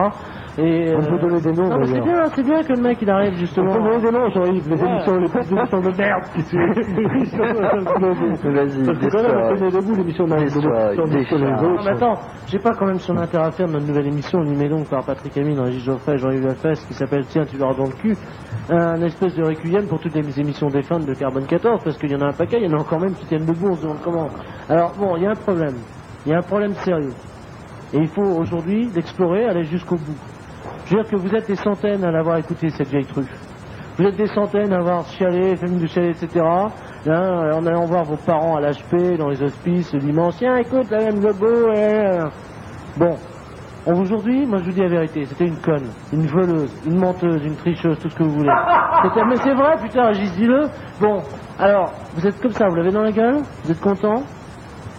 Et 0.57 0.95
on 0.95 1.01
peut 1.01 1.19
donner 1.19 1.41
des 1.41 1.51
noms. 1.51 1.67
Non, 1.67 1.83
c'est 1.83 1.99
bien, 1.99 2.25
c'est 2.27 2.43
bien 2.43 2.61
que 2.63 2.73
le 2.73 2.81
mec 2.81 2.97
il 3.01 3.09
arrive 3.09 3.33
justement. 3.35 3.71
On 3.71 3.75
peut 3.75 3.83
donner 3.83 4.01
des 4.05 4.11
noms, 4.11 4.29
Jean-Yves, 4.29 4.69
les 4.69 4.83
émissions, 4.83 5.17
les 5.17 5.27
petites 5.27 5.51
émissions 5.51 5.81
de 5.81 5.97
merde 5.97 6.23
qui 6.33 6.41
Vas-y, 8.45 8.85
Parce 8.85 8.99
que 8.99 9.07
quand 9.09 9.23
même, 9.23 9.37
on 9.37 9.55
tenait 9.55 9.71
debout 9.71 9.95
l'émission 9.95 10.23
de 10.25 10.29
Non, 11.61 11.83
mais 11.83 11.91
attends, 11.91 12.21
j'ai 12.47 12.59
pas 12.59 12.71
quand 12.71 12.85
même 12.85 12.99
son 12.99 13.17
intérêt 13.17 13.47
à 13.47 13.51
faire 13.51 13.67
notre 13.67 13.85
nouvelle 13.85 14.07
émission, 14.07 14.39
animée 14.39 14.69
donc 14.69 14.89
par 14.89 15.05
Patrick 15.05 15.37
Amine, 15.37 15.59
Régis 15.59 15.83
Geoffrey, 15.83 16.17
Jean-Yves 16.17 16.45
Lafesse, 16.45 16.85
qui 16.85 16.93
s'appelle 16.93 17.25
Tiens, 17.27 17.43
tu 17.43 17.57
l'auras 17.57 17.75
dans 17.75 17.87
le 17.87 17.93
cul. 17.93 18.15
Un 18.69 19.01
espèce 19.01 19.35
de 19.35 19.43
requiem 19.43 19.87
pour 19.87 19.99
toutes 19.99 20.15
les 20.15 20.39
émissions 20.39 20.67
défuntes 20.67 21.05
de 21.05 21.13
Carbone 21.13 21.45
14, 21.45 21.83
parce 21.83 21.97
qu'il 21.97 22.11
y 22.11 22.15
en 22.15 22.21
a 22.21 22.27
un 22.27 22.33
paquet, 22.33 22.59
il 22.61 22.69
y 22.69 22.73
en 22.73 22.77
a 22.77 22.81
encore 22.81 23.01
même 23.01 23.13
qui 23.13 23.25
tiennent 23.25 23.45
debout, 23.45 23.71
on 23.71 23.75
se 23.75 23.81
demande 23.81 23.99
comment. 24.03 24.27
Alors 24.69 24.93
bon, 24.97 25.17
il 25.17 25.23
y 25.23 25.27
a 25.27 25.31
un 25.31 25.35
problème. 25.35 25.75
Il 26.25 26.31
y 26.31 26.33
a 26.33 26.37
un 26.37 26.41
problème 26.41 26.73
sérieux. 26.75 27.13
Et 27.93 27.97
il 27.97 28.07
faut 28.07 28.23
aujourd'hui 28.23 28.89
l'explorer, 28.95 29.45
aller 29.45 29.63
jusqu'au 29.63 29.95
bout. 29.95 30.34
Je 30.85 30.95
veux 30.95 31.01
dire 31.01 31.11
que 31.11 31.15
vous 31.15 31.35
êtes 31.35 31.47
des 31.47 31.55
centaines 31.55 32.03
à 32.03 32.11
l'avoir 32.11 32.37
écouté, 32.37 32.69
cette 32.69 32.89
vieille 32.89 33.05
truffe. 33.05 33.33
Vous 33.97 34.05
êtes 34.05 34.17
des 34.17 34.27
centaines 34.27 34.71
à 34.71 34.77
avoir 34.77 35.05
chialé, 35.07 35.55
famille 35.55 35.79
de 35.79 35.87
chialer, 35.87 36.09
etc. 36.09 36.45
Hein, 37.07 37.51
en 37.53 37.65
allant 37.65 37.85
voir 37.85 38.03
vos 38.03 38.17
parents 38.17 38.57
à 38.57 38.61
l'HP, 38.61 39.17
dans 39.17 39.29
les 39.29 39.41
hospices, 39.41 39.93
l'immense, 39.93 40.37
tiens, 40.37 40.57
écoute, 40.57 40.89
la 40.91 40.99
même 40.99 41.19
Globo, 41.19 41.45
euh... 41.45 42.29
Bon. 42.97 43.15
Aujourd'hui, 43.87 44.47
moi 44.47 44.57
je 44.59 44.65
vous 44.65 44.71
dis 44.71 44.81
la 44.81 44.87
vérité, 44.87 45.25
c'était 45.25 45.45
une 45.45 45.61
conne, 45.61 45.91
une 46.11 46.25
voleuse, 46.25 46.75
une 46.87 46.97
menteuse, 46.97 47.45
une 47.45 47.55
tricheuse, 47.55 47.99
tout 47.99 48.09
ce 48.09 48.15
que 48.15 48.23
vous 48.23 48.31
voulez. 48.31 48.49
Mais 49.03 49.35
c'est 49.37 49.53
vrai, 49.53 49.75
putain, 49.79 50.11
j'y 50.13 50.27
dis-le. 50.31 50.67
Bon, 50.99 51.21
alors, 51.59 51.91
vous 52.15 52.25
êtes 52.25 52.41
comme 52.41 52.51
ça, 52.51 52.67
vous 52.67 52.75
l'avez 52.75 52.91
dans 52.91 53.03
la 53.03 53.11
gueule? 53.11 53.43
Vous 53.63 53.71
êtes 53.71 53.79
content? 53.79 54.23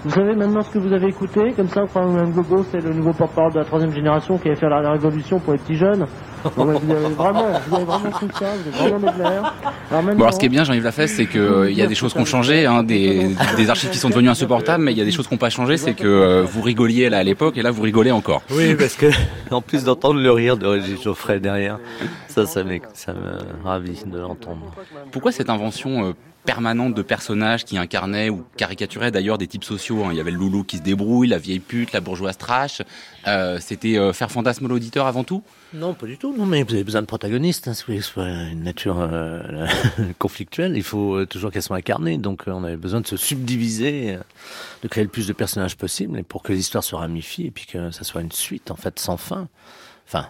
Vous 0.07 0.13
savez 0.13 0.37
maintenant 0.37 0.63
ce 0.63 0.71
que 0.71 0.79
vous 0.79 0.93
avez 0.93 1.09
écouté, 1.09 1.53
comme 1.57 1.67
ça, 1.67 1.83
enfin, 1.83 2.07
même 2.07 2.31
Gogo, 2.31 2.65
c'est 2.71 2.81
le 2.81 2.93
nouveau 2.93 3.13
porte-parole 3.13 3.53
de 3.53 3.59
la 3.59 3.65
troisième 3.65 3.91
génération 3.91 4.39
qui 4.39 4.47
allait 4.47 4.57
faire 4.57 4.71
la 4.71 4.93
révolution 4.93 5.41
pour 5.41 5.53
les 5.53 5.59
petits 5.59 5.75
jeunes. 5.75 6.07
Bon, 6.57 6.65
vous 6.65 6.93
avez 6.93 7.15
vraiment, 7.15 7.49
vous 7.67 7.75
avez 7.75 7.85
vraiment 7.85 8.11
tout 8.11 8.29
ça, 8.39 8.47
vous 8.65 8.71
vraiment 8.71 9.09
Alors, 9.91 10.03
bon, 10.05 10.11
alors 10.21 10.33
ce 10.33 10.39
qui 10.39 10.47
est 10.47 10.49
bien, 10.49 10.63
Jean-Yves 10.63 10.85
Lafesse, 10.85 11.17
c'est 11.17 11.27
qu'il 11.27 11.41
euh, 11.41 11.73
y 11.73 11.83
a 11.83 11.89
des 11.89 11.97
choses 11.97 12.13
qui 12.13 12.21
ont 12.21 12.25
changé, 12.25 12.67
hein, 12.67 12.85
des, 12.85 13.35
des, 13.57 13.69
archives 13.69 13.91
qui 13.91 13.99
sont 13.99 14.11
devenues 14.11 14.29
insupportables, 14.29 14.85
mais 14.85 14.93
il 14.93 14.99
y 14.99 15.03
a 15.03 15.05
des 15.05 15.11
choses 15.11 15.27
qui 15.27 15.35
n'ont 15.35 15.39
pas 15.39 15.51
changé, 15.51 15.77
c'est 15.77 15.95
que 15.95 16.07
euh, 16.07 16.43
vous 16.45 16.63
rigoliez 16.63 17.11
là 17.11 17.19
à 17.19 17.25
l'époque 17.25 17.57
et 17.57 17.63
là 17.63 17.73
vous 17.73 17.83
rigolez 17.83 18.13
encore. 18.13 18.43
Oui, 18.53 18.77
parce 18.77 18.95
que 18.95 19.07
en 19.51 19.61
plus 19.61 19.83
d'entendre 19.83 20.21
le 20.21 20.31
rire 20.31 20.57
de 20.57 20.69
Régis 20.69 21.03
Geoffrey 21.03 21.41
derrière, 21.41 21.79
ça, 22.29 22.47
ça, 22.47 22.63
ça 22.93 23.13
me 23.13 23.65
ravit 23.65 24.05
de 24.07 24.19
l'entendre. 24.21 24.73
Pourquoi 25.11 25.33
cette 25.33 25.51
invention 25.51 26.05
euh, 26.05 26.13
permanente 26.47 26.95
de 26.95 27.03
personnages 27.03 27.65
qui 27.65 27.77
incarnaient 27.77 28.31
ou 28.31 28.45
caricaturaient 28.57 29.11
d'ailleurs 29.11 29.37
des 29.37 29.47
types 29.47 29.65
sociaux. 29.65 30.05
Hein. 30.05 30.09
Il 30.13 30.17
y 30.17 30.21
avait 30.21 30.31
le 30.31 30.39
loulou 30.39 30.65
qui 30.65 30.79
se 30.79 30.83
débrouille, 30.83 31.29
la 31.29 31.39
vieille 31.39 31.61
pute, 31.61 31.93
la 31.93 32.01
bourgeoise 32.01 32.39
trash. 32.39 32.81
Euh, 33.27 33.59
C'était 33.61 33.99
euh, 33.99 34.13
faire 34.15 34.31
fantasme 34.31 34.67
l'auditeur 34.69 35.07
avant 35.07 35.25
tout? 35.25 35.43
Non, 35.75 35.93
pas 35.93 36.07
du 36.07 36.17
tout. 36.17 36.35
Non, 36.35 36.47
mais 36.47 36.63
vous 36.63 36.73
avez 36.73 36.85
besoin 36.85 37.03
de 37.03 37.07
protagonistes. 37.07 37.69
Hein, 37.69 37.75
si 37.75 37.83
vous 37.83 37.87
voulez 37.89 37.99
que 37.99 38.05
ce 38.05 38.13
soit 38.13 38.29
une 38.29 38.63
nature 38.63 38.97
euh, 39.01 39.67
conflictuelle, 40.19 40.77
il 40.77 40.85
faut 40.85 41.27
toujours 41.27 41.51
qu'elles 41.51 41.63
soient 41.63 41.77
incarnées. 41.77 42.17
Donc, 42.17 42.45
on 42.47 42.65
avait 42.65 42.77
besoin 42.79 43.03
de 43.03 43.07
se 43.07 43.19
subdiviser, 43.19 44.17
de 44.83 44.89
créer 44.89 45.05
le 45.05 45.11
plus 45.11 45.27
de 45.27 45.35
personnages 45.35 45.77
possible, 45.77 46.23
pour 46.25 46.43
que 46.43 46.55
l'histoire 46.55 46.85
se 46.85 46.95
ramifie 46.95 47.47
et 47.47 47.51
puis 47.51 47.67
que 47.67 47.91
ça 47.91 48.05
soit 48.05 48.23
une 48.23 48.33
suite, 48.33 48.71
en 48.71 48.77
fait, 48.77 48.99
sans 48.99 49.19
fin. 49.19 49.49
Enfin, 50.07 50.29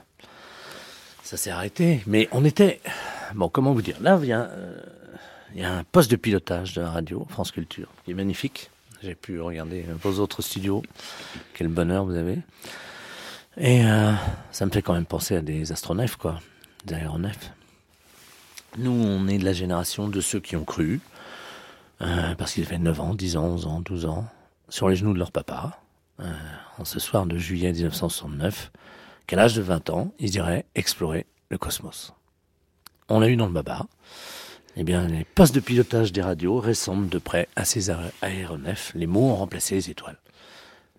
ça 1.27 1.37
s'est 1.37 1.51
arrêté. 1.51 2.03
Mais 2.07 2.29
on 2.33 2.45
était. 2.45 2.81
Bon, 3.35 3.49
comment 3.49 3.73
vous 3.73 3.83
dire? 3.83 3.97
Là, 4.01 4.17
euh, 4.17 4.79
il 5.57 5.63
y 5.63 5.65
a 5.65 5.73
un 5.73 5.85
poste 5.85 6.11
de 6.11 6.17
pilotage 6.17 6.75
de 6.75 6.83
la 6.83 6.91
radio, 6.91 7.27
France 7.31 7.51
Culture, 7.51 7.89
qui 8.05 8.11
est 8.11 8.15
magnifique. 8.15 8.71
J'ai 9.03 9.15
pu 9.15 9.41
regarder 9.41 9.87
vos 10.03 10.21
autres 10.21 10.43
studios. 10.43 10.83
Quel 11.55 11.69
bonheur 11.69 12.05
vous 12.05 12.15
avez. 12.15 12.41
Et 13.57 13.83
euh, 13.87 14.13
ça 14.51 14.67
me 14.67 14.71
fait 14.71 14.83
quand 14.83 14.93
même 14.93 15.07
penser 15.07 15.35
à 15.35 15.41
des 15.41 15.73
astronefs, 15.73 16.17
quoi, 16.17 16.41
des 16.85 16.93
aéronefs. 16.93 17.53
Nous, 18.77 18.91
on 18.91 19.29
est 19.29 19.39
de 19.39 19.47
la 19.47 19.55
génération 19.55 20.09
de 20.09 20.21
ceux 20.21 20.41
qui 20.41 20.57
ont 20.57 20.65
cru, 20.65 21.01
euh, 22.03 22.35
parce 22.35 22.53
qu'ils 22.53 22.67
avaient 22.67 22.77
9 22.77 23.01
ans, 23.01 23.15
10 23.15 23.39
ans, 23.39 23.45
11 23.45 23.67
ans, 23.67 23.81
12 23.81 24.05
ans, 24.05 24.27
sur 24.69 24.91
les 24.91 24.97
genoux 24.97 25.15
de 25.15 25.19
leur 25.19 25.33
papa, 25.33 25.81
euh, 26.21 26.31
en 26.77 26.85
ce 26.85 27.01
soir 27.01 27.25
de 27.25 27.39
juillet 27.39 27.73
1969, 27.73 28.71
qu'à 29.27 29.37
l'âge 29.37 29.55
de 29.55 29.63
20 29.63 29.89
ans, 29.89 30.13
ils 30.19 30.35
iraient 30.35 30.67
explorer 30.75 31.25
le 31.49 31.57
cosmos. 31.57 32.13
On 33.09 33.21
l'a 33.21 33.31
eu 33.31 33.37
dans 33.37 33.47
le 33.47 33.53
baba. 33.53 33.87
Eh 34.77 34.85
bien, 34.85 35.07
les 35.09 35.25
postes 35.25 35.55
de 35.55 35.61
pilotage 35.61 36.13
des 36.13 36.21
radios 36.23 36.61
ressemblent 36.61 37.09
de 37.09 37.19
près 37.19 37.49
à 37.57 37.65
ces 37.65 37.91
aé- 37.91 37.97
aéronefs. 38.21 38.93
Les 38.95 39.07
mots 39.07 39.31
ont 39.31 39.37
remplacé 39.37 39.75
les 39.77 39.91
étoiles. 39.91 40.19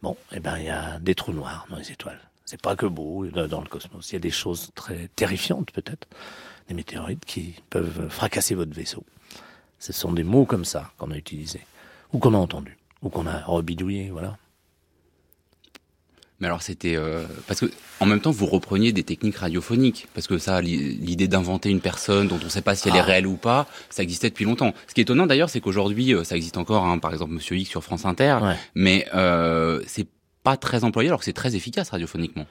Bon, 0.01 0.17
eh 0.31 0.39
ben, 0.39 0.57
il 0.57 0.65
y 0.65 0.69
a 0.69 0.99
des 0.99 1.15
trous 1.15 1.33
noirs 1.33 1.67
dans 1.69 1.77
les 1.77 1.91
étoiles. 1.91 2.19
C'est 2.45 2.61
pas 2.61 2.75
que 2.75 2.85
beau 2.85 3.25
dans 3.27 3.61
le 3.61 3.67
cosmos. 3.67 4.09
Il 4.11 4.13
y 4.13 4.15
a 4.15 4.19
des 4.19 4.31
choses 4.31 4.71
très 4.73 5.09
terrifiantes, 5.15 5.71
peut-être. 5.71 6.07
Des 6.69 6.73
météorites 6.73 7.25
qui 7.25 7.55
peuvent 7.69 8.09
fracasser 8.09 8.55
votre 8.55 8.73
vaisseau. 8.73 9.03
Ce 9.79 9.93
sont 9.93 10.11
des 10.11 10.23
mots 10.23 10.45
comme 10.45 10.65
ça 10.65 10.91
qu'on 10.97 11.11
a 11.11 11.17
utilisés. 11.17 11.65
Ou 12.13 12.19
qu'on 12.19 12.33
a 12.33 12.37
entendus. 12.37 12.77
Ou 13.03 13.09
qu'on 13.09 13.27
a 13.27 13.39
rebidouillés, 13.39 14.09
voilà. 14.09 14.37
Mais 16.39 16.45
alors 16.47 16.61
c'était 16.61 16.95
euh, 16.95 17.23
parce 17.47 17.59
que 17.61 17.65
en 17.99 18.05
même 18.05 18.21
temps 18.21 18.29
vous 18.29 18.45
repreniez 18.45 18.91
des 18.91 19.01
techniques 19.03 19.37
radiophoniques 19.37 20.07
parce 20.13 20.27
que 20.27 20.37
ça 20.37 20.61
l'i- 20.61 20.95
l'idée 20.97 21.27
d'inventer 21.27 21.69
une 21.71 21.81
personne 21.81 22.27
dont 22.27 22.37
on 22.39 22.45
ne 22.45 22.49
sait 22.49 22.61
pas 22.61 22.75
si 22.75 22.87
elle 22.89 22.95
est 22.95 22.99
Ah. 22.99 23.03
réelle 23.03 23.25
ou 23.25 23.37
pas 23.37 23.65
ça 23.89 24.03
existait 24.03 24.29
depuis 24.29 24.45
longtemps. 24.45 24.73
Ce 24.87 24.93
qui 24.93 25.01
est 25.01 25.03
étonnant 25.03 25.25
d'ailleurs 25.25 25.49
c'est 25.49 25.61
qu'aujourd'hui 25.61 26.13
euh, 26.13 26.23
ça 26.23 26.35
existe 26.35 26.57
encore 26.57 26.85
hein, 26.85 26.99
par 26.99 27.11
exemple 27.11 27.33
Monsieur 27.33 27.57
X 27.57 27.69
sur 27.69 27.83
France 27.83 28.05
Inter 28.05 28.37
Ouais. 28.43 28.55
mais 28.75 29.07
euh, 29.15 29.81
c'est 29.87 30.05
pas 30.43 30.57
très 30.57 30.83
employé 30.83 31.09
alors 31.09 31.19
que 31.19 31.25
c'est 31.25 31.33
très 31.33 31.55
efficace 31.55 31.89
radiophoniquement. 31.89 32.45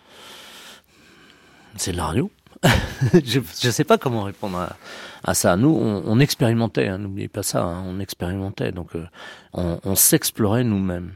C'est 1.77 1.93
de 1.93 1.97
la 1.97 2.07
radio. 2.07 2.31
je 3.25 3.39
ne 3.39 3.71
sais 3.73 3.85
pas 3.85 3.99
comment 3.99 4.23
répondre 4.23 4.59
à, 4.59 4.77
à 5.23 5.35
ça. 5.35 5.57
Nous, 5.57 5.69
on, 5.69 6.03
on 6.07 6.19
expérimentait, 6.21 6.89
hein, 6.89 6.99
n'oubliez 6.99 7.29
pas 7.29 7.43
ça, 7.43 7.63
hein, 7.63 7.85
on 7.87 8.01
expérimentait, 8.01 8.73
donc 8.73 8.97
euh, 8.97 9.05
on, 9.53 9.79
on 9.85 9.95
s'explorait 9.95 10.65
nous-mêmes. 10.65 11.13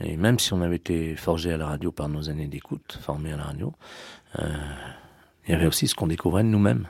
Et 0.00 0.16
même 0.16 0.38
si 0.38 0.52
on 0.52 0.60
avait 0.60 0.76
été 0.76 1.16
forgé 1.16 1.52
à 1.52 1.56
la 1.56 1.66
radio 1.66 1.90
par 1.90 2.08
nos 2.08 2.28
années 2.28 2.46
d'écoute, 2.46 2.98
formés 3.02 3.32
à 3.32 3.36
la 3.36 3.44
radio, 3.44 3.72
euh, 4.38 4.44
il 5.46 5.52
y 5.52 5.54
avait 5.54 5.66
aussi 5.66 5.88
ce 5.88 5.94
qu'on 5.94 6.06
découvrait 6.06 6.42
de 6.42 6.48
nous-mêmes. 6.48 6.86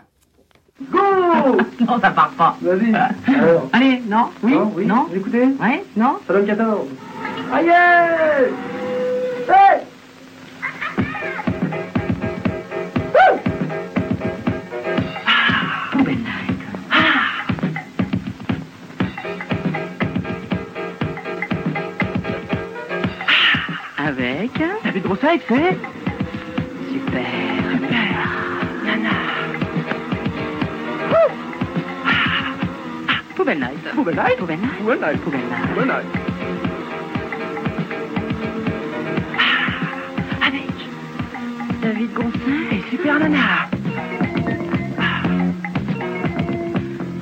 Go 0.91 0.99
Non, 1.81 2.01
ça 2.01 2.11
part 2.11 2.31
pas. 2.31 2.57
Vas-y. 2.61 2.93
Allez, 3.73 4.03
non? 4.09 4.31
Oui? 4.43 4.53
Non, 4.55 4.73
oui. 4.75 4.87
non? 4.87 5.07
Vous 5.09 5.17
écoutez? 5.17 5.45
Ouais? 5.61 5.85
Non? 5.97 6.19
Donne 6.29 6.47
14. 6.47 6.89
Aïe 7.53 7.69
Hey 9.49 9.86
Avec 24.55 24.85
David 24.85 25.03
Brossard, 25.03 25.39
c'est 25.49 25.77
Super. 26.93 27.23
Nana. 28.85 29.11
Poubelle 33.35 33.59
Night. 33.59 33.95
Poubelle 33.95 34.15
Night 34.15 34.37
Poubelle 34.39 34.59
Night. 34.61 34.79
Poubelle 34.79 35.01
Night. 35.01 35.21
Poubelle 35.21 35.41
Night. 35.41 35.69
Poubelle 35.75 35.89
Night. 35.89 36.07
Avec 40.47 40.73
David 41.83 42.13
Gonçalves. 42.15 42.73
et 42.73 42.83
Super 42.91 43.19
Nana. 43.19 43.69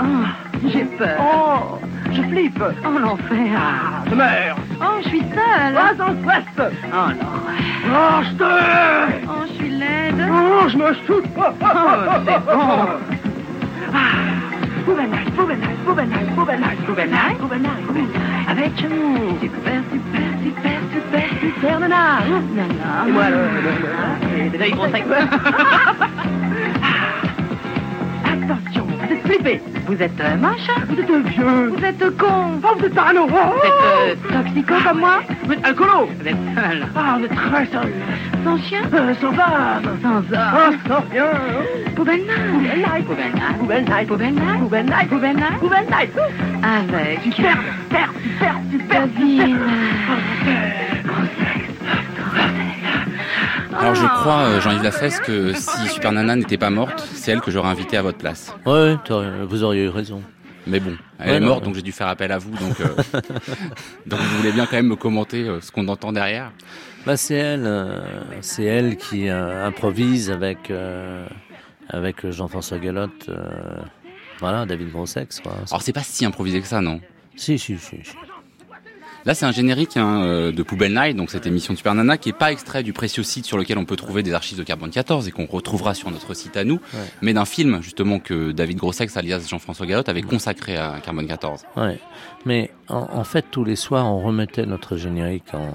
Oh, 0.00 0.04
j'ai 0.68 0.84
peur. 0.84 1.16
Oh 1.20 1.78
Je 2.12 2.22
flippe 2.22 2.62
Oh, 2.84 2.98
l'enfer. 2.98 3.58
Ah, 3.58 4.02
Oh, 4.86 5.00
je 5.02 5.08
suis 5.08 5.20
seule. 5.20 5.74
Pas 5.74 5.94
en 6.04 6.14
Oh, 6.92 7.10
l'horreur. 7.20 7.58
Oh, 7.86 8.22
je 8.24 8.32
te 8.36 8.44
Oh, 9.26 9.44
je 9.48 9.52
suis 9.54 9.70
laide. 9.70 10.20
Oh, 10.30 10.68
je 10.68 10.76
me 10.76 10.94
shoot 11.06 11.24
Oh, 11.36 11.42
c'est 12.26 12.40
bon. 12.44 12.88
Avec 18.46 18.72
hum, 18.84 19.38
Super, 19.40 19.82
super, 19.90 20.28
super, 20.42 20.78
super. 20.92 21.28
Super 21.40 21.80
Nana 21.80 22.20
Nana. 22.54 23.08
Et 23.08 23.12
moi, 23.12 23.26
le... 23.30 23.36
Attention, 28.24 28.83
vous 29.40 29.48
êtes 29.48 29.60
flippés 29.60 29.62
Vous 29.86 30.02
êtes 30.02 30.20
euh, 30.20 30.36
moche 30.36 30.68
Vous 30.88 30.98
êtes 31.00 31.26
vieux. 31.26 31.68
Vous 31.68 31.84
êtes 31.84 32.16
con. 32.16 32.60
Oh, 32.62 32.74
vous 32.78 32.84
êtes 32.86 32.94
parano. 32.94 33.26
Vous 33.26 33.34
êtes 33.36 34.18
euh, 34.32 34.42
toxico 34.42 34.74
comme 34.86 34.98
moi 35.00 35.20
Vous 35.44 35.52
êtes 35.52 35.64
alcoolo 35.66 36.08
Vous 36.20 36.28
êtes 36.28 36.36
seul 36.54 36.86
Ah, 36.96 37.16
vous 37.18 37.24
êtes 37.24 37.34
très 37.34 37.66
seul 37.66 37.92
Sans 38.44 38.58
chien 38.58 38.80
Euh, 38.92 39.14
Sans 39.20 39.32
femme. 39.32 39.98
Sans 40.02 40.22
Ah, 40.36 40.68
homme 40.68 40.78
sans 40.88 41.04
rien. 41.10 41.26
Poubelle 41.96 42.20
night 42.20 42.52
Poubelle 42.52 42.78
Night 42.78 43.06
Poubelle 43.58 43.84
Night 43.84 44.06
Poubelle 44.08 44.34
night 44.34 44.58
Poubelle 44.58 44.84
Night 44.86 45.08
Poubelle 45.08 45.36
night 45.36 45.58
Poubelle 45.60 45.86
Night 45.90 46.10
Avec 46.62 47.20
Super, 47.34 47.56
super, 47.88 48.10
super, 48.22 48.54
super, 48.70 49.00
David. 49.06 49.56
Alors 53.94 54.16
je 54.16 54.20
crois 54.20 54.38
euh, 54.40 54.60
Jean-Yves 54.60 54.82
Lafesse 54.82 55.20
que 55.20 55.52
si 55.52 55.88
Super 55.88 56.10
Nana 56.12 56.34
n'était 56.36 56.58
pas 56.58 56.70
morte 56.70 57.06
c'est 57.14 57.30
elle 57.32 57.40
que 57.40 57.50
j'aurais 57.50 57.68
invitée 57.68 57.96
à 57.96 58.02
votre 58.02 58.18
place. 58.18 58.52
Ouais, 58.66 58.96
vous 59.48 59.62
auriez 59.62 59.84
eu 59.84 59.88
raison. 59.88 60.20
Mais 60.66 60.80
bon, 60.80 60.96
elle 61.18 61.30
Ouais, 61.30 61.36
est 61.36 61.40
morte 61.40 61.64
donc 61.64 61.74
j'ai 61.74 61.82
dû 61.82 61.92
faire 61.92 62.08
appel 62.08 62.32
à 62.32 62.38
vous 62.38 62.50
donc 62.50 62.80
euh, 62.80 62.88
donc 64.06 64.18
vous 64.18 64.36
voulez 64.38 64.50
bien 64.52 64.66
quand 64.66 64.76
même 64.76 64.88
me 64.88 64.96
commenter 64.96 65.46
euh, 65.46 65.60
ce 65.60 65.70
qu'on 65.70 65.86
entend 65.88 66.10
derrière. 66.12 66.50
Bah, 67.06 67.16
c'est 67.16 67.34
elle, 67.34 67.66
euh, 67.66 68.00
c'est 68.40 68.64
elle 68.64 68.96
qui 68.96 69.28
improvise 69.28 70.30
avec 70.30 70.72
avec 71.88 72.28
Jean-François 72.30 72.78
Galotte. 72.78 73.30
voilà, 74.40 74.64
David 74.66 74.90
Grossex. 74.90 75.38
Quoi. 75.40 75.52
Alors 75.70 75.82
c'est 75.82 75.92
pas 75.92 76.02
si 76.02 76.24
improvisé 76.24 76.60
que 76.60 76.66
ça 76.66 76.80
non? 76.80 77.00
Si, 77.36 77.58
si, 77.58 77.78
si. 77.78 77.98
si. 78.02 78.12
Là, 79.26 79.34
c'est 79.34 79.46
un 79.46 79.52
générique 79.52 79.96
hein, 79.96 80.22
euh, 80.24 80.52
de 80.52 80.62
Poubelle 80.62 80.92
Night, 80.92 81.16
donc 81.16 81.30
cette 81.30 81.46
émission 81.46 81.72
de 81.72 81.78
Super 81.78 81.94
Nana, 81.94 82.18
qui 82.18 82.28
est 82.28 82.32
pas 82.34 82.52
extrait 82.52 82.82
du 82.82 82.92
précieux 82.92 83.22
site 83.22 83.46
sur 83.46 83.56
lequel 83.56 83.78
on 83.78 83.86
peut 83.86 83.96
trouver 83.96 84.22
des 84.22 84.34
archives 84.34 84.58
de 84.58 84.62
Carbone 84.62 84.90
14 84.90 85.26
et 85.28 85.30
qu'on 85.30 85.46
retrouvera 85.46 85.94
sur 85.94 86.10
notre 86.10 86.34
site 86.34 86.58
à 86.58 86.64
nous, 86.64 86.74
Ouais. 86.92 87.00
mais 87.22 87.32
d'un 87.32 87.46
film 87.46 87.80
justement 87.82 88.18
que 88.18 88.52
David 88.52 88.76
Grossex, 88.76 89.16
alias 89.16 89.46
Jean-François 89.48 89.86
Gallotte, 89.86 90.10
avait 90.10 90.20
consacré 90.22 90.76
à 90.76 91.00
Carbone 91.02 91.26
14. 91.26 91.64
Ouais. 91.76 91.98
Mais 92.44 92.70
en, 92.88 93.08
en 93.12 93.24
fait, 93.24 93.46
tous 93.50 93.64
les 93.64 93.76
soirs, 93.76 94.04
on 94.12 94.20
remettait 94.20 94.66
notre 94.66 94.98
générique 94.98 95.54
en, 95.54 95.70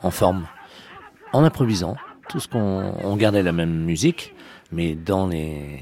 en 0.00 0.10
forme, 0.10 0.48
en 1.32 1.44
improvisant. 1.44 1.96
Tout 2.28 2.40
ce 2.40 2.48
qu'on 2.48 2.94
on 3.04 3.16
gardait 3.16 3.42
la 3.44 3.52
même 3.52 3.84
musique, 3.84 4.34
mais 4.72 4.94
dans 4.96 5.28
les 5.28 5.80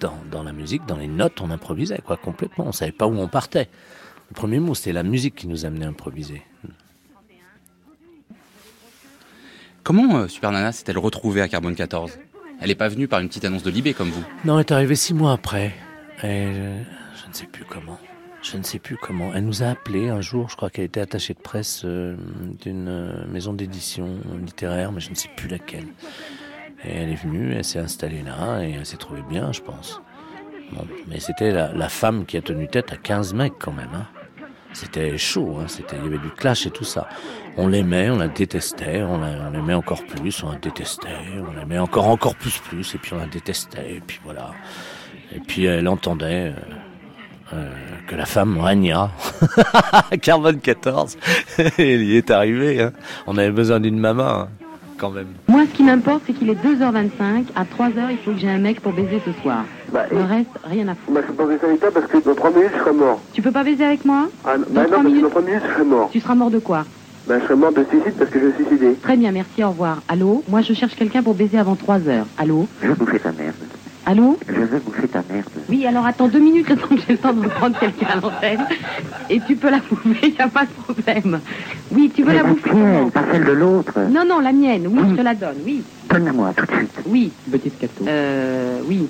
dans, 0.00 0.14
dans 0.30 0.44
la 0.44 0.52
musique, 0.52 0.86
dans 0.86 0.96
les 0.96 1.08
notes, 1.08 1.40
on 1.40 1.50
improvisait 1.50 1.98
quoi 2.06 2.16
complètement. 2.16 2.66
On 2.68 2.72
savait 2.72 2.92
pas 2.92 3.06
où 3.08 3.18
on 3.18 3.26
partait. 3.26 3.68
Le 4.28 4.34
premier 4.34 4.58
mot, 4.60 4.74
c'était 4.74 4.92
la 4.92 5.02
musique 5.02 5.34
qui 5.34 5.48
nous 5.48 5.64
amenait 5.64 5.86
à 5.86 5.88
improviser. 5.88 6.42
Comment 9.82 10.18
euh, 10.18 10.28
Super 10.28 10.52
Nana 10.52 10.72
s'est-elle 10.72 10.98
retrouvée 10.98 11.40
à 11.40 11.48
Carbone 11.48 11.74
14 11.74 12.18
Elle 12.60 12.70
est 12.70 12.74
pas 12.74 12.88
venue 12.88 13.08
par 13.08 13.20
une 13.20 13.28
petite 13.28 13.44
annonce 13.46 13.62
de 13.62 13.70
Libé 13.70 13.94
comme 13.94 14.10
vous? 14.10 14.22
Non, 14.44 14.58
elle 14.58 14.60
est 14.66 14.72
arrivée 14.72 14.96
six 14.96 15.14
mois 15.14 15.32
après. 15.32 15.72
Et 16.22 16.46
je, 16.52 17.22
je 17.22 17.28
ne 17.28 17.32
sais 17.32 17.46
plus 17.46 17.64
comment. 17.64 17.98
Je 18.42 18.56
ne 18.58 18.62
sais 18.62 18.78
plus 18.78 18.96
comment. 18.96 19.32
Elle 19.34 19.46
nous 19.46 19.62
a 19.62 19.68
appelés 19.68 20.10
un 20.10 20.20
jour. 20.20 20.50
Je 20.50 20.56
crois 20.56 20.68
qu'elle 20.68 20.84
était 20.84 21.00
attachée 21.00 21.32
de 21.32 21.38
presse 21.40 21.82
euh, 21.86 22.16
d'une 22.60 22.88
euh, 22.88 23.26
maison 23.28 23.54
d'édition 23.54 24.18
littéraire, 24.44 24.92
mais 24.92 25.00
je 25.00 25.10
ne 25.10 25.14
sais 25.14 25.30
plus 25.36 25.48
laquelle. 25.48 25.86
Et 26.84 26.90
elle 26.92 27.08
est 27.10 27.22
venue, 27.22 27.54
elle 27.54 27.64
s'est 27.64 27.78
installée 27.80 28.22
là 28.22 28.60
et 28.62 28.72
elle 28.72 28.86
s'est 28.86 28.98
trouvée 28.98 29.22
bien, 29.28 29.52
je 29.52 29.62
pense. 29.62 30.00
Bon, 30.72 30.86
mais 31.08 31.18
c'était 31.18 31.50
la, 31.50 31.72
la 31.72 31.88
femme 31.88 32.26
qui 32.26 32.36
a 32.36 32.42
tenu 32.42 32.68
tête 32.68 32.92
à 32.92 32.96
15 32.96 33.32
mecs 33.32 33.54
quand 33.58 33.72
même. 33.72 33.88
Hein. 33.94 34.06
C'était 34.72 35.16
chaud, 35.18 35.58
hein, 35.60 35.64
c'était, 35.66 35.96
il 35.96 36.04
y 36.04 36.06
avait 36.06 36.18
du 36.18 36.30
clash 36.30 36.66
et 36.66 36.70
tout 36.70 36.84
ça. 36.84 37.08
On 37.56 37.68
l'aimait, 37.68 38.10
on 38.10 38.18
la 38.18 38.28
détestait, 38.28 39.02
on, 39.02 39.18
la, 39.18 39.48
on 39.48 39.50
l'aimait 39.50 39.74
encore 39.74 40.04
plus, 40.04 40.42
on 40.44 40.52
la 40.52 40.58
détestait, 40.58 41.08
on 41.48 41.58
l'aimait 41.58 41.78
encore 41.78 42.08
encore 42.08 42.36
plus 42.36 42.58
plus, 42.58 42.94
et 42.94 42.98
puis 42.98 43.14
on 43.14 43.18
la 43.18 43.26
détestait, 43.26 43.96
et 43.96 44.00
puis 44.06 44.20
voilà. 44.24 44.50
Et 45.34 45.40
puis 45.40 45.64
elle 45.64 45.88
entendait 45.88 46.52
euh, 46.52 47.54
euh, 47.54 47.70
que 48.06 48.14
la 48.14 48.26
femme 48.26 48.58
régna. 48.60 49.10
Carbone 50.22 50.60
14, 50.60 51.16
il 51.78 52.02
y 52.04 52.16
est 52.16 52.30
arrivé. 52.30 52.82
Hein. 52.82 52.92
On 53.26 53.36
avait 53.38 53.50
besoin 53.50 53.80
d'une 53.80 53.98
maman. 53.98 54.40
Hein, 54.40 54.48
quand 54.98 55.10
même. 55.10 55.28
Moi, 55.48 55.62
ce 55.66 55.72
qui 55.72 55.82
m'importe, 55.84 56.22
c'est 56.26 56.32
qu'il 56.34 56.50
est 56.50 56.54
2h25. 56.62 57.46
À 57.54 57.64
3h, 57.64 57.92
il 58.10 58.18
faut 58.18 58.32
que 58.32 58.38
j'ai 58.38 58.48
un 58.50 58.58
mec 58.58 58.80
pour 58.80 58.92
baiser 58.92 59.20
ce 59.24 59.32
soir. 59.42 59.64
Bah, 59.92 60.04
Le 60.10 60.20
reste, 60.22 60.50
rien 60.64 60.88
à 60.88 60.94
foutre. 60.94 61.12
Bah, 61.12 61.20
je 61.22 61.28
peux 61.32 61.34
pas 61.36 61.46
baiser 61.46 61.64
avec 61.64 61.80
toi 61.80 61.90
parce 61.92 62.06
que 62.06 62.18
dans 62.18 62.34
3 62.34 62.50
minutes, 62.50 62.70
je 62.74 62.78
serai 62.80 62.92
mort. 62.92 63.22
Tu 63.32 63.40
peux 63.42 63.52
pas 63.52 63.64
baiser 63.64 63.84
avec 63.84 64.04
moi 64.04 64.28
Ah, 64.44 64.58
Dans 64.58 64.64
bah 64.64 64.82
non, 64.82 64.84
trois 64.84 64.88
parce 64.90 65.02
que 65.02 65.06
minutes 65.08 65.22
dans 65.22 65.30
3 65.30 65.42
minutes, 65.42 65.62
je 65.66 65.72
serai 65.74 65.84
mort. 65.84 66.10
Tu 66.10 66.20
seras 66.20 66.34
mort 66.34 66.50
de 66.50 66.58
quoi 66.58 66.86
Bah, 67.26 67.38
je 67.38 67.44
serai 67.44 67.54
mort 67.56 67.72
de 67.72 67.84
suicide 67.84 68.14
parce 68.18 68.30
que 68.30 68.40
je 68.40 68.52
suis 68.56 68.64
suicidé. 68.66 68.96
Très 68.96 69.16
bien, 69.16 69.32
merci, 69.32 69.62
au 69.64 69.70
revoir. 69.70 70.02
Allô 70.08 70.44
Moi, 70.48 70.60
je 70.60 70.72
cherche 70.74 70.94
quelqu'un 70.96 71.22
pour 71.22 71.34
baiser 71.34 71.58
avant 71.58 71.74
3h. 71.74 72.24
Allô 72.36 72.66
Je 72.82 72.88
veux 72.88 72.94
bouffer 72.94 73.20
ta 73.20 73.32
merde. 73.32 73.54
Allô 74.10 74.38
Je 74.48 74.54
veux 74.54 74.78
bouffer 74.78 75.06
ta 75.06 75.22
merde. 75.30 75.44
Oui, 75.68 75.86
alors 75.86 76.06
attends 76.06 76.28
deux 76.28 76.38
minutes, 76.38 76.66
le 76.70 76.76
temps 76.76 76.88
que 76.88 76.96
j'ai 77.06 77.12
le 77.12 77.18
temps 77.18 77.34
de 77.34 77.46
prendre 77.46 77.78
quelqu'un 77.78 78.06
à 78.06 78.14
l'antenne. 78.16 78.64
Et 79.28 79.38
tu 79.46 79.54
peux 79.54 79.68
la 79.70 79.80
bouffer, 79.80 80.30
y 80.38 80.40
a 80.40 80.48
pas 80.48 80.64
de 80.64 80.70
problème. 80.82 81.40
Oui, 81.92 82.10
tu 82.14 82.22
veux 82.22 82.32
la 82.32 82.42
bouffer 82.42 82.70
comment 82.70 83.10
pas 83.10 83.24
celle 83.30 83.44
de 83.44 83.52
l'autre. 83.52 83.92
Non, 84.08 84.24
non, 84.26 84.40
la 84.40 84.52
mienne, 84.52 84.86
oui, 84.86 85.00
je 85.10 85.16
te 85.16 85.20
la 85.20 85.34
donne, 85.34 85.58
oui. 85.62 85.82
Donne-la 86.08 86.32
moi 86.32 86.54
tout 86.56 86.64
de 86.64 86.72
suite. 86.74 86.90
Oui. 87.04 87.30
Petite 87.52 87.78
cadeau. 87.78 88.06
Euh, 88.08 88.80
oui. 88.86 89.06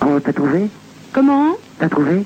Oh, 0.00 0.18
t'as 0.24 0.32
trouvé? 0.32 0.68
Comment? 1.12 1.56
T'as 1.78 1.90
trouvé? 1.90 2.24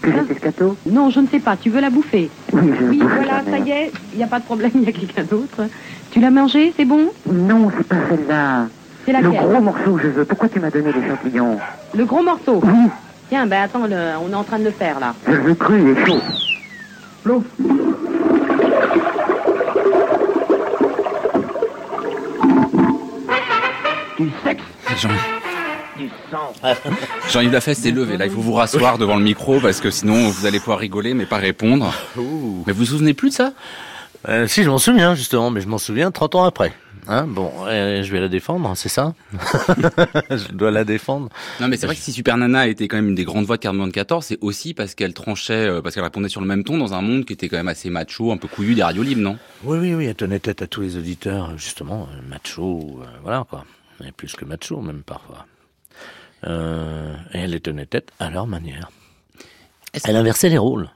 Que 0.00 0.10
j'ai 0.12 0.34
scato 0.36 0.78
Non, 0.86 1.10
je 1.10 1.20
ne 1.20 1.26
sais 1.26 1.40
pas, 1.40 1.58
tu 1.58 1.68
veux 1.68 1.82
la 1.82 1.90
bouffer? 1.90 2.30
Oui, 2.54 2.70
je 2.74 2.84
veux 2.84 2.88
Oui, 2.88 2.98
bouffer 3.00 3.16
voilà, 3.16 3.42
ta 3.42 3.50
ça 3.50 3.58
y 3.58 3.70
est, 3.70 3.92
il 4.14 4.16
n'y 4.16 4.24
a 4.24 4.28
pas 4.28 4.40
de 4.40 4.46
problème, 4.46 4.70
il 4.76 4.84
y 4.84 4.88
a 4.88 4.92
quelqu'un 4.92 5.24
d'autre. 5.24 5.68
Tu 6.10 6.20
l'as 6.20 6.30
mangé, 6.30 6.72
c'est 6.74 6.86
bon? 6.86 7.10
Non, 7.30 7.70
c'est 7.76 7.86
pas 7.86 7.96
celle-là. 8.08 8.68
C'est 9.12 9.22
Le 9.22 9.30
gros 9.30 9.60
morceau 9.60 9.98
je 10.02 10.08
veux. 10.08 10.24
Pourquoi 10.24 10.48
tu 10.48 10.60
m'as 10.60 10.70
donné 10.70 10.92
l'échantillon 10.92 11.58
Le 11.94 12.04
gros 12.04 12.22
morceau 12.22 12.60
Oui. 12.62 12.88
Tiens, 13.28 13.46
ben 13.46 13.62
attends, 13.62 13.86
le- 13.86 14.12
on 14.24 14.30
est 14.30 14.34
en 14.34 14.44
train 14.44 14.58
de 14.58 14.64
le 14.64 14.70
faire 14.70 15.00
là. 15.00 15.14
Je 15.26 15.32
le 15.32 15.40
veux 15.42 15.54
cru, 15.54 15.80
il 15.80 15.88
est 15.98 16.06
chaud. 16.06 16.18
L'eau. 17.24 17.44
Du 24.18 24.30
sexe. 24.44 24.62
Jean... 25.00 25.08
Du 25.96 26.08
sang. 26.30 26.52
Jean-Yves 27.30 27.52
Lafesse 27.52 27.84
est 27.86 27.90
levé. 27.90 28.16
Là, 28.16 28.26
il 28.26 28.32
faut 28.32 28.40
vous 28.40 28.52
rasseoir 28.54 28.98
devant 28.98 29.16
le 29.16 29.22
micro 29.22 29.60
parce 29.60 29.80
que 29.80 29.90
sinon 29.90 30.28
vous 30.28 30.46
allez 30.46 30.58
pouvoir 30.58 30.78
rigoler 30.78 31.14
mais 31.14 31.26
pas 31.26 31.36
répondre. 31.36 31.92
Mais 32.16 32.72
vous 32.72 32.78
vous 32.80 32.84
souvenez 32.84 33.14
plus 33.14 33.30
de 33.30 33.34
ça? 33.34 33.52
Euh, 34.28 34.46
si, 34.46 34.62
je 34.62 34.70
m'en 34.70 34.78
souviens 34.78 35.14
justement, 35.14 35.50
mais 35.50 35.60
je 35.60 35.68
m'en 35.68 35.78
souviens 35.78 36.10
30 36.10 36.34
ans 36.34 36.44
après. 36.44 36.72
Hein, 37.08 37.26
bon, 37.26 37.50
euh, 37.66 38.02
je 38.02 38.12
vais 38.12 38.20
la 38.20 38.28
défendre, 38.28 38.70
c'est 38.76 38.88
ça 38.88 39.14
Je 40.30 40.52
dois 40.52 40.70
la 40.70 40.84
défendre. 40.84 41.28
Non, 41.60 41.68
mais 41.68 41.76
c'est 41.76 41.86
vrai 41.86 41.96
que 41.96 42.00
si 42.00 42.12
Super 42.12 42.36
Nana 42.36 42.68
était 42.68 42.88
quand 42.88 42.96
même 42.96 43.08
une 43.08 43.14
des 43.14 43.24
grandes 43.24 43.46
voix 43.46 43.56
de 43.56 43.62
Carbone 43.62 43.90
14, 43.90 44.24
c'est 44.24 44.38
aussi 44.42 44.74
parce 44.74 44.94
qu'elle 44.94 45.14
tranchait, 45.14 45.66
euh, 45.66 45.80
parce 45.80 45.94
qu'elle 45.94 46.04
répondait 46.04 46.28
sur 46.28 46.40
le 46.40 46.46
même 46.46 46.62
ton 46.62 46.76
dans 46.78 46.92
un 46.94 47.00
monde 47.00 47.24
qui 47.24 47.32
était 47.32 47.48
quand 47.48 47.56
même 47.56 47.68
assez 47.68 47.90
macho, 47.90 48.30
un 48.32 48.36
peu 48.36 48.48
couillu 48.48 48.74
des 48.74 48.82
radios 48.82 49.02
libres, 49.02 49.22
non? 49.22 49.38
Oui, 49.64 49.78
oui, 49.78 49.94
oui, 49.94 50.04
elle 50.04 50.14
tenait 50.14 50.38
tête 50.38 50.62
à 50.62 50.66
tous 50.66 50.82
les 50.82 50.96
auditeurs, 50.96 51.56
justement, 51.56 52.06
euh, 52.12 52.28
macho, 52.28 53.00
euh, 53.02 53.06
voilà 53.22 53.44
quoi. 53.48 53.64
Et 54.04 54.12
plus 54.12 54.34
que 54.34 54.44
macho, 54.44 54.80
même 54.80 55.02
parfois. 55.02 55.46
Euh, 56.44 57.14
et 57.32 57.38
elle 57.38 57.50
les 57.50 57.60
tenait 57.60 57.86
tête 57.86 58.12
à 58.18 58.30
leur 58.30 58.46
manière. 58.46 58.90
Elle 60.04 60.16
inversait 60.16 60.48
les 60.48 60.58
rôles. 60.58 60.90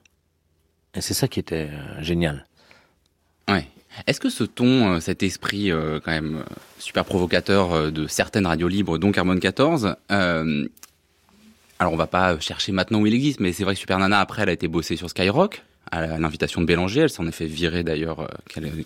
Et 0.94 1.00
c'est 1.00 1.14
ça 1.14 1.28
qui 1.28 1.40
était 1.40 1.70
génial. 2.00 2.46
Ouais. 3.48 3.66
Est-ce 4.06 4.20
que 4.20 4.28
ce 4.28 4.44
ton, 4.44 4.94
euh, 4.94 5.00
cet 5.00 5.22
esprit 5.22 5.70
euh, 5.70 6.00
quand 6.04 6.10
même 6.10 6.38
euh, 6.38 6.54
super 6.78 7.04
provocateur 7.04 7.92
de 7.92 8.06
certaines 8.06 8.46
radios 8.46 8.68
libres, 8.68 8.98
dont 8.98 9.12
Carbone 9.12 9.40
14, 9.40 9.94
euh, 10.10 10.68
alors 11.78 11.92
on 11.92 11.96
va 11.96 12.06
pas 12.06 12.38
chercher 12.40 12.72
maintenant 12.72 13.00
où 13.00 13.06
il 13.06 13.14
existe, 13.14 13.40
mais 13.40 13.52
c'est 13.52 13.64
vrai 13.64 13.74
que 13.74 13.80
Super 13.80 13.98
Nana 13.98 14.20
après 14.20 14.42
elle 14.42 14.48
a 14.48 14.52
été 14.52 14.68
bossée 14.68 14.96
sur 14.96 15.10
Skyrock 15.10 15.62
à 15.90 16.18
l'invitation 16.18 16.60
de 16.60 16.66
Bélanger, 16.66 17.02
elle 17.02 17.10
s'en 17.10 17.26
est 17.26 17.32
fait 17.32 17.46
virer 17.46 17.84
d'ailleurs 17.84 18.26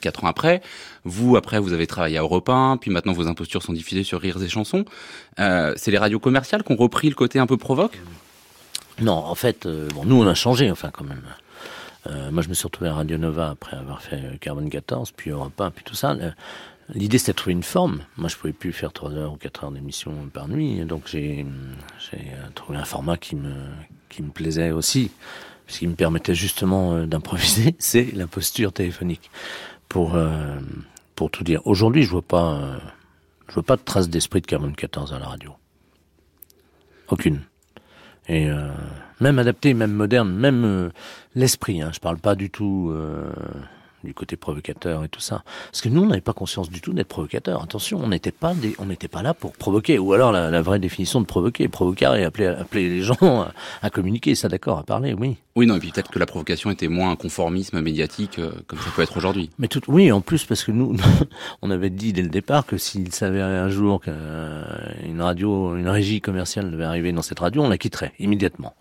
quatre 0.01 0.25
ans 0.25 0.27
après. 0.27 0.61
Vous 1.05 1.37
après 1.37 1.59
vous 1.59 1.73
avez 1.73 1.87
travaillé 1.87 2.19
à 2.19 2.23
Europe 2.23 2.49
1, 2.49 2.77
puis 2.79 2.91
maintenant 2.91 3.13
vos 3.13 3.29
impostures 3.29 3.63
sont 3.63 3.73
diffusées 3.73 4.03
sur 4.03 4.21
Rires 4.21 4.43
et 4.43 4.49
Chansons. 4.49 4.85
Euh, 5.39 5.73
c'est 5.77 5.91
les 5.91 5.97
radios 5.97 6.19
commerciales 6.19 6.65
qui 6.65 6.73
ont 6.73 6.77
repris 6.77 7.09
le 7.09 7.15
côté 7.15 7.39
un 7.39 7.47
peu 7.47 7.57
provoque? 7.57 7.99
Non, 9.01 9.13
en 9.13 9.35
fait, 9.37 9.67
bon, 9.67 10.05
nous 10.05 10.21
on 10.21 10.27
a 10.27 10.35
changé, 10.35 10.71
enfin 10.71 10.91
quand 10.91 11.05
même. 11.05 11.23
Euh, 12.07 12.31
moi, 12.31 12.43
je 12.43 12.49
me 12.49 12.55
suis 12.55 12.65
retrouvé 12.65 12.91
à 12.91 12.95
Radio 12.95 13.19
Nova 13.19 13.51
après 13.51 13.77
avoir 13.77 14.03
fait 14.03 14.17
euh, 14.17 14.37
Carbone 14.41 14.71
14, 14.71 15.13
puis 15.13 15.31
Europe 15.31 15.61
1, 15.61 15.71
puis 15.71 15.85
tout 15.85 15.95
ça. 15.95 16.13
Euh, 16.13 16.31
L'idée, 16.95 17.19
c'était 17.19 17.33
de 17.33 17.37
trouver 17.37 17.53
une 17.53 17.63
forme. 17.63 18.01
Moi, 18.17 18.29
je 18.29 18.37
pouvais 18.37 18.55
plus 18.55 18.73
faire 18.73 18.93
3 18.95 19.13
heures 19.13 19.33
ou 19.35 19.37
4 19.37 19.65
heures 19.65 19.73
d'émission 19.73 20.15
par 20.33 20.49
nuit, 20.49 20.81
donc 20.87 21.03
j'ai 21.07 21.45
trouvé 22.55 22.79
un 22.79 22.85
format 22.87 23.19
qui 23.19 23.37
me 23.37 24.31
plaisait 24.33 24.71
aussi, 24.71 25.11
ce 25.67 25.81
qui 25.81 25.87
me 25.87 25.95
permettait 25.95 26.35
justement 26.35 27.05
d'improviser, 27.07 27.77
c'est 27.79 28.11
la 28.15 28.27
posture 28.27 28.73
téléphonique. 28.73 29.31
Pour 29.91 30.17
pour 31.19 31.33
tout 31.33 31.43
dire. 31.43 31.61
Aujourd'hui, 31.67 32.05
je 32.05 32.11
vois 32.11 32.23
euh, 32.33 32.79
vois 33.49 33.63
pas 33.65 33.77
de 33.77 33.83
trace 33.83 34.09
d'esprit 34.09 34.41
de 34.41 34.47
Carbone 34.47 34.77
14 34.77 35.13
à 35.13 35.19
la 35.19 35.27
radio. 35.27 35.53
Aucune. 37.09 37.41
Et 38.29 38.49
même 39.21 39.39
adapté, 39.39 39.75
même 39.75 39.93
moderne, 39.93 40.33
même 40.33 40.65
euh, 40.65 40.91
l'esprit. 41.35 41.81
Hein, 41.83 41.91
je 41.93 42.01
parle 42.01 42.19
pas 42.19 42.35
du 42.35 42.51
tout 42.51 42.91
euh, 42.93 43.31
du 44.05 44.15
côté 44.15 44.37
provocateur 44.37 45.05
et 45.05 45.09
tout 45.09 45.21
ça. 45.21 45.43
Parce 45.71 45.81
que 45.81 45.89
nous, 45.89 46.03
on 46.03 46.07
n'avait 46.07 46.21
pas 46.21 46.33
conscience 46.33 46.71
du 46.71 46.81
tout 46.81 46.93
d'être 46.93 47.09
provocateur. 47.09 47.63
Attention, 47.63 48.01
on 48.03 48.09
n'était 48.09 48.33
pas 48.33 48.55
des, 48.55 48.75
on 48.79 48.87
n'était 48.87 49.09
pas 49.09 49.23
là 49.23 49.35
pour 49.35 49.53
provoquer. 49.53 49.99
Ou 49.99 50.13
alors 50.13 50.33
la, 50.33 50.51
la 50.51 50.63
vraie 50.63 50.79
définition 50.79 51.21
de 51.21 51.27
provoquer, 51.27 51.69
provoquer 51.69 52.07
et 52.19 52.25
appeler, 52.25 52.47
appeler 52.47 52.89
les 52.89 53.03
gens 53.03 53.17
à, 53.23 53.53
à 53.83 53.91
communiquer, 53.91 54.35
ça 54.35 54.49
d'accord, 54.49 54.79
à 54.79 54.83
parler, 54.83 55.15
oui. 55.15 55.37
Oui, 55.57 55.67
non, 55.67 55.75
et 55.75 55.81
puis 55.81 55.91
peut-être 55.91 56.13
que 56.13 56.21
la 56.21 56.27
provocation 56.27 56.71
était 56.71 56.87
moins 56.87 57.11
un 57.11 57.17
conformisme 57.17 57.81
médiatique 57.81 58.39
euh, 58.39 58.53
comme 58.69 58.79
ça 58.79 58.91
peut 58.95 59.03
être 59.03 59.17
aujourd'hui. 59.17 59.51
Mais 59.59 59.67
tout, 59.67 59.81
oui, 59.89 60.13
en 60.13 60.21
plus 60.21 60.45
parce 60.45 60.63
que 60.63 60.71
nous, 60.71 60.97
on 61.63 61.71
avait 61.73 61.91
dit 61.91 62.13
dès 62.13 62.23
le 62.23 62.29
départ 62.29 62.65
que 62.65 62.79
s'il 62.79 63.13
s'avérait 63.13 63.59
un 63.59 63.69
jour 63.69 64.01
qu'une 64.01 65.21
radio, 65.21 65.77
une 65.77 65.89
régie 65.89 66.21
commerciale 66.21 66.71
devait 66.71 66.85
arriver 66.85 67.11
dans 67.11 67.23
cette 67.23 67.41
radio, 67.41 67.65
on 67.65 67.69
la 67.69 67.79
quitterait 67.79 68.13
immédiatement. 68.21 68.75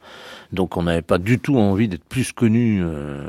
Donc 0.54 0.78
on 0.78 0.84
n'avait 0.84 1.02
pas 1.02 1.18
du 1.18 1.40
tout 1.40 1.58
envie 1.58 1.88
d'être 1.88 2.04
plus 2.04 2.32
connus 2.32 2.82
euh, 2.84 3.28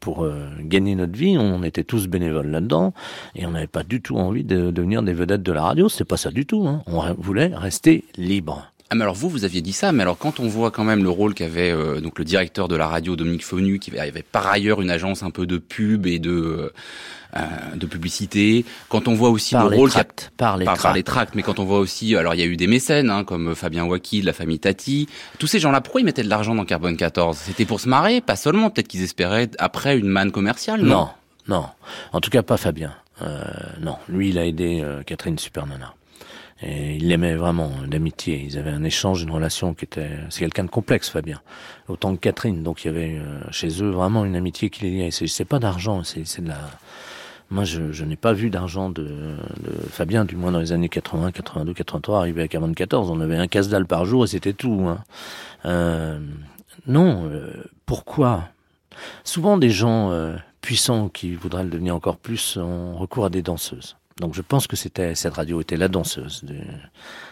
pour 0.00 0.24
euh, 0.24 0.48
gagner 0.60 0.94
notre 0.94 1.16
vie. 1.16 1.36
On 1.38 1.62
était 1.62 1.84
tous 1.84 2.06
bénévoles 2.08 2.48
là-dedans 2.48 2.94
et 3.34 3.46
on 3.46 3.50
n'avait 3.50 3.66
pas 3.66 3.82
du 3.82 4.00
tout 4.00 4.16
envie 4.16 4.44
de 4.44 4.70
devenir 4.70 5.02
des 5.02 5.12
vedettes 5.12 5.42
de 5.42 5.52
la 5.52 5.62
radio. 5.62 5.88
C'était 5.88 6.04
pas 6.04 6.16
ça 6.16 6.30
du 6.30 6.46
tout. 6.46 6.66
Hein. 6.66 6.82
On 6.86 7.12
voulait 7.14 7.50
rester 7.54 8.04
libre. 8.16 8.70
Ah 8.90 8.96
mais 8.96 9.02
alors 9.02 9.14
vous, 9.14 9.30
vous 9.30 9.44
aviez 9.44 9.62
dit 9.62 9.72
ça, 9.72 9.92
mais 9.92 10.02
alors 10.02 10.18
quand 10.18 10.40
on 10.40 10.46
voit 10.46 10.70
quand 10.70 10.84
même 10.84 11.02
le 11.02 11.08
rôle 11.08 11.34
qu'avait 11.34 11.70
euh, 11.70 12.00
donc 12.00 12.18
le 12.18 12.24
directeur 12.24 12.68
de 12.68 12.76
la 12.76 12.86
radio 12.86 13.16
Dominique 13.16 13.44
Fonu, 13.44 13.78
qui 13.78 13.98
avait 13.98 14.22
par 14.22 14.46
ailleurs 14.46 14.82
une 14.82 14.90
agence 14.90 15.22
un 15.22 15.30
peu 15.30 15.46
de 15.46 15.56
pub 15.56 16.06
et 16.06 16.18
de 16.18 16.70
de 17.74 17.86
publicité, 17.86 18.64
quand 18.88 19.08
on 19.08 19.14
voit 19.14 19.30
aussi 19.30 19.54
Par 19.54 19.64
le 19.64 19.70
les 19.70 19.76
rôle 19.76 19.90
tracts, 19.90 20.30
par 20.36 20.56
les 20.56 20.64
par, 20.64 20.76
tracts. 20.76 20.94
les 20.94 21.02
tracts, 21.02 21.34
mais 21.34 21.42
quand 21.42 21.58
on 21.58 21.64
voit 21.64 21.78
aussi, 21.78 22.14
alors 22.14 22.34
il 22.34 22.40
y 22.40 22.42
a 22.42 22.46
eu 22.46 22.56
des 22.56 22.66
mécènes 22.66 23.10
hein, 23.10 23.24
comme 23.24 23.54
Fabien 23.54 23.84
Waki, 23.84 24.20
de 24.20 24.26
la 24.26 24.32
famille 24.32 24.60
Tati, 24.60 25.08
tous 25.38 25.46
ces 25.46 25.58
gens-là, 25.58 25.80
pourquoi 25.80 26.00
ils 26.00 26.04
mettaient 26.04 26.22
de 26.22 26.28
l'argent 26.28 26.54
dans 26.54 26.64
Carbone 26.64 26.96
14 26.96 27.36
C'était 27.36 27.64
pour 27.64 27.80
se 27.80 27.88
marrer, 27.88 28.20
pas 28.20 28.36
seulement, 28.36 28.70
peut-être 28.70 28.88
qu'ils 28.88 29.02
espéraient 29.02 29.50
après 29.58 29.98
une 29.98 30.08
manne 30.08 30.30
commerciale, 30.30 30.82
non, 30.82 31.08
Non, 31.48 31.56
non. 31.56 31.66
En 32.12 32.20
tout 32.20 32.30
cas, 32.30 32.42
pas 32.42 32.56
Fabien. 32.56 32.94
Euh, 33.22 33.42
non, 33.80 33.96
lui, 34.08 34.30
il 34.30 34.38
a 34.38 34.46
aidé 34.46 34.80
euh, 34.82 35.02
Catherine 35.02 35.38
Supernana. 35.38 35.94
Et 36.62 36.96
il 36.96 37.08
l'aimait 37.08 37.34
vraiment, 37.34 37.70
euh, 37.82 37.86
d'amitié. 37.86 38.44
Ils 38.46 38.58
avaient 38.58 38.70
un 38.70 38.84
échange, 38.84 39.22
une 39.22 39.30
relation 39.30 39.74
qui 39.74 39.84
était... 39.84 40.10
C'est 40.30 40.40
quelqu'un 40.40 40.64
de 40.64 40.70
complexe, 40.70 41.10
Fabien. 41.10 41.40
Autant 41.88 42.14
que 42.14 42.20
Catherine. 42.20 42.62
Donc 42.62 42.84
il 42.84 42.88
y 42.88 42.90
avait 42.90 43.18
euh, 43.18 43.40
chez 43.50 43.82
eux 43.82 43.90
vraiment 43.90 44.24
une 44.24 44.36
amitié 44.36 44.70
qui 44.70 44.84
les 44.84 44.90
liait. 44.90 45.10
C'est, 45.10 45.26
c'est 45.26 45.44
pas 45.44 45.58
d'argent, 45.58 46.02
c'est 46.04 46.40
de 46.40 46.48
la... 46.48 46.58
Moi, 47.54 47.62
je, 47.62 47.92
je 47.92 48.04
n'ai 48.04 48.16
pas 48.16 48.32
vu 48.32 48.50
d'argent 48.50 48.90
de, 48.90 49.04
de 49.04 49.70
Fabien, 49.88 50.24
du 50.24 50.34
moins 50.34 50.50
dans 50.50 50.58
les 50.58 50.72
années 50.72 50.88
80, 50.88 51.30
82, 51.30 51.72
83, 51.72 52.18
arrivé 52.18 52.42
à 52.42 52.48
44. 52.48 52.94
On 53.08 53.20
avait 53.20 53.36
un 53.36 53.46
casse-dalle 53.46 53.86
par 53.86 54.06
jour 54.06 54.24
et 54.24 54.26
c'était 54.26 54.52
tout. 54.52 54.86
Hein. 54.88 54.98
Euh, 55.64 56.18
non, 56.88 57.30
euh, 57.30 57.52
pourquoi? 57.86 58.48
Souvent, 59.22 59.56
des 59.56 59.70
gens 59.70 60.10
euh, 60.10 60.34
puissants 60.62 61.08
qui 61.08 61.36
voudraient 61.36 61.62
le 61.62 61.70
devenir 61.70 61.94
encore 61.94 62.16
plus 62.16 62.56
ont 62.56 62.96
recours 62.96 63.26
à 63.26 63.30
des 63.30 63.42
danseuses. 63.42 63.96
Donc 64.18 64.34
je 64.34 64.42
pense 64.42 64.66
que 64.66 64.74
c'était 64.74 65.14
cette 65.14 65.34
radio 65.34 65.60
était 65.60 65.76
la 65.76 65.86
danseuse 65.86 66.42
de, 66.42 66.56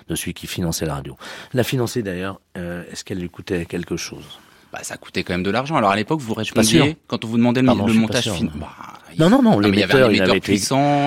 de 0.09 0.15
celui 0.15 0.35
qui 0.35 0.47
finançait 0.47 0.87
la 0.87 0.95
radio. 0.95 1.17
La 1.53 1.65
financer 1.65 2.05
d'ailleurs, 2.05 2.41
est-ce 2.55 3.05
qu'elle 3.05 3.19
lui 3.19 3.29
coûtait 3.29 3.67
quelque 3.67 3.97
chose? 3.97 4.39
Bah, 4.73 4.81
ça 4.83 4.97
coûtait 4.97 5.23
quand 5.23 5.35
même 5.35 5.43
de 5.43 5.51
l'argent. 5.51 5.77
Alors 5.77 5.91
à 5.91 5.97
l'époque, 5.97 6.21
vous 6.21 6.35
répondiez 6.35 6.97
quand 7.07 7.25
on 7.25 7.29
vous 7.29 7.37
demandait 7.37 7.61
le, 7.61 7.67
Pardon, 7.67 7.87
le 7.87 7.93
montage 7.93 8.31
fin. 8.31 8.47
Bah, 8.55 8.69
Non, 9.19 9.31
non, 9.31 9.43
non, 9.43 9.59
un 9.59 9.63
l'émetteur, 9.63 10.11
il 10.13 10.23
avait 10.23 10.39
été... 10.39 10.59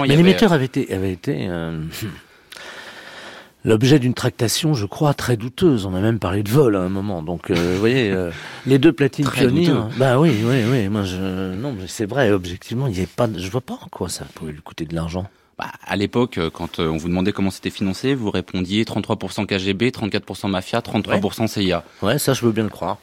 Mais 0.08 0.16
l'émetteur 0.16 0.54
avait 0.54 0.66
été... 0.66 0.94
Avait 0.94 1.12
été 1.12 1.48
euh, 1.50 1.82
l'objet 3.66 4.00
d'une 4.00 4.14
tractation, 4.14 4.74
je 4.74 4.86
crois, 4.86 5.14
très 5.14 5.38
douteuse. 5.38 5.86
On 5.86 5.96
a 5.96 6.00
même 6.00 6.20
parlé 6.20 6.44
de 6.44 6.50
vol 6.50 6.76
à 6.76 6.82
un 6.82 6.90
moment. 6.90 7.22
Donc, 7.24 7.50
euh, 7.50 7.56
vous 7.56 7.80
voyez, 7.80 8.12
euh, 8.12 8.32
les 8.66 8.78
deux 8.78 8.94
platines 8.94 9.30
pionnières. 9.30 9.90
Bah 9.98 10.20
oui, 10.20 10.36
oui, 10.44 10.64
oui. 10.70 10.88
Moi, 10.90 11.04
je, 11.04 11.54
non, 11.56 11.74
mais 11.74 11.88
c'est 11.88 12.06
vrai. 12.06 12.32
Objectivement, 12.32 12.88
il 12.88 13.00
y 13.00 13.04
a 13.04 13.08
pas, 13.08 13.28
je 13.36 13.50
vois 13.50 13.62
pas 13.62 13.74
en 13.74 13.88
quoi 13.90 14.10
ça 14.10 14.26
pouvait 14.36 14.52
lui 14.52 14.62
coûter 14.62 14.86
de 14.86 14.96
l'argent. 14.96 15.28
Bah, 15.58 15.72
à 15.86 15.96
l'époque, 15.96 16.38
quand 16.54 16.80
on 16.80 16.98
vous 16.98 17.08
demandait 17.08 17.32
comment 17.32 17.50
c'était 17.50 17.70
financé, 17.70 18.14
vous 18.14 18.30
répondiez 18.30 18.84
33% 18.84 19.46
KGB, 19.46 19.90
34% 19.90 20.50
Mafia, 20.50 20.80
33% 20.82 21.48
CIA. 21.48 21.84
Ouais, 22.02 22.20
ça, 22.20 22.34
je 22.34 22.46
veux 22.46 22.52
bien 22.52 22.64
le 22.64 22.70
croire. 22.70 22.98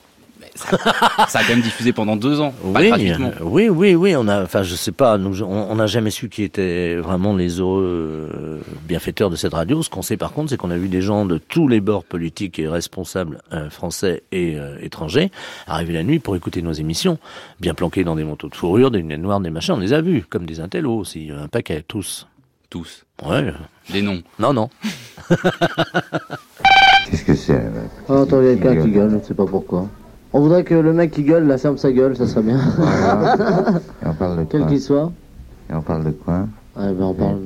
Ça 0.54 1.38
a 1.38 1.42
quand 1.42 1.48
même 1.48 1.62
diffusé 1.62 1.92
pendant 1.92 2.16
deux 2.16 2.40
ans, 2.40 2.52
Oui, 2.62 2.92
oui, 3.40 3.68
oui, 3.70 3.94
oui. 3.94 4.14
On 4.16 4.28
a, 4.28 4.42
enfin, 4.42 4.62
je 4.62 4.74
sais 4.74 4.92
pas. 4.92 5.16
Nous, 5.18 5.42
on 5.42 5.74
n'a 5.74 5.86
jamais 5.86 6.10
su 6.10 6.28
qui 6.28 6.42
étaient 6.42 6.96
vraiment 6.96 7.34
les 7.34 7.60
heureux 7.60 8.30
euh, 8.34 8.58
bienfaiteurs 8.86 9.30
de 9.30 9.36
cette 9.36 9.54
radio. 9.54 9.82
Ce 9.82 9.88
qu'on 9.88 10.02
sait 10.02 10.16
par 10.16 10.32
contre, 10.32 10.50
c'est 10.50 10.56
qu'on 10.56 10.70
a 10.70 10.76
vu 10.76 10.88
des 10.88 11.00
gens 11.00 11.24
de 11.24 11.38
tous 11.38 11.68
les 11.68 11.80
bords 11.80 12.04
politiques 12.04 12.58
et 12.58 12.68
responsables 12.68 13.40
euh, 13.52 13.70
français 13.70 14.22
et 14.30 14.56
euh, 14.58 14.76
étrangers 14.82 15.30
arriver 15.66 15.94
la 15.94 16.02
nuit 16.02 16.18
pour 16.18 16.36
écouter 16.36 16.60
nos 16.62 16.72
émissions, 16.72 17.18
bien 17.60 17.72
planqués 17.74 18.04
dans 18.04 18.16
des 18.16 18.24
manteaux 18.24 18.48
de 18.48 18.54
fourrure, 18.54 18.90
des 18.90 18.98
lunettes 18.98 19.20
noires, 19.20 19.40
des 19.40 19.50
machins. 19.50 19.74
On 19.74 19.80
les 19.80 19.92
a 19.94 20.00
vus, 20.02 20.24
comme 20.28 20.44
des 20.44 20.60
intellos 20.60 20.98
aussi, 20.98 21.30
un 21.30 21.48
paquet, 21.48 21.82
tous. 21.86 22.26
Tous. 22.68 23.04
Ouais. 23.24 23.52
Des 23.90 24.02
noms. 24.02 24.22
Non, 24.38 24.52
non. 24.52 24.70
Qu'est-ce 27.10 27.24
que 27.24 27.34
c'est, 27.34 27.60
Ah, 28.08 28.22
attends, 28.22 28.40
il 28.40 28.46
y 28.46 28.50
a 28.50 28.56
quelqu'un 28.56 28.82
qui 28.82 28.90
gueule, 28.90 29.10
je 29.10 29.16
ne 29.16 29.22
sais 29.22 29.34
pas 29.34 29.46
pourquoi. 29.46 29.88
On 30.34 30.40
voudrait 30.40 30.64
que 30.64 30.74
le 30.74 30.92
mec 30.92 31.10
qui 31.10 31.24
gueule, 31.24 31.46
la 31.46 31.58
ferme 31.58 31.76
sa 31.76 31.92
gueule, 31.92 32.16
ça 32.16 32.26
serait 32.26 32.42
bien. 32.42 32.58
Et 32.58 34.06
on 34.06 34.14
parle 34.14 34.38
de 34.38 34.44
Quel 34.44 34.66
qu'il 34.66 34.80
soit. 34.80 35.12
Et 35.70 35.74
on 35.74 35.82
parle 35.82 36.04
de 36.04 36.10
quoi 36.10 36.46
Ouais, 36.76 36.92
ben 36.92 37.04
on 37.04 37.14
parle. 37.14 37.36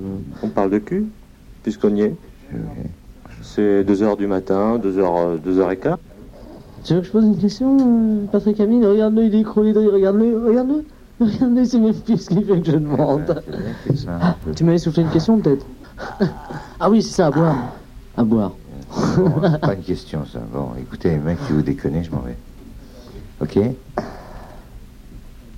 On 0.43 0.49
parle 0.49 0.71
de 0.71 0.79
cul, 0.79 1.07
puisqu'on 1.65 1.95
y 1.97 2.03
est. 2.03 2.15
C'est 3.43 3.83
2h 3.83 4.17
du 4.17 4.27
matin, 4.27 4.79
2h, 4.79 5.41
2h15. 5.41 5.97
Tu 6.85 6.95
veux 6.95 7.01
que 7.01 7.07
je 7.07 7.13
pose 7.13 7.25
une 7.25 7.37
question, 7.39 7.77
euh, 7.81 8.27
Patrick 8.31 8.61
Amine 8.61 8.87
Regarde-le, 8.87 9.25
il 9.25 9.35
est 9.35 9.41
écroulé 9.41 9.73
de 9.73 9.81
rire, 9.81 9.93
regarde-le, 9.93 10.47
regarde-le. 10.47 10.85
Regarde-le, 11.19 11.65
c'est 11.65 11.81
même 11.81 11.95
plus 11.95 12.19
ce 12.19 12.29
qui 12.29 12.43
fait 12.45 12.61
que 12.61 12.67
je 12.67 12.77
demande. 12.77 13.43
Tu 14.55 14.63
m'avais 14.63 14.79
soufflé 14.79 15.03
une 15.03 15.09
question, 15.09 15.39
peut-être 15.39 15.67
Ah 16.79 16.89
oui, 16.89 17.03
c'est 17.03 17.15
ça, 17.15 17.27
à 17.27 17.31
boire. 17.33 17.57
À 18.17 18.23
boire. 18.23 18.53
Bon, 19.17 19.33
c'est 19.43 19.61
pas 19.61 19.75
une 19.75 19.83
question, 19.83 20.25
ça. 20.33 20.39
Bon, 20.53 20.69
écoutez, 20.81 21.17
mec, 21.17 21.39
si 21.47 21.53
vous 21.53 21.63
déconnez, 21.63 22.05
je 22.05 22.11
m'en 22.13 22.21
vais. 22.21 22.37
Ok 23.41 23.59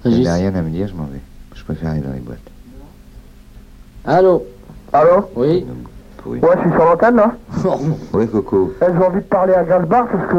Régis. 0.05 0.29
rien 0.29 0.55
à 0.55 0.62
me 0.62 0.70
dire, 0.70 0.89
je 0.89 0.95
m'en 0.95 1.05
vais. 1.05 1.20
Je 1.55 1.64
préfère 1.64 1.91
aller 1.91 2.01
dans 2.01 2.12
les 2.12 2.20
boîtes. 2.20 2.39
Allô 4.05 4.45
Allô 4.93 5.29
Oui 5.37 5.66
Oui. 6.26 6.39
Ouais, 6.41 6.49
je 6.57 6.61
suis 6.62 6.70
sur 6.70 6.85
l'antenne 6.85 7.16
là. 7.16 7.33
Oui, 8.12 8.29
Coco. 8.29 8.72
Eh, 8.81 8.85
J'ai 8.87 9.05
envie 9.05 9.16
de 9.20 9.24
parler 9.24 9.55
à 9.55 9.64
Gasbar 9.64 10.07
parce 10.09 10.26
que 10.31 10.37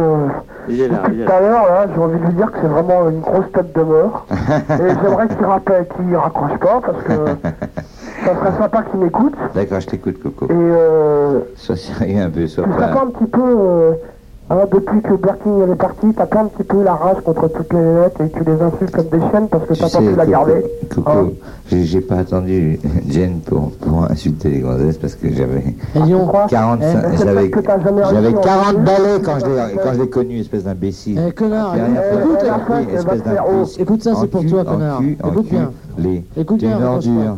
Il 0.69 0.81
est 0.81 0.87
là, 0.87 1.03
il 1.11 1.21
est 1.21 1.25
tout 1.25 1.31
à 1.31 1.39
l'heure 1.39 1.65
là, 1.65 1.87
j'ai 1.93 2.01
envie 2.01 2.19
de 2.19 2.25
lui 2.25 2.33
dire 2.33 2.51
que 2.51 2.57
c'est 2.61 2.67
vraiment 2.67 3.09
une 3.09 3.19
grosse 3.21 3.51
tête 3.53 3.75
de 3.75 3.81
mort. 3.81 4.25
Et 4.31 4.77
j'aimerais 5.01 5.27
qu'il 5.27 5.45
rappelle 5.45 5.87
qu'il 5.87 6.15
raccroche 6.15 6.59
pas 6.59 6.81
parce 6.81 7.03
que 7.03 7.13
ça 8.25 8.35
serait 8.35 8.57
sympa 8.57 8.83
qu'il 8.83 8.99
m'écoute. 8.99 9.33
D'accord, 9.55 9.79
je 9.81 9.87
t'écoute, 9.87 10.21
Coco. 10.21 10.45
Et 10.45 10.51
euh, 10.51 11.39
Sois 11.55 11.75
sérieux 11.75 12.21
un 12.21 12.29
peu, 12.29 12.47
sois 12.47 12.65
pas 12.65 12.87
pas... 12.87 13.01
un 13.03 13.07
petit 13.07 13.29
peu, 13.29 13.41
euh, 13.43 13.91
hein, 14.49 14.57
depuis 14.71 15.01
que 15.01 15.13
Berking 15.13 15.71
est 15.71 15.75
parti, 15.75 16.07
t'as 16.15 16.25
pas 16.25 16.41
un 16.41 16.45
petit 16.45 16.63
peu 16.63 16.83
la 16.83 16.93
rage 16.95 17.17
contre 17.23 17.47
toutes 17.49 17.73
les 17.73 17.79
lettres 18.01 18.21
et 18.21 18.29
tu 18.29 18.43
les 18.43 18.61
insultes 18.61 18.91
comme 18.91 19.05
des 19.19 19.29
chiennes 19.29 19.47
parce 19.49 19.65
que 19.67 19.73
Tu 19.73 19.79
t'as 19.79 19.89
pas 19.89 19.99
pu 19.99 20.15
la 20.15 20.25
garder. 20.25 20.65
Coco, 20.93 21.09
Hein 21.09 21.29
j'ai 21.69 21.83
j'ai 21.83 22.01
pas 22.01 22.15
attendu 22.17 22.79
Jen 23.07 23.41
pour, 23.45 23.71
pour 23.73 24.03
insulter 24.09 24.49
les 24.49 24.59
gonzesses 24.59 24.97
parce 24.97 25.13
que 25.15 25.31
j'avais 25.31 25.63
Eh, 25.95 25.99
tu 26.07 26.15
crois 26.15 26.47
45, 26.49 27.03
Eh, 27.13 27.17
j'avais 27.17 27.49
parce 27.49 27.49
que 27.49 27.59
t'as 27.67 27.79
jamais 27.83 28.01
j'avais 28.03 28.19
réussi 28.19 28.37
en 28.37 28.41
40 28.41 28.75
plus. 28.75 28.83
balais 28.85 29.21
quand 29.23 29.39
je 29.39 29.45
l'ai 29.45 29.75
quand 29.83 29.93
je 29.93 29.99
l'ai 30.01 30.09
connu, 30.09 30.39
espèce 30.39 30.63
d'imbécile. 30.63 31.21
Eh, 31.27 31.31
connard, 31.31 31.75
écoute, 33.77 34.01
ça, 34.03 34.13
c'est 34.19 34.27
pour 34.27 34.45
toi, 34.45 34.65
connard. 34.65 35.01
Écoute 35.03 35.49
bien. 35.49 35.71
Écoute 36.37 36.59
bien, 36.59 36.69
une 36.77 36.83
raccroche 36.83 37.07
ordure. 37.07 37.37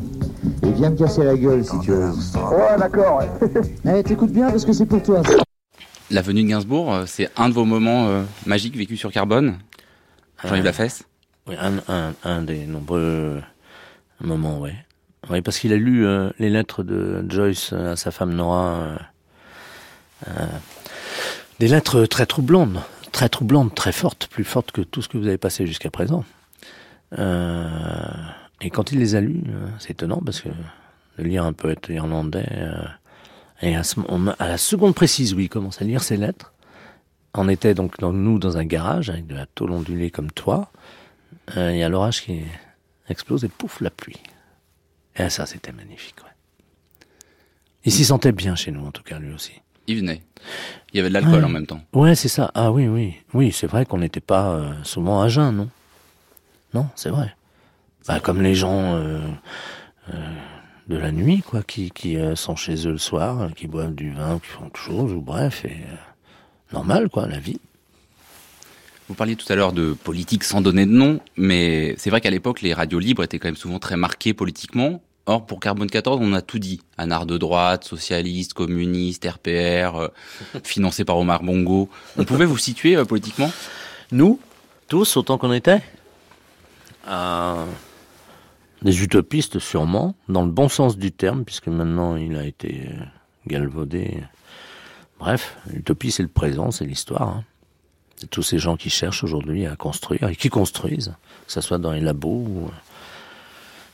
Et 0.64 0.72
viens 0.72 0.90
me 0.90 0.96
casser 0.96 1.24
la 1.24 1.36
gueule 1.36 1.64
si 1.64 1.78
tu 1.80 1.92
veux. 1.92 2.06
Ouais, 2.06 2.80
d'accord. 2.80 3.20
Eh, 3.86 4.04
t'écoutes 4.04 4.32
bien 4.32 4.50
parce 4.50 4.66
que 4.66 4.74
c'est 4.74 4.86
pour 4.86 5.02
toi. 5.04 5.22
La 6.12 6.22
venue 6.22 6.44
de 6.44 6.50
Gainsbourg, 6.50 6.94
euh, 6.94 7.06
c'est 7.06 7.30
un 7.38 7.48
de 7.48 7.54
vos 7.54 7.64
moments 7.64 8.08
euh, 8.10 8.24
magiques 8.46 8.76
vécus 8.76 9.00
sur 9.00 9.12
Carbone? 9.12 9.58
Jean-Yves 10.44 10.62
Euh, 10.62 10.66
Lafesse? 10.66 11.04
Oui, 11.48 11.56
un, 11.60 11.78
un, 11.88 12.14
un 12.24 12.42
des 12.42 12.66
nombreux 12.66 13.42
moments, 14.20 14.60
oui. 14.60 14.72
Oui, 15.30 15.42
parce 15.42 15.58
qu'il 15.60 15.72
a 15.72 15.78
lu 15.78 16.06
euh, 16.06 16.30
les 16.38 16.50
lettres 16.50 16.84
de 16.84 17.26
Joyce 17.30 17.72
à 17.74 17.96
sa 17.96 18.12
femme 18.12 18.34
Nora. 18.34 18.98
euh, 20.28 20.46
des 21.60 21.68
lettres 21.70 22.06
très 22.06 22.26
troublantes, 22.26 22.78
très 23.14 23.30
troublantes, 23.30 23.74
très 23.74 23.92
fortes, 23.94 24.28
plus 24.28 24.44
fortes 24.44 24.72
que 24.72 24.82
tout 24.82 25.02
ce 25.02 25.08
que 25.08 25.18
vous 25.18 25.28
avez 25.28 25.38
passé 25.38 25.66
jusqu'à 25.66 25.92
présent. 25.92 26.26
Et 27.18 28.70
quand 28.70 28.92
il 28.92 29.00
les 29.00 29.16
a 29.16 29.22
lues, 29.22 29.44
c'est 29.80 29.92
étonnant 29.92 30.22
parce 30.26 30.42
que 30.42 30.50
de 31.18 31.24
lire 31.24 31.44
un 31.46 31.54
poète 31.54 31.88
irlandais, 31.90 32.48
et 33.62 33.76
à, 33.76 33.84
ce 33.84 34.00
moment- 34.00 34.36
à 34.40 34.48
la 34.48 34.58
seconde 34.58 34.96
précise 34.96 35.34
où 35.34 35.40
il 35.40 35.50
commence 35.50 35.82
à 35.82 35.86
lire 35.86 36.04
ses 36.04 36.18
lettres, 36.18 36.54
on 37.34 37.48
était 37.48 37.74
donc 37.74 37.98
dans, 38.00 38.12
nous 38.14 38.40
dans 38.40 38.58
un 38.58 38.66
garage 38.66 39.10
avec 39.10 39.28
de 39.28 39.36
la 39.36 39.46
tôle 39.46 39.72
ondulée 39.72 40.12
comme 40.12 40.32
toi. 40.32 40.72
Euh, 41.58 41.72
Il 41.72 41.78
y 41.78 41.84
a 41.84 41.90
l'orage 41.90 42.22
qui 42.22 42.42
explose 43.10 43.44
et 43.46 43.48
pouf, 43.50 43.80
la 43.82 43.90
pluie. 43.90 44.22
Et 45.16 45.30
ça, 45.30 45.46
c'était 45.46 45.72
magnifique. 45.72 46.16
Ouais. 46.24 47.06
Il 47.86 47.92
s'y 47.92 48.06
sentait 48.06 48.32
bien 48.32 48.56
chez 48.56 48.72
nous, 48.72 48.86
en 48.86 48.92
tout 48.92 49.04
cas, 49.04 49.20
lui 49.20 49.34
aussi. 49.34 49.54
Il 49.88 49.98
venait. 49.98 50.22
Il 50.94 50.98
y 50.98 51.00
avait 51.00 51.10
de 51.10 51.14
l'alcool 51.14 51.36
Ouais. 51.40 51.44
en 51.44 51.50
même 51.50 51.66
temps. 51.68 51.82
Ouais, 51.94 52.16
c'est 52.16 52.28
ça. 52.28 52.52
Ah 52.54 52.72
oui, 52.72 52.88
oui. 52.88 53.16
Oui, 53.34 53.52
c'est 53.52 53.68
vrai 53.68 53.86
qu'on 53.86 53.98
n'était 53.98 54.20
pas 54.22 54.52
euh, 54.52 54.74
souvent 54.84 55.22
à 55.22 55.28
jeun, 55.28 55.52
non? 55.56 55.70
Non, 56.74 56.88
c'est 56.96 57.10
vrai. 57.10 57.36
Bah, 58.08 58.20
comme 58.20 58.42
les 58.42 58.56
gens 58.56 58.96
euh, 58.96 59.20
euh, 60.14 60.34
de 60.92 60.98
la 60.98 61.12
nuit, 61.12 61.42
quoi, 61.42 61.64
qui, 61.64 61.90
qui 61.92 62.18
euh, 62.18 62.36
sont 62.36 62.56
chez 62.56 62.86
eux 62.86 62.92
le 62.92 62.98
soir, 62.98 63.42
euh, 63.42 63.50
qui 63.50 63.68
boivent 63.68 63.96
du 63.96 64.12
vin, 64.12 64.40
qui 64.40 64.48
font 64.48 64.66
autre 64.68 64.80
chose, 64.80 65.14
ou 65.14 65.22
bref, 65.22 65.64
et 65.66 65.70
euh, 65.70 65.96
normal, 66.74 67.10
quoi, 67.10 67.28
la 67.28 67.40
vie. 67.40 67.60
Vous 69.08 69.16
parliez 69.16 69.36
tout 69.36 69.52
à 69.52 69.56
l'heure 69.56 69.74
de 69.74 69.94
politique 69.94 70.44
sans 70.44 70.62
donner 70.62 70.86
de 70.86 70.92
nom, 70.92 71.20
mais 71.38 71.96
c'est 71.98 72.10
vrai 72.10 72.22
qu'à 72.22 72.30
l'époque, 72.30 72.62
les 72.62 72.74
radios 72.74 73.00
libres 73.00 73.24
étaient 73.24 73.40
quand 73.40 73.48
même 73.48 73.56
souvent 73.56 73.80
très 73.80 73.98
marquées 73.98 74.34
politiquement. 74.34 75.02
Or, 75.28 75.46
pour 75.46 75.60
Carbone 75.60 75.90
14, 75.90 76.20
on 76.22 76.34
a 76.34 76.42
tout 76.42 76.60
dit. 76.60 76.82
Un 76.98 77.12
art 77.12 77.26
de 77.26 77.38
droite, 77.38 77.84
socialiste, 77.84 78.54
communiste, 78.54 79.26
RPR, 79.26 79.96
euh, 79.96 80.08
financé 80.64 81.06
par 81.06 81.18
Omar 81.18 81.44
Bongo. 81.44 81.90
On 82.18 82.26
pouvait 82.26 82.46
vous 82.46 82.58
situer 82.58 82.96
euh, 82.96 83.06
politiquement? 83.06 83.52
Nous, 84.12 84.40
tous, 84.88 85.16
autant 85.18 85.38
qu'on 85.38 85.54
était? 85.54 85.82
Euh, 87.08 87.66
Des 88.82 89.04
utopistes, 89.04 89.60
sûrement, 89.60 90.16
dans 90.28 90.44
le 90.44 90.50
bon 90.52 90.68
sens 90.68 90.98
du 90.98 91.12
terme, 91.12 91.46
puisque 91.46 91.68
maintenant 91.68 92.16
il 92.16 92.36
a 92.36 92.46
été 92.46 92.88
euh, 92.90 93.04
galvaudé. 93.46 94.24
Bref, 95.20 95.56
l'utopie, 95.68 96.12
c'est 96.12 96.24
le 96.24 96.30
présent, 96.30 96.72
c'est 96.72 96.86
l'histoire. 96.86 97.30
hein. 97.30 97.44
C'est 98.16 98.30
tous 98.30 98.44
ces 98.44 98.58
gens 98.58 98.78
qui 98.78 98.90
cherchent 98.90 99.24
aujourd'hui 99.24 99.66
à 99.68 99.76
construire 99.76 100.28
et 100.30 100.36
qui 100.36 100.50
construisent, 100.50 101.14
que 101.46 101.52
ce 101.52 101.62
soit 101.62 101.78
dans 101.78 101.92
les 101.92 102.02
labos 102.02 102.46
euh, 102.48 102.70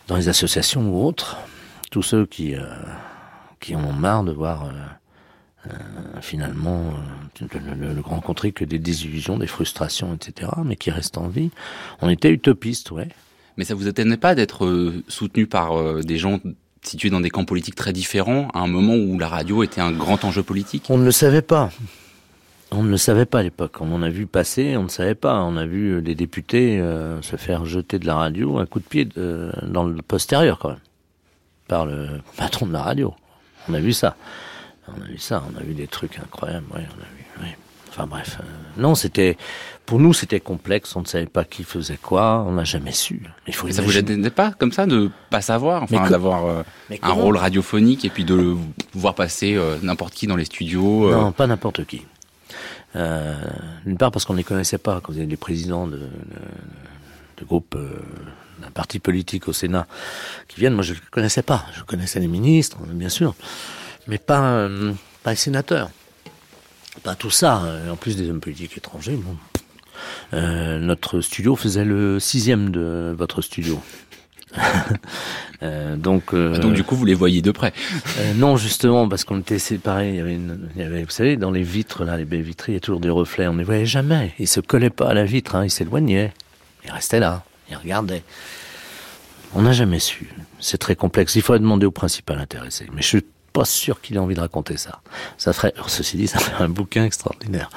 dans 0.07 0.15
les 0.15 0.29
associations 0.29 0.89
ou 0.89 1.05
autres. 1.05 1.37
Tous 1.91 2.03
ceux 2.03 2.25
qui, 2.25 2.55
euh, 2.55 2.65
ont 3.75 3.93
marre 3.93 4.23
de 4.23 4.31
voir 4.31 4.69
finalement 6.21 6.93
le, 7.41 7.93
le 7.93 8.01
rencontrer 8.01 8.53
que 8.53 8.63
des 8.63 8.79
désillusions, 8.79 9.37
des 9.37 9.47
frustrations, 9.47 10.13
etc., 10.13 10.49
mais 10.63 10.77
qui 10.77 10.91
restent 10.91 11.17
en 11.17 11.27
vie. 11.27 11.51
On 12.01 12.07
était 12.07 12.31
utopistes, 12.31 12.91
ouais. 12.91 13.09
Mais 13.57 13.63
ça 13.65 13.75
vous 13.75 13.87
étonnait 13.87 14.17
pas 14.17 14.35
d'être 14.35 14.65
euh, 14.65 15.03
soutenu 15.07 15.47
par 15.47 15.77
euh, 15.77 16.01
des 16.01 16.17
gens 16.17 16.39
situés 16.83 17.09
dans 17.09 17.19
des 17.21 17.29
camps 17.29 17.43
politiques 17.45 17.75
très 17.75 17.91
différents 17.93 18.47
à 18.53 18.59
un 18.59 18.67
moment 18.67 18.93
où 18.95 19.17
la 19.19 19.27
radio 19.27 19.63
était 19.63 19.81
un 19.81 19.91
grand 19.91 20.23
enjeu 20.23 20.43
politique? 20.43 20.85
On 20.89 20.97
ne 20.97 21.03
le 21.05 21.11
savait 21.11 21.41
pas. 21.41 21.69
On 22.71 22.83
ne 22.83 22.89
le 22.89 22.97
savait 22.97 23.25
pas 23.25 23.39
à 23.39 23.43
l'époque. 23.43 23.79
On 23.81 23.91
en 23.93 24.01
a 24.03 24.09
vu 24.09 24.27
passer, 24.27 24.75
on 24.77 24.83
ne 24.83 24.89
savait 24.89 25.15
pas. 25.15 25.41
On 25.41 25.57
a 25.57 25.65
vu 25.65 25.95
euh, 25.95 26.01
des 26.01 26.15
députés 26.15 26.79
euh, 26.79 27.21
se 27.21 27.35
faire 27.35 27.65
jeter 27.65 27.97
de 27.99 28.05
la 28.05 28.15
radio 28.15 28.57
un 28.59 28.65
coup 28.65 28.79
de 28.79 28.85
pied 28.85 29.05
de- 29.05 29.51
dans 29.63 29.85
le 29.85 30.01
postérieur 30.01 30.59
quand 30.59 30.69
même, 30.69 30.79
par 31.67 31.85
le 31.85 32.07
patron 32.37 32.67
de 32.67 32.73
la 32.73 32.83
radio. 32.83 33.13
On 33.69 33.73
a 33.73 33.79
vu 33.79 33.93
ça. 33.93 34.15
On 34.87 35.01
a 35.01 35.07
vu 35.07 35.17
ça. 35.17 35.43
On 35.53 35.57
a 35.59 35.63
vu 35.63 35.73
des 35.73 35.87
trucs 35.87 36.19
incroyables. 36.19 36.65
Ouais, 36.73 36.85
on 36.97 37.01
a 37.01 37.41
vu. 37.43 37.47
ouais. 37.49 37.57
Enfin 37.89 38.05
bref, 38.05 38.37
euh, 38.41 38.81
non, 38.81 38.93
c'était 38.95 39.37
pour 39.87 39.99
nous 39.99 40.13
c'était 40.13 40.39
complexe. 40.39 40.95
On 40.95 41.01
ne 41.01 41.07
savait 41.07 41.25
pas 41.25 41.45
qui 41.45 41.63
faisait 41.63 41.97
quoi. 41.97 42.45
On 42.45 42.51
n'a 42.51 42.65
jamais 42.65 42.91
su. 42.91 43.23
Il 43.47 43.55
faut 43.55 43.65
Mais 43.65 43.73
ça 43.73 43.81
vous 43.81 43.89
gênait 43.89 44.29
pas 44.29 44.51
comme 44.51 44.71
ça 44.71 44.85
de 44.85 45.09
pas 45.31 45.41
savoir, 45.41 45.81
enfin 45.81 46.07
d'avoir 46.09 46.45
euh, 46.45 46.63
un 47.01 47.11
rôle 47.13 47.37
radiophonique 47.37 48.05
et 48.05 48.09
puis 48.09 48.25
de 48.25 48.35
le 48.35 48.55
voir 48.93 49.15
passer 49.15 49.55
euh, 49.55 49.77
n'importe 49.81 50.13
qui 50.13 50.27
dans 50.27 50.35
les 50.35 50.45
studios 50.45 51.09
euh, 51.09 51.15
Non, 51.15 51.31
pas 51.31 51.47
n'importe 51.47 51.85
qui. 51.85 52.05
D'une 52.93 53.97
part 53.97 54.11
parce 54.11 54.25
qu'on 54.25 54.33
ne 54.33 54.39
les 54.39 54.43
connaissait 54.43 54.79
pas, 54.79 55.01
quand 55.01 55.13
vous 55.13 55.19
avez 55.19 55.27
des 55.27 55.37
présidents 55.37 55.87
de, 55.87 55.97
de, 55.97 56.07
de 57.37 57.45
groupes 57.45 57.77
d'un 58.59 58.71
parti 58.71 58.97
politique 58.99 59.47
au 59.47 59.53
Sénat 59.53 59.85
qui 60.47 60.59
viennent, 60.59 60.73
moi 60.73 60.83
je 60.83 60.93
ne 60.93 60.97
les 60.97 61.05
connaissais 61.11 61.43
pas. 61.43 61.63
Je 61.75 61.83
connaissais 61.83 62.19
les 62.19 62.27
ministres, 62.27 62.77
bien 62.87 63.09
sûr, 63.09 63.35
mais 64.07 64.17
pas, 64.17 64.67
pas 65.21 65.29
les 65.29 65.35
sénateurs, 65.35 65.91
pas 67.03 67.13
tout 67.13 67.29
ça. 67.29 67.61
En 67.91 67.95
plus 67.95 68.17
des 68.17 68.29
hommes 68.29 68.41
politiques 68.41 68.77
étrangers, 68.77 69.15
bon. 69.15 69.35
Euh, 70.33 70.79
notre 70.79 71.21
studio 71.21 71.55
faisait 71.55 71.85
le 71.85 72.19
sixième 72.19 72.69
de 72.69 73.15
votre 73.17 73.41
studio. 73.41 73.81
euh, 75.63 75.95
donc, 75.95 76.33
euh, 76.33 76.53
ah, 76.55 76.59
donc 76.59 76.73
du 76.73 76.83
coup, 76.83 76.95
vous 76.95 77.05
les 77.05 77.13
voyez 77.13 77.41
de 77.41 77.51
près 77.51 77.73
euh, 78.19 78.33
Non, 78.35 78.57
justement, 78.57 79.07
parce 79.07 79.23
qu'on 79.23 79.39
était 79.39 79.59
séparés. 79.59 80.09
Il 80.09 80.15
y, 80.15 80.19
avait 80.19 80.35
une, 80.35 80.69
il 80.75 80.81
y 80.81 80.85
avait, 80.85 81.03
vous 81.03 81.11
savez, 81.11 81.37
dans 81.37 81.51
les 81.51 81.63
vitres, 81.63 82.03
là, 82.03 82.17
les 82.17 82.25
baies 82.25 82.41
vitrées, 82.41 82.73
il 82.73 82.75
y 82.75 82.77
a 82.77 82.81
toujours 82.81 82.99
des 82.99 83.09
reflets. 83.09 83.47
On 83.47 83.53
ne 83.53 83.59
les 83.59 83.63
voyait 83.63 83.85
jamais. 83.85 84.33
Ils 84.39 84.47
se 84.47 84.59
collaient 84.59 84.89
pas 84.89 85.09
à 85.09 85.13
la 85.13 85.25
vitre. 85.25 85.55
Hein, 85.55 85.65
ils 85.65 85.71
s'éloignaient. 85.71 86.33
Ils 86.85 86.91
restaient 86.91 87.19
là. 87.19 87.43
Ils 87.69 87.77
regardaient. 87.77 88.23
On 89.53 89.61
n'a 89.61 89.73
jamais 89.73 89.99
su. 89.99 90.29
C'est 90.59 90.77
très 90.77 90.95
complexe. 90.95 91.35
Il 91.35 91.41
faudrait 91.41 91.59
demander 91.59 91.85
au 91.85 91.91
principal 91.91 92.39
intéressé. 92.39 92.87
Mais 92.93 93.01
je 93.01 93.07
suis 93.07 93.25
pas 93.53 93.65
sûr 93.65 94.01
qu'il 94.01 94.15
ait 94.15 94.19
envie 94.19 94.35
de 94.35 94.39
raconter 94.39 94.77
ça. 94.77 95.01
Ça 95.37 95.53
ferait, 95.53 95.73
ceci 95.87 96.17
dit, 96.17 96.27
ça 96.27 96.39
ferait 96.39 96.63
un 96.63 96.69
bouquin 96.69 97.05
extraordinaire. 97.05 97.69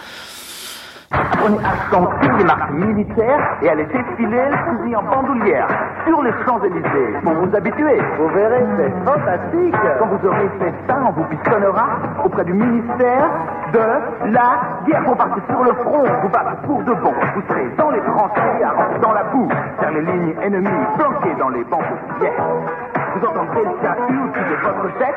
Prenez 1.40 1.58
sur 1.90 2.36
les 2.38 2.44
marques 2.44 2.70
militaires 2.70 3.56
et 3.62 3.68
allez 3.68 3.86
défiler 3.86 4.42
le 4.48 4.78
fusil 4.78 4.94
en 4.94 5.02
bandoulière 5.02 5.66
sur 6.06 6.22
les 6.22 6.32
Champs-Élysées 6.44 7.18
pour 7.24 7.32
vous 7.32 7.56
habituer. 7.56 7.98
Vous 8.18 8.28
verrez, 8.28 8.64
c'est 8.76 8.92
fantastique. 9.04 9.74
Quand 9.98 10.06
vous 10.06 10.28
aurez 10.28 10.48
fait 10.61 10.72
ça, 10.86 10.98
on 11.08 11.11
vous 11.12 11.24
pistonnera 11.24 11.86
auprès 12.24 12.44
du 12.44 12.52
ministère 12.52 13.28
de 13.72 14.30
la 14.30 14.61
guerre 14.86 15.04
pour 15.04 15.16
partir 15.16 15.42
sur 15.48 15.64
le 15.64 15.72
front, 15.72 16.04
vous 16.22 16.28
battre 16.28 16.56
pour 16.66 16.82
de 16.82 16.92
bon. 16.92 17.14
Vous 17.34 17.42
serez 17.48 17.68
dans 17.76 17.90
les 17.90 18.00
tranchées, 18.00 19.00
dans 19.02 19.12
la 19.12 19.24
boue, 19.24 19.48
vers 19.80 19.90
les 19.90 20.02
lignes 20.02 20.34
ennemies, 20.42 20.86
planquées 20.96 21.34
dans 21.38 21.48
les 21.48 21.64
bancs 21.64 21.82
de 22.20 22.99
vous 23.14 23.26
entendrez 23.26 23.64
le 23.64 23.74
cas 23.82 23.96
au-dessus 23.98 24.44
de 24.44 24.56
votre 24.62 24.98
tête, 24.98 25.14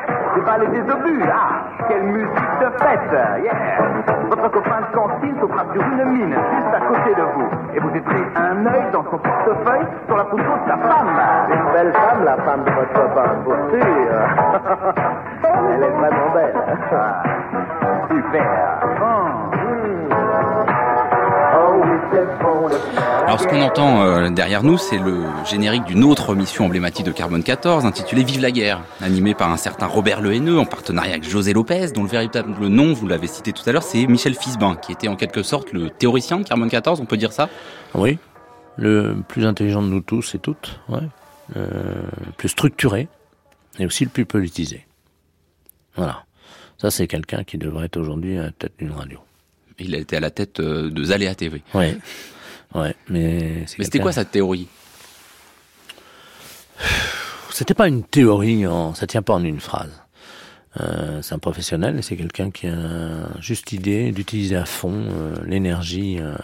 et 0.62 0.66
des 0.68 0.90
obus. 0.90 1.22
Ah, 1.30 1.64
quelle 1.88 2.02
musique 2.04 2.58
de 2.60 2.70
fête, 2.82 3.42
yeah. 3.42 3.52
Votre 4.28 4.50
copain 4.50 4.80
de 4.80 4.96
cantine 4.96 5.36
sautera 5.40 5.64
sur 5.72 5.82
une 5.82 6.04
mine, 6.10 6.34
juste 6.34 6.74
à 6.74 6.80
côté 6.80 7.14
de 7.14 7.22
vous. 7.22 7.48
Et 7.74 7.80
vous 7.80 7.90
jetterez 7.94 8.24
un 8.36 8.66
œil 8.66 8.90
dans 8.92 9.04
son 9.04 9.18
portefeuille 9.18 9.86
sur 10.06 10.16
la 10.16 10.24
photo 10.24 10.42
de 10.42 10.68
sa 10.68 10.76
femme. 10.76 11.20
Une 11.50 11.72
belle 11.72 11.92
femme, 11.92 12.24
la 12.24 12.36
femme 12.36 12.64
de 12.64 12.70
votre 12.70 12.92
copain, 12.92 13.28
pour 13.44 13.54
sûr. 13.70 13.82
Elle 15.74 15.82
est 15.82 15.90
vraiment 15.90 16.30
belle. 16.34 16.54
Super. 18.10 18.84
Alors 23.26 23.40
ce 23.40 23.46
qu'on 23.46 23.62
entend 23.62 24.02
euh, 24.02 24.30
derrière 24.30 24.62
nous, 24.62 24.78
c'est 24.78 24.98
le 24.98 25.24
générique 25.44 25.84
d'une 25.84 26.04
autre 26.04 26.34
mission 26.34 26.66
emblématique 26.66 27.06
de 27.06 27.12
Carbone 27.12 27.42
14, 27.42 27.84
intitulée 27.86 28.22
Vive 28.22 28.40
la 28.40 28.50
guerre, 28.50 28.82
animée 29.00 29.34
par 29.34 29.50
un 29.50 29.56
certain 29.56 29.86
Robert 29.86 30.20
Le 30.20 30.34
Haineux 30.34 30.58
en 30.58 30.64
partenariat 30.66 31.12
avec 31.12 31.28
José 31.28 31.52
Lopez, 31.52 31.88
dont 31.94 32.02
le 32.02 32.08
véritable 32.08 32.66
nom, 32.66 32.92
vous 32.92 33.06
l'avez 33.06 33.26
cité 33.26 33.52
tout 33.52 33.62
à 33.66 33.72
l'heure, 33.72 33.82
c'est 33.82 34.06
Michel 34.06 34.34
Fisbin, 34.34 34.76
qui 34.76 34.92
était 34.92 35.08
en 35.08 35.16
quelque 35.16 35.42
sorte 35.42 35.72
le 35.72 35.90
théoricien 35.90 36.38
de 36.38 36.44
Carbone 36.44 36.68
14, 36.68 37.00
on 37.00 37.06
peut 37.06 37.16
dire 37.16 37.32
ça? 37.32 37.48
Oui, 37.94 38.18
le 38.76 39.16
plus 39.26 39.46
intelligent 39.46 39.82
de 39.82 39.88
nous 39.88 40.00
tous 40.00 40.34
et 40.34 40.38
toutes, 40.38 40.80
ouais. 40.88 41.08
le 41.54 41.62
plus 42.36 42.50
structuré, 42.50 43.08
et 43.78 43.86
aussi 43.86 44.04
le 44.04 44.10
plus 44.10 44.26
politisé. 44.26 44.86
Voilà. 45.96 46.24
Ça, 46.78 46.90
c'est 46.90 47.06
quelqu'un 47.06 47.44
qui 47.44 47.56
devrait 47.56 47.86
être 47.86 47.96
aujourd'hui 47.96 48.38
à 48.38 48.42
la 48.42 48.50
tête 48.50 48.72
d'une 48.78 48.92
radio. 48.92 49.18
Il 49.78 49.94
a 49.94 49.98
été 49.98 50.16
à 50.16 50.20
la 50.20 50.30
tête 50.30 50.60
euh, 50.60 50.90
de 50.90 51.04
Zaléa 51.04 51.34
TV. 51.34 51.62
Ouais. 51.74 51.96
Ouais, 52.74 52.94
mais. 53.08 53.64
Mais 53.78 53.84
c'était 53.84 54.00
quoi 54.00 54.12
sa 54.12 54.24
théorie? 54.24 54.68
C'était 57.50 57.74
pas 57.74 57.86
une 57.86 58.02
théorie, 58.02 58.66
en, 58.66 58.94
ça 58.94 59.06
tient 59.06 59.22
pas 59.22 59.34
en 59.34 59.44
une 59.44 59.60
phrase. 59.60 60.02
Euh, 60.80 61.22
c'est 61.22 61.34
un 61.34 61.38
professionnel 61.38 61.98
et 61.98 62.02
c'est 62.02 62.16
quelqu'un 62.16 62.50
qui 62.50 62.66
a 62.66 63.28
juste 63.38 63.72
idée 63.72 64.10
d'utiliser 64.10 64.56
à 64.56 64.64
fond 64.64 65.06
euh, 65.08 65.36
l'énergie 65.46 66.18
euh, 66.18 66.34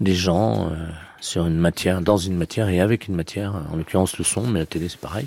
des 0.00 0.14
gens 0.14 0.70
sur 1.20 1.46
une 1.46 1.58
matière, 1.58 2.00
dans 2.02 2.16
une 2.16 2.36
matière 2.36 2.68
et 2.68 2.80
avec 2.80 3.08
une 3.08 3.14
matière, 3.14 3.54
en 3.72 3.76
l'occurrence 3.76 4.16
le 4.18 4.24
son, 4.24 4.46
mais 4.46 4.60
la 4.60 4.66
télé 4.66 4.88
c'est 4.88 5.00
pareil. 5.00 5.26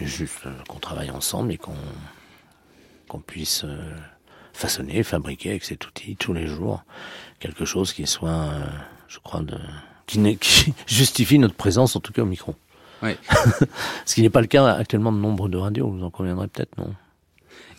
Juste 0.00 0.42
qu'on 0.68 0.78
travaille 0.78 1.10
ensemble 1.10 1.52
et 1.52 1.56
qu'on 1.56 1.76
qu'on 3.08 3.20
puisse 3.20 3.64
façonner, 4.54 5.02
fabriquer 5.02 5.50
avec 5.50 5.64
cet 5.64 5.86
outil 5.86 6.16
tous 6.16 6.32
les 6.32 6.46
jours 6.46 6.82
quelque 7.40 7.66
chose 7.66 7.92
qui 7.92 8.06
soit 8.06 8.48
je 9.14 9.18
crois, 9.22 9.40
de, 9.40 9.56
qui, 10.06 10.36
qui 10.38 10.74
justifie 10.86 11.38
notre 11.38 11.54
présence, 11.54 11.94
en 11.96 12.00
tout 12.00 12.12
cas 12.12 12.22
au 12.22 12.26
micro. 12.26 12.54
Oui. 13.02 13.12
Ce 14.06 14.14
qui 14.14 14.22
n'est 14.22 14.30
pas 14.30 14.40
le 14.40 14.46
cas 14.46 14.66
actuellement 14.74 15.12
de 15.12 15.18
nombre 15.18 15.48
de 15.48 15.56
radios, 15.56 15.88
vous 15.88 16.04
en 16.04 16.10
conviendrez 16.10 16.48
peut-être, 16.48 16.76
non? 16.78 16.92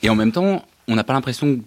Et 0.04 0.10
en 0.10 0.16
même 0.16 0.32
temps, 0.32 0.64
on 0.88 0.96
n'a 0.96 1.04
pas 1.04 1.14
l'impression 1.14 1.60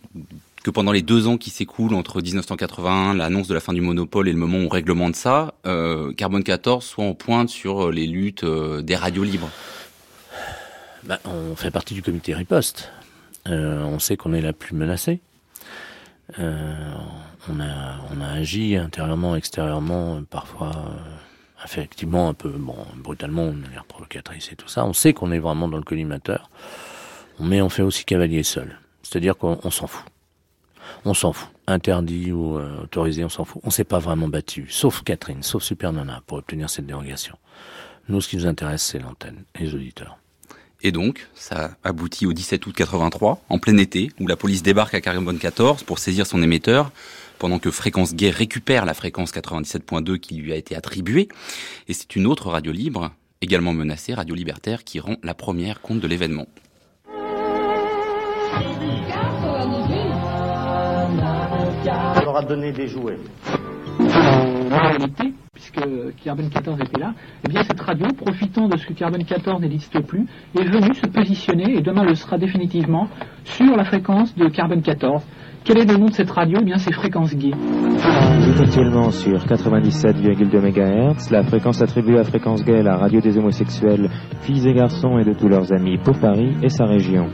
que 0.63 0.71
pendant 0.71 0.93
les 0.93 1.03
deux 1.03 1.27
ans 1.27 1.39
qui 1.39 1.51
s'écoulent 1.51 1.95
entre 1.95 2.21
1981, 2.21 3.15
l'annonce 3.15 3.49
de 3.49 3.55
la 3.55 3.61
fin 3.61 3.73
du 3.73 3.81
monopole 3.81 4.29
et 4.29 4.33
le 4.33 4.39
moment 4.39 4.59
où 4.59 4.63
on 4.63 4.69
réglemente 4.69 5.17
ça, 5.17 5.55
euh, 5.67 6.13
Carbone 6.13 6.45
14 6.45 6.85
soit 6.85 7.05
en 7.05 7.15
pointe 7.15 7.49
sur 7.49 7.89
euh, 7.89 7.93
les 7.93 8.07
luttes 8.07 8.45
euh, 8.45 8.83
des 8.83 8.97
radios 8.97 9.25
libres 9.25 9.51
ben, 11.05 11.19
On 11.25 11.57
fait 11.57 11.71
partie 11.71 11.95
du 11.95 12.03
comité 12.03 12.35
riposte. 12.35 12.91
Euh, 13.47 13.83
on 13.85 13.99
sait 13.99 14.17
qu'on 14.17 14.33
est 14.33 14.41
la 14.41 14.53
plus 14.53 14.75
menacée. 14.75 15.21
Euh, 16.39 16.95
on 17.49 17.61
a, 17.61 17.99
on 18.13 18.21
a 18.21 18.29
agi 18.29 18.77
intérieurement, 18.77 19.35
extérieurement, 19.37 20.23
parfois, 20.25 20.73
euh, 20.77 21.65
effectivement, 21.65 22.29
un 22.29 22.35
peu, 22.35 22.51
bon, 22.51 22.77
brutalement, 22.97 23.47
de 23.47 23.53
manière 23.53 23.85
provocatrice 23.85 24.53
et 24.53 24.57
tout 24.57 24.69
ça. 24.69 24.85
On 24.85 24.93
sait 24.93 25.15
qu'on 25.15 25.33
est 25.33 25.39
vraiment 25.39 25.69
dans 25.69 25.79
le 25.79 25.85
collimateur, 25.85 26.51
mais 27.41 27.63
on 27.63 27.69
fait 27.69 27.83
aussi 27.83 28.05
cavalier 28.05 28.43
seul. 28.43 28.79
C'est-à-dire 29.03 29.37
qu'on 29.39 29.71
s'en 29.71 29.87
fout. 29.87 30.05
On 31.05 31.15
s'en 31.15 31.33
fout. 31.33 31.49
Interdit 31.67 32.33
ou 32.33 32.59
euh, 32.59 32.83
autorisé, 32.83 33.25
on 33.25 33.29
s'en 33.29 33.45
fout. 33.45 33.63
On 33.65 33.71
s'est 33.71 33.85
pas 33.85 33.99
vraiment 33.99 34.29
battu, 34.29 34.67
sauf 34.71 35.03
Catherine, 35.03 35.43
sauf 35.43 35.63
Super 35.63 35.93
Nana, 35.93 36.23
pour 36.27 36.39
obtenir 36.39 36.69
cette 36.69 36.87
dérogation. 36.87 37.37
Nous, 38.09 38.21
ce 38.21 38.29
qui 38.29 38.37
nous 38.37 38.47
intéresse, 38.47 38.83
c'est 38.83 38.99
l'antenne 38.99 39.45
et 39.55 39.65
les 39.65 39.75
auditeurs. 39.75 40.19
Et 40.81 40.93
donc, 40.93 41.27
ça 41.35 41.73
aboutit 41.83 42.27
au 42.27 42.33
17 42.33 42.65
août 42.67 42.75
83, 42.77 43.43
en 43.49 43.59
plein 43.59 43.77
été, 43.79 44.11
où 44.21 44.29
la 44.29 44.37
police 44.37 44.63
débarque 44.63 44.95
à 44.95 45.01
Carbone 45.01 45.39
14 45.39 45.83
pour 45.83 45.99
saisir 45.99 46.25
son 46.25 46.41
émetteur, 46.41 46.93
pendant 47.41 47.59
que 47.59 47.73
Fréquence 47.73 48.15
Gay 48.15 48.31
récupère 48.31 48.85
la 48.85 48.95
fréquence 48.95 49.33
97.2 49.33 50.19
qui 50.19 50.37
lui 50.37 50.53
a 50.53 50.57
été 50.57 50.77
attribuée. 50.77 51.29
Et 51.89 51.95
c'est 51.95 52.15
une 52.15 52.27
autre 52.27 52.51
radio 52.51 52.71
libre, 52.71 53.11
également 53.41 53.73
menacée, 53.73 54.15
Radio 54.15 54.37
Libertaire, 54.37 54.85
qui 54.85 55.01
rend 55.01 55.17
la 55.25 55.35
première 55.35 55.81
compte 55.81 55.99
de 55.99 56.07
l'événement. 56.07 56.47
Puisque 65.53 65.81
Carbone 66.23 66.51
14 66.51 66.81
était 66.81 67.01
là, 67.01 67.13
eh 67.45 67.49
bien 67.49 67.63
cette 67.63 67.81
radio, 67.81 68.07
profitant 68.17 68.69
de 68.69 68.77
ce 68.77 68.87
que 68.87 68.93
Carbone 68.93 69.25
14 69.25 69.61
n'existe 69.61 70.01
plus, 70.07 70.27
est 70.59 70.65
venue 70.65 70.95
se 70.95 71.07
positionner, 71.07 71.77
et 71.77 71.81
demain 71.81 72.05
le 72.05 72.15
sera 72.15 72.39
définitivement, 72.39 73.09
sur 73.45 73.77
la 73.77 73.85
fréquence 73.85 74.35
de 74.37 74.49
Carbone 74.49 74.83
14. 74.83 75.23
Quel 75.65 75.79
est 75.79 75.85
le 75.85 75.97
nom 75.97 76.07
de 76.07 76.13
cette 76.13 76.31
radio? 76.31 76.59
Eh 76.63 76.65
bien 76.65 76.79
c'est 76.79 76.93
Fréquence 76.93 77.35
Gay. 77.35 77.51
Vous 77.51 78.63
actuellement 78.63 79.11
sur 79.11 79.45
97,2 79.45 80.61
MHz, 80.61 81.31
la 81.31 81.43
fréquence 81.43 81.83
attribuée 81.83 82.19
à 82.19 82.25
Fréquence 82.25 82.65
Gay, 82.65 82.83
la 82.83 82.97
radio 82.97 83.21
des 83.21 83.37
homosexuels, 83.37 84.09
filles 84.43 84.69
et 84.69 84.75
garçons 84.75 85.19
et 85.19 85.25
de 85.25 85.35
tous 85.35 85.49
leurs 85.49 85.73
amis 85.73 85.99
pour 85.99 86.19
Paris 86.19 86.55
et 86.63 86.69
sa 86.69 86.85
région. 86.85 87.27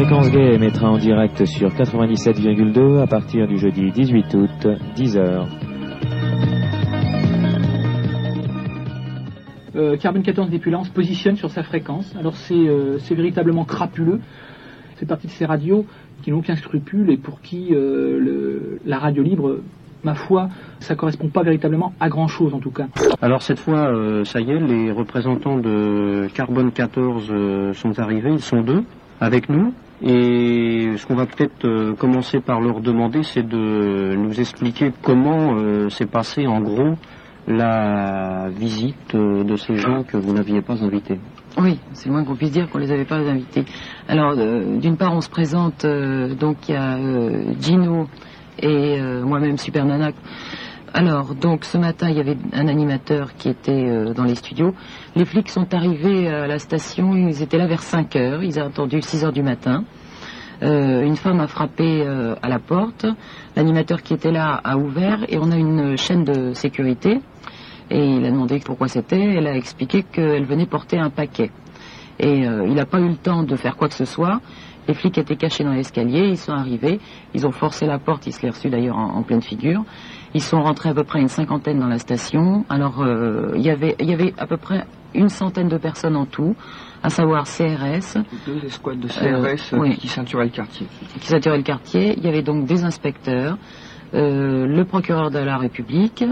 Fréquence 0.00 0.30
Gay 0.30 0.54
émettra 0.54 0.90
en 0.90 0.96
direct 0.96 1.44
sur 1.44 1.68
97,2 1.68 3.02
à 3.02 3.06
partir 3.06 3.46
du 3.46 3.58
jeudi 3.58 3.90
18 3.90 4.34
août, 4.34 4.66
10h. 4.96 5.46
Euh, 9.76 9.98
Carbone 9.98 10.22
14 10.22 10.48
Dépulance 10.48 10.88
se 10.88 10.92
positionne 10.94 11.36
sur 11.36 11.50
sa 11.50 11.62
fréquence. 11.62 12.16
Alors 12.18 12.32
euh, 12.50 12.96
c'est 12.98 13.14
véritablement 13.14 13.66
crapuleux. 13.66 14.20
C'est 14.96 15.04
partie 15.04 15.26
de 15.26 15.32
ces 15.32 15.44
radios 15.44 15.84
qui 16.22 16.30
n'ont 16.30 16.38
aucun 16.38 16.56
scrupule 16.56 17.10
et 17.10 17.18
pour 17.18 17.42
qui 17.42 17.74
euh, 17.74 18.18
le, 18.18 18.78
la 18.86 18.98
radio 18.98 19.22
libre, 19.22 19.58
ma 20.02 20.14
foi, 20.14 20.48
ça 20.78 20.94
correspond 20.94 21.28
pas 21.28 21.42
véritablement 21.42 21.92
à 22.00 22.08
grand 22.08 22.28
chose 22.28 22.54
en 22.54 22.60
tout 22.60 22.70
cas. 22.70 22.86
Alors 23.20 23.42
cette 23.42 23.58
fois, 23.58 23.94
euh, 23.94 24.24
ça 24.24 24.40
y 24.40 24.50
est, 24.50 24.60
les 24.60 24.92
représentants 24.92 25.58
de 25.58 26.26
Carbone 26.32 26.72
14 26.72 27.28
euh, 27.30 27.72
sont 27.74 27.98
arrivés, 27.98 28.32
ils 28.32 28.40
sont 28.40 28.62
deux 28.62 28.82
avec 29.20 29.50
nous. 29.50 29.74
Et 30.02 30.92
ce 30.96 31.06
qu'on 31.06 31.14
va 31.14 31.26
peut-être 31.26 31.66
euh, 31.66 31.94
commencer 31.94 32.40
par 32.40 32.60
leur 32.60 32.80
demander, 32.80 33.22
c'est 33.22 33.46
de 33.46 34.14
nous 34.16 34.40
expliquer 34.40 34.92
comment 35.02 35.56
euh, 35.56 35.90
s'est 35.90 36.06
passée 36.06 36.46
en 36.46 36.60
gros 36.60 36.94
la 37.46 38.48
visite 38.48 39.14
euh, 39.14 39.44
de 39.44 39.56
ces 39.56 39.76
gens 39.76 40.02
que 40.04 40.16
vous 40.16 40.32
n'aviez 40.32 40.62
pas 40.62 40.82
invités. 40.82 41.20
Oui, 41.58 41.78
c'est 41.92 42.08
moins 42.08 42.24
qu'on 42.24 42.36
puisse 42.36 42.52
dire 42.52 42.70
qu'on 42.70 42.78
les 42.78 42.92
avait 42.92 43.04
pas 43.04 43.16
invités. 43.16 43.64
Alors, 44.08 44.36
d'une 44.36 44.96
part, 44.96 45.12
on 45.14 45.20
se 45.20 45.28
présente, 45.28 45.84
donc 45.84 46.68
il 46.68 46.72
y 46.72 46.76
a 46.76 46.96
Gino 47.60 48.06
et 48.62 49.00
moi-même 49.24 49.58
Super 49.58 49.84
Nana. 49.84 50.12
Alors, 50.92 51.36
donc 51.36 51.64
ce 51.64 51.78
matin, 51.78 52.10
il 52.10 52.16
y 52.16 52.20
avait 52.20 52.36
un 52.52 52.66
animateur 52.66 53.34
qui 53.34 53.48
était 53.48 53.70
euh, 53.70 54.12
dans 54.12 54.24
les 54.24 54.34
studios. 54.34 54.74
Les 55.14 55.24
flics 55.24 55.48
sont 55.48 55.72
arrivés 55.72 56.28
à 56.28 56.48
la 56.48 56.58
station, 56.58 57.14
ils 57.14 57.42
étaient 57.42 57.58
là 57.58 57.68
vers 57.68 57.82
5 57.82 58.16
heures, 58.16 58.42
ils 58.42 58.58
ont 58.58 58.66
attendu 58.66 59.00
6 59.00 59.24
heures 59.24 59.32
du 59.32 59.42
matin. 59.42 59.84
Euh, 60.62 61.02
une 61.02 61.14
femme 61.14 61.38
a 61.40 61.46
frappé 61.46 62.02
euh, 62.04 62.34
à 62.42 62.48
la 62.48 62.58
porte, 62.58 63.06
l'animateur 63.54 64.02
qui 64.02 64.14
était 64.14 64.32
là 64.32 64.60
a 64.64 64.76
ouvert 64.76 65.24
et 65.28 65.38
on 65.38 65.52
a 65.52 65.56
une 65.56 65.96
chaîne 65.96 66.24
de 66.24 66.54
sécurité. 66.54 67.20
Et 67.88 68.04
il 68.04 68.24
a 68.26 68.30
demandé 68.30 68.58
pourquoi 68.58 68.88
c'était, 68.88 69.20
elle 69.20 69.46
a 69.46 69.54
expliqué 69.54 70.02
qu'elle 70.02 70.44
venait 70.44 70.66
porter 70.66 70.98
un 70.98 71.10
paquet. 71.10 71.50
Et 72.18 72.40
il 72.40 72.74
n'a 72.74 72.84
pas 72.84 73.00
eu 73.00 73.08
le 73.08 73.16
temps 73.16 73.42
de 73.42 73.56
faire 73.56 73.76
quoi 73.76 73.88
que 73.88 73.94
ce 73.94 74.04
soit. 74.04 74.40
Les 74.86 74.94
flics 74.94 75.18
étaient 75.18 75.34
cachés 75.34 75.64
dans 75.64 75.72
l'escalier, 75.72 76.28
ils 76.28 76.36
sont 76.36 76.52
arrivés, 76.52 77.00
ils 77.34 77.46
ont 77.48 77.50
forcé 77.50 77.86
la 77.86 77.98
porte, 77.98 78.28
il 78.28 78.32
se 78.32 78.42
l'est 78.42 78.50
reçu 78.50 78.68
d'ailleurs 78.68 78.96
en 78.96 79.22
pleine 79.22 79.42
figure. 79.42 79.82
Ils 80.34 80.42
sont 80.42 80.62
rentrés 80.62 80.88
à 80.90 80.94
peu 80.94 81.04
près 81.04 81.20
une 81.20 81.28
cinquantaine 81.28 81.78
dans 81.80 81.88
la 81.88 81.98
station. 81.98 82.64
Alors, 82.68 83.02
euh, 83.02 83.52
il 83.56 83.62
y 83.62 83.70
avait, 83.70 83.96
il 83.98 84.08
y 84.08 84.12
avait 84.12 84.32
à 84.38 84.46
peu 84.46 84.56
près 84.56 84.84
une 85.14 85.28
centaine 85.28 85.68
de 85.68 85.76
personnes 85.76 86.16
en 86.16 86.26
tout, 86.26 86.54
à 87.02 87.10
savoir 87.10 87.44
CRS. 87.44 88.16
Deux 88.46 88.64
escouades 88.64 89.00
de 89.00 89.08
CRS 89.08 89.22
Euh, 89.24 89.56
euh, 89.72 89.78
oui. 89.80 89.96
qui 89.96 90.06
ceinturaient 90.08 90.44
le 90.44 90.50
quartier. 90.50 90.86
qui 91.20 91.26
saturaient 91.26 91.56
le 91.56 91.64
quartier. 91.64 92.14
Il 92.16 92.24
y 92.24 92.28
avait 92.28 92.42
donc 92.42 92.64
des 92.66 92.84
inspecteurs, 92.84 93.58
euh, 94.14 94.66
le 94.66 94.84
procureur 94.84 95.30
de 95.32 95.38
la 95.40 95.56
République, 95.58 96.24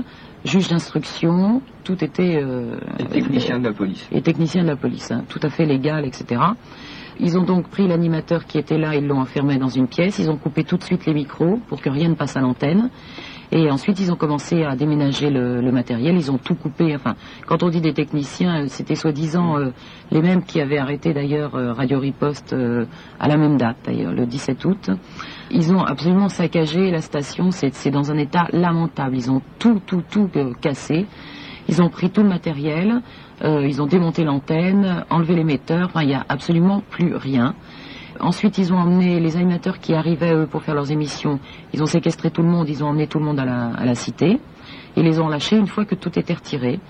juge 0.45 0.69
d'instruction, 0.69 1.61
tout 1.83 2.03
était... 2.05 2.41
Euh, 2.41 2.77
Et 3.01 3.05
techniciens 3.07 3.59
de 3.59 3.65
la 3.65 3.73
police. 3.73 4.07
Et 4.13 4.23
techniciens 4.23 4.63
de 4.63 4.69
la 4.69 4.77
police, 4.77 5.11
hein, 5.11 5.25
tout 5.29 5.41
à 5.43 5.51
fait 5.51 5.67
légal, 5.67 6.05
etc. 6.05 6.41
Ils 7.21 7.37
ont 7.37 7.43
donc 7.43 7.69
pris 7.69 7.89
l'animateur 7.89 8.45
qui 8.47 8.59
était 8.59 8.79
là, 8.79 8.95
ils 8.95 9.05
l'ont 9.07 9.19
enfermé 9.21 9.57
dans 9.59 9.69
une 9.69 9.89
pièce, 9.89 10.21
ils 10.21 10.31
ont 10.31 10.37
coupé 10.37 10.63
tout 10.63 10.77
de 10.77 10.85
suite 10.85 11.05
les 11.07 11.15
micros 11.15 11.59
pour 11.69 11.81
que 11.81 11.91
rien 11.91 12.09
ne 12.11 12.15
passe 12.15 12.37
à 12.37 12.41
l'antenne. 12.41 12.91
Et 13.51 13.71
ensuite, 13.71 13.99
ils 13.99 14.13
ont 14.13 14.17
commencé 14.17 14.63
à 14.63 14.77
déménager 14.77 15.31
le, 15.31 15.73
matériel. 15.73 16.17
Ils 16.17 16.31
ont 16.31 16.37
tout 16.39 16.55
coupé. 16.55 16.95
Enfin, 16.95 17.15
quand 17.47 17.63
on 17.63 17.71
dit 17.71 17.81
des 17.81 17.95
techniciens, 17.95 18.65
euh, 18.65 18.67
c'était 18.69 18.95
soi-disant 18.95 19.59
euh, 19.59 19.71
les 20.11 20.21
mêmes 20.21 20.43
qui 20.43 20.61
avaient 20.61 20.79
arrêté 20.79 21.15
d'ailleurs 21.15 21.55
euh, 21.55 21.73
Radio 21.73 21.99
Riposte 21.99 22.55
à 23.19 23.29
la 23.29 23.37
même 23.37 23.57
date, 23.57 23.77
d'ailleurs, 23.85 24.13
le 24.13 24.27
17 24.27 24.65
août. 24.67 24.91
Ils 25.51 25.73
ont 25.73 25.83
absolument 25.83 26.29
saccagé 26.29 26.91
la 26.91 27.01
station. 27.01 27.51
C'est 27.51 27.91
dans 27.91 28.11
un 28.11 28.19
état 28.19 28.49
lamentable. 28.53 29.17
Ils 29.17 29.31
ont 29.31 29.41
tout, 29.59 29.81
tout, 29.87 30.03
tout 30.11 30.31
cassé. 30.61 31.07
Ils 31.69 31.81
ont 31.83 31.89
pris 31.89 32.11
tout 32.11 32.23
le 32.23 32.29
matériel. 32.29 33.01
ils 33.43 33.81
ont 33.81 33.87
démonté 33.87 34.25
l'antenne, 34.25 35.05
enlevé 35.11 35.35
l'émetteur. 35.35 35.87
Enfin, 35.87 36.03
il 36.03 36.09
n'y 36.09 36.15
a 36.15 36.25
absolument 36.29 36.83
plus 36.91 37.15
rien. 37.15 37.55
Ensuite, 38.21 38.59
ils 38.59 38.73
ont 38.73 38.79
emmené 38.79 39.21
les 39.21 39.37
animateurs 39.37 39.79
qui 39.79 39.95
arrivaient, 39.95 40.35
eux, 40.35 40.47
pour 40.47 40.63
faire 40.63 40.75
leurs 40.75 40.91
émissions. 40.91 41.39
Ils 41.73 41.83
ont 41.83 41.87
séquestré 41.87 42.31
tout 42.31 42.43
le 42.43 42.49
monde, 42.49 42.69
ils 42.69 42.83
ont 42.83 42.89
emmené 42.89 43.07
tout 43.07 43.19
le 43.19 43.25
monde 43.25 43.39
à 43.39 43.45
la, 43.45 43.71
à 43.75 43.95
cité. 43.95 44.41
Et 44.97 45.03
les 45.03 45.21
ont 45.21 45.29
lâchés 45.29 45.57
une 45.57 45.67
fois 45.67 45.85
que 45.85 45.95
tout 45.95 46.19
était 46.19 46.35
retiré. 46.35 46.81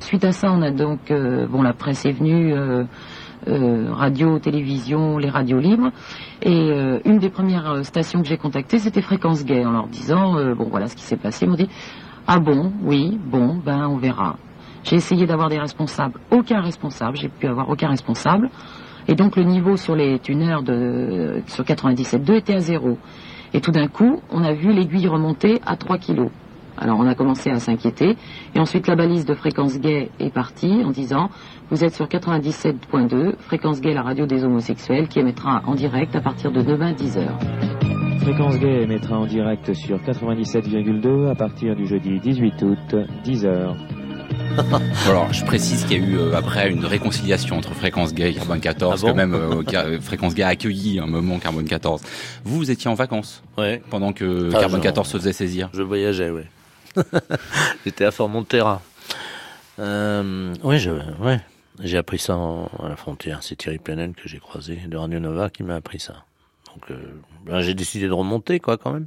Suite 0.00 0.24
à 0.24 0.32
ça, 0.32 0.50
on 0.50 0.62
a 0.62 0.70
donc... 0.70 1.10
euh, 1.10 1.46
bon, 1.46 1.62
la 1.62 1.74
presse 1.74 2.04
est 2.06 2.12
venue, 2.12 2.52
euh, 2.54 2.84
euh, 3.48 3.88
radio, 3.92 4.38
télévision, 4.38 5.18
les 5.18 5.28
radios 5.28 5.60
libres. 5.60 5.90
Et 6.42 6.70
une 7.04 7.18
des 7.18 7.30
premières 7.30 7.84
stations 7.84 8.22
que 8.22 8.28
j'ai 8.28 8.38
contactées, 8.38 8.78
c'était 8.78 9.02
Fréquence 9.02 9.44
Gay, 9.44 9.64
en 9.64 9.72
leur 9.72 9.88
disant, 9.88 10.54
bon, 10.54 10.68
voilà 10.70 10.88
ce 10.88 10.96
qui 10.96 11.02
s'est 11.02 11.16
passé. 11.16 11.44
Ils 11.44 11.48
m'ont 11.48 11.56
dit, 11.56 11.68
ah 12.26 12.38
bon, 12.38 12.72
oui, 12.82 13.18
bon, 13.24 13.60
ben, 13.64 13.86
on 13.88 13.96
verra. 13.96 14.36
J'ai 14.84 14.96
essayé 14.96 15.26
d'avoir 15.26 15.48
des 15.48 15.58
responsables. 15.58 16.18
Aucun 16.30 16.60
responsable, 16.60 17.16
j'ai 17.16 17.28
pu 17.28 17.46
avoir 17.46 17.68
aucun 17.68 17.88
responsable. 17.88 18.50
Et 19.08 19.14
donc 19.14 19.36
le 19.36 19.44
niveau 19.44 19.76
sur 19.76 19.94
les 19.94 20.18
tuneurs 20.18 20.62
de, 20.62 21.42
sur 21.46 21.64
97.2 21.64 22.34
était 22.34 22.54
à 22.54 22.60
zéro. 22.60 22.98
Et 23.54 23.60
tout 23.60 23.72
d'un 23.72 23.88
coup, 23.88 24.20
on 24.30 24.42
a 24.44 24.52
vu 24.52 24.72
l'aiguille 24.72 25.08
remonter 25.08 25.60
à 25.66 25.76
3 25.76 25.98
kilos. 25.98 26.30
Alors 26.78 26.98
on 26.98 27.06
a 27.06 27.14
commencé 27.14 27.50
à 27.50 27.58
s'inquiéter. 27.58 28.16
Et 28.54 28.58
ensuite 28.60 28.86
la 28.86 28.96
balise 28.96 29.26
de 29.26 29.34
fréquence 29.34 29.78
gay 29.78 30.10
est 30.18 30.32
partie 30.32 30.82
en 30.84 30.90
disant 30.90 31.28
vous 31.70 31.84
êtes 31.84 31.94
sur 31.94 32.06
97.2, 32.06 33.36
fréquence 33.38 33.80
gay, 33.80 33.94
la 33.94 34.02
radio 34.02 34.26
des 34.26 34.44
homosexuels, 34.44 35.08
qui 35.08 35.20
émettra 35.20 35.62
en 35.66 35.74
direct 35.74 36.14
à 36.16 36.20
partir 36.20 36.52
de 36.52 36.62
demain 36.62 36.92
10h. 36.92 37.28
Fréquence 38.22 38.56
Gay 38.60 38.82
émettra 38.82 39.18
en 39.18 39.26
direct 39.26 39.72
sur 39.74 39.98
97,2 39.98 41.28
à 41.28 41.34
partir 41.34 41.74
du 41.74 41.86
jeudi 41.86 42.20
18 42.20 42.62
août, 42.62 42.94
10h. 43.24 44.01
Alors, 45.06 45.32
je 45.32 45.44
précise 45.44 45.84
qu'il 45.84 45.98
y 45.98 46.04
a 46.04 46.06
eu 46.06 46.16
euh, 46.18 46.34
après 46.36 46.70
une 46.70 46.84
réconciliation 46.84 47.56
entre 47.56 47.74
Fréquence 47.74 48.14
Gay 48.14 48.30
et 48.30 48.34
Carbone 48.34 48.60
14, 48.60 49.02
Ah 49.04 49.08
bon 49.08 49.14
même 49.16 49.34
euh, 49.34 49.62
Car- 49.62 49.86
Fréquence 50.00 50.34
Gay 50.34 50.42
a 50.42 50.48
accueilli 50.48 50.98
un 51.00 51.06
moment 51.06 51.38
Carbone 51.38 51.64
14. 51.66 52.02
Vous, 52.44 52.56
vous 52.56 52.70
étiez 52.70 52.90
en 52.90 52.94
vacances 52.94 53.42
Ouais. 53.58 53.82
pendant 53.90 54.12
que 54.12 54.48
Ah, 54.54 54.60
Carbone 54.60 54.70
genre, 54.78 54.82
14 54.82 55.08
se 55.08 55.16
faisait 55.18 55.32
saisir. 55.32 55.70
Je 55.74 55.82
voyageais, 55.82 56.30
oui. 56.30 56.42
J'étais 57.84 58.04
à 58.04 58.10
Fort-Montterra. 58.10 58.82
Euh, 59.78 60.54
oui, 60.62 60.78
je, 60.78 60.90
ouais. 61.20 61.40
J'ai 61.82 61.96
appris 61.96 62.18
ça 62.18 62.36
en- 62.36 62.66
à 62.82 62.88
la 62.88 62.96
frontière. 62.96 63.38
C'est 63.42 63.56
Thierry 63.56 63.78
Planel 63.78 64.12
que 64.12 64.28
j'ai 64.28 64.38
croisé 64.38 64.78
de 64.86 64.96
Radio 64.96 65.18
Nova 65.18 65.48
qui 65.50 65.62
m'a 65.62 65.74
appris 65.76 65.98
ça. 66.00 66.24
Donc, 66.74 66.90
euh, 66.90 66.96
ben, 67.46 67.60
j'ai 67.60 67.74
décidé 67.74 68.06
de 68.06 68.12
remonter, 68.12 68.60
quoi, 68.60 68.76
quand 68.76 68.92
même. 68.92 69.06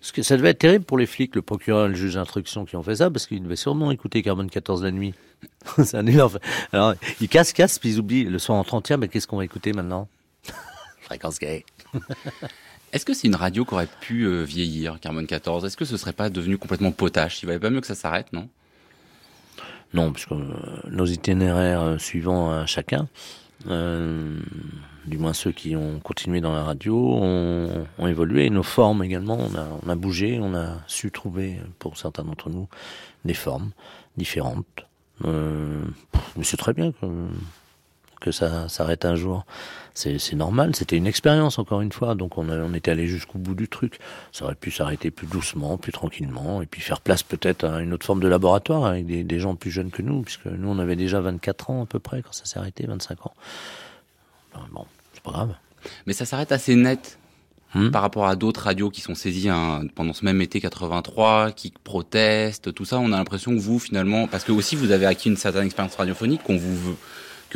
Parce 0.00 0.12
que 0.12 0.22
ça 0.22 0.36
devait 0.36 0.50
être 0.50 0.58
terrible 0.58 0.84
pour 0.84 0.98
les 0.98 1.06
flics, 1.06 1.34
le 1.34 1.42
procureur 1.42 1.86
et 1.86 1.88
le 1.88 1.94
juge 1.94 2.14
d'instruction 2.14 2.64
qui 2.64 2.76
ont 2.76 2.82
fait 2.82 2.96
ça, 2.96 3.10
parce 3.10 3.26
qu'ils 3.26 3.42
devaient 3.42 3.56
sûrement 3.56 3.90
écouter 3.90 4.22
Carbone 4.22 4.50
14 4.50 4.82
la 4.84 4.90
nuit. 4.90 5.14
c'est 5.84 5.96
un 5.96 6.06
énorme. 6.06 6.38
Alors, 6.72 6.94
ils 7.20 7.28
cassent, 7.28 7.52
cassent, 7.52 7.78
puis 7.78 7.90
ils 7.90 7.98
oublient. 7.98 8.24
Le 8.24 8.38
soir 8.38 8.58
en 8.58 8.64
30 8.64 8.92
mais 8.92 9.08
qu'est-ce 9.08 9.26
qu'on 9.26 9.38
va 9.38 9.44
écouter 9.44 9.72
maintenant 9.72 10.08
Fréquence 11.00 11.38
gay. 11.38 11.64
Est-ce 12.92 13.04
que 13.04 13.14
c'est 13.14 13.26
une 13.26 13.34
radio 13.34 13.64
qui 13.64 13.74
aurait 13.74 13.88
pu 14.00 14.22
euh, 14.22 14.42
vieillir, 14.42 14.98
Carbone 15.00 15.26
14 15.26 15.64
Est-ce 15.64 15.76
que 15.76 15.84
ce 15.84 15.96
serait 15.96 16.12
pas 16.12 16.30
devenu 16.30 16.56
complètement 16.56 16.92
potache? 16.92 17.42
Il 17.42 17.46
valait 17.46 17.58
pas 17.58 17.70
mieux 17.70 17.80
que 17.80 17.86
ça 17.86 17.94
s'arrête, 17.94 18.32
non? 18.32 18.48
Non, 19.92 20.12
parce 20.12 20.26
que 20.26 20.34
euh, 20.34 20.54
nos 20.90 21.06
itinéraires 21.06 21.82
euh, 21.82 21.98
suivants 21.98 22.50
à 22.50 22.66
chacun, 22.66 23.08
euh, 23.68 24.38
du 25.06 25.18
moins 25.18 25.32
ceux 25.32 25.52
qui 25.52 25.76
ont 25.76 26.00
continué 26.00 26.40
dans 26.40 26.52
la 26.52 26.62
radio, 26.62 26.96
ont, 26.96 27.86
ont 27.98 28.06
évolué. 28.06 28.50
Nos 28.50 28.62
formes 28.62 29.02
également, 29.02 29.38
on 29.38 29.54
a, 29.54 29.66
on 29.84 29.88
a 29.88 29.94
bougé, 29.94 30.38
on 30.40 30.54
a 30.54 30.78
su 30.86 31.10
trouver, 31.10 31.60
pour 31.78 31.96
certains 31.96 32.24
d'entre 32.24 32.50
nous, 32.50 32.68
des 33.24 33.34
formes 33.34 33.70
différentes. 34.16 34.86
Euh, 35.24 35.82
mais 36.36 36.44
c'est 36.44 36.56
très 36.56 36.72
bien 36.72 36.92
que, 36.92 37.06
que 38.20 38.30
ça 38.32 38.68
s'arrête 38.68 39.04
un 39.04 39.14
jour. 39.14 39.44
C'est 39.94 40.34
normal, 40.34 40.76
c'était 40.76 40.96
une 40.98 41.06
expérience 41.06 41.58
encore 41.58 41.80
une 41.80 41.90
fois, 41.90 42.14
donc 42.14 42.36
on, 42.36 42.50
a- 42.50 42.58
on 42.58 42.74
était 42.74 42.90
allé 42.90 43.06
jusqu'au 43.06 43.38
bout 43.38 43.54
du 43.54 43.66
truc. 43.66 43.98
Ça 44.30 44.44
aurait 44.44 44.54
pu 44.54 44.70
s'arrêter 44.70 45.10
plus 45.10 45.26
doucement, 45.26 45.78
plus 45.78 45.92
tranquillement, 45.92 46.60
et 46.60 46.66
puis 46.66 46.82
faire 46.82 47.00
place 47.00 47.22
peut-être 47.22 47.64
à 47.64 47.80
une 47.80 47.94
autre 47.94 48.04
forme 48.04 48.20
de 48.20 48.28
laboratoire 48.28 48.84
avec 48.84 49.06
des, 49.06 49.24
des 49.24 49.40
gens 49.40 49.54
plus 49.54 49.70
jeunes 49.70 49.90
que 49.90 50.02
nous, 50.02 50.20
puisque 50.20 50.44
nous 50.46 50.68
on 50.68 50.78
avait 50.78 50.96
déjà 50.96 51.20
24 51.20 51.70
ans 51.70 51.82
à 51.84 51.86
peu 51.86 51.98
près 51.98 52.20
quand 52.20 52.32
ça 52.32 52.44
s'est 52.44 52.58
arrêté, 52.58 52.86
25 52.86 53.24
ans. 53.26 53.32
Enfin, 54.52 54.66
bon, 54.72 54.84
c'est 55.14 55.22
pas 55.22 55.30
grave. 55.32 55.54
Mais 56.06 56.12
ça 56.12 56.24
s'arrête 56.26 56.52
assez 56.52 56.74
net 56.76 57.18
Hmm? 57.74 57.90
par 57.90 58.00
rapport 58.00 58.26
à 58.26 58.36
d'autres 58.36 58.62
radios 58.62 58.90
qui 58.90 59.00
sont 59.00 59.16
saisies 59.16 59.48
hein, 59.50 59.82
pendant 59.96 60.12
ce 60.12 60.24
même 60.24 60.40
été 60.40 60.60
83, 60.60 61.50
qui 61.50 61.72
protestent, 61.82 62.72
tout 62.72 62.84
ça. 62.84 62.98
On 63.00 63.12
a 63.12 63.16
l'impression 63.16 63.50
que 63.50 63.58
vous, 63.58 63.80
finalement, 63.80 64.28
parce 64.28 64.44
que 64.44 64.52
aussi 64.52 64.76
vous 64.76 64.92
avez 64.92 65.04
acquis 65.04 65.28
une 65.28 65.36
certaine 65.36 65.66
expérience 65.66 65.96
radiophonique, 65.96 66.44
qu'on 66.44 66.56
vous 66.56 66.76
veut, 66.76 66.96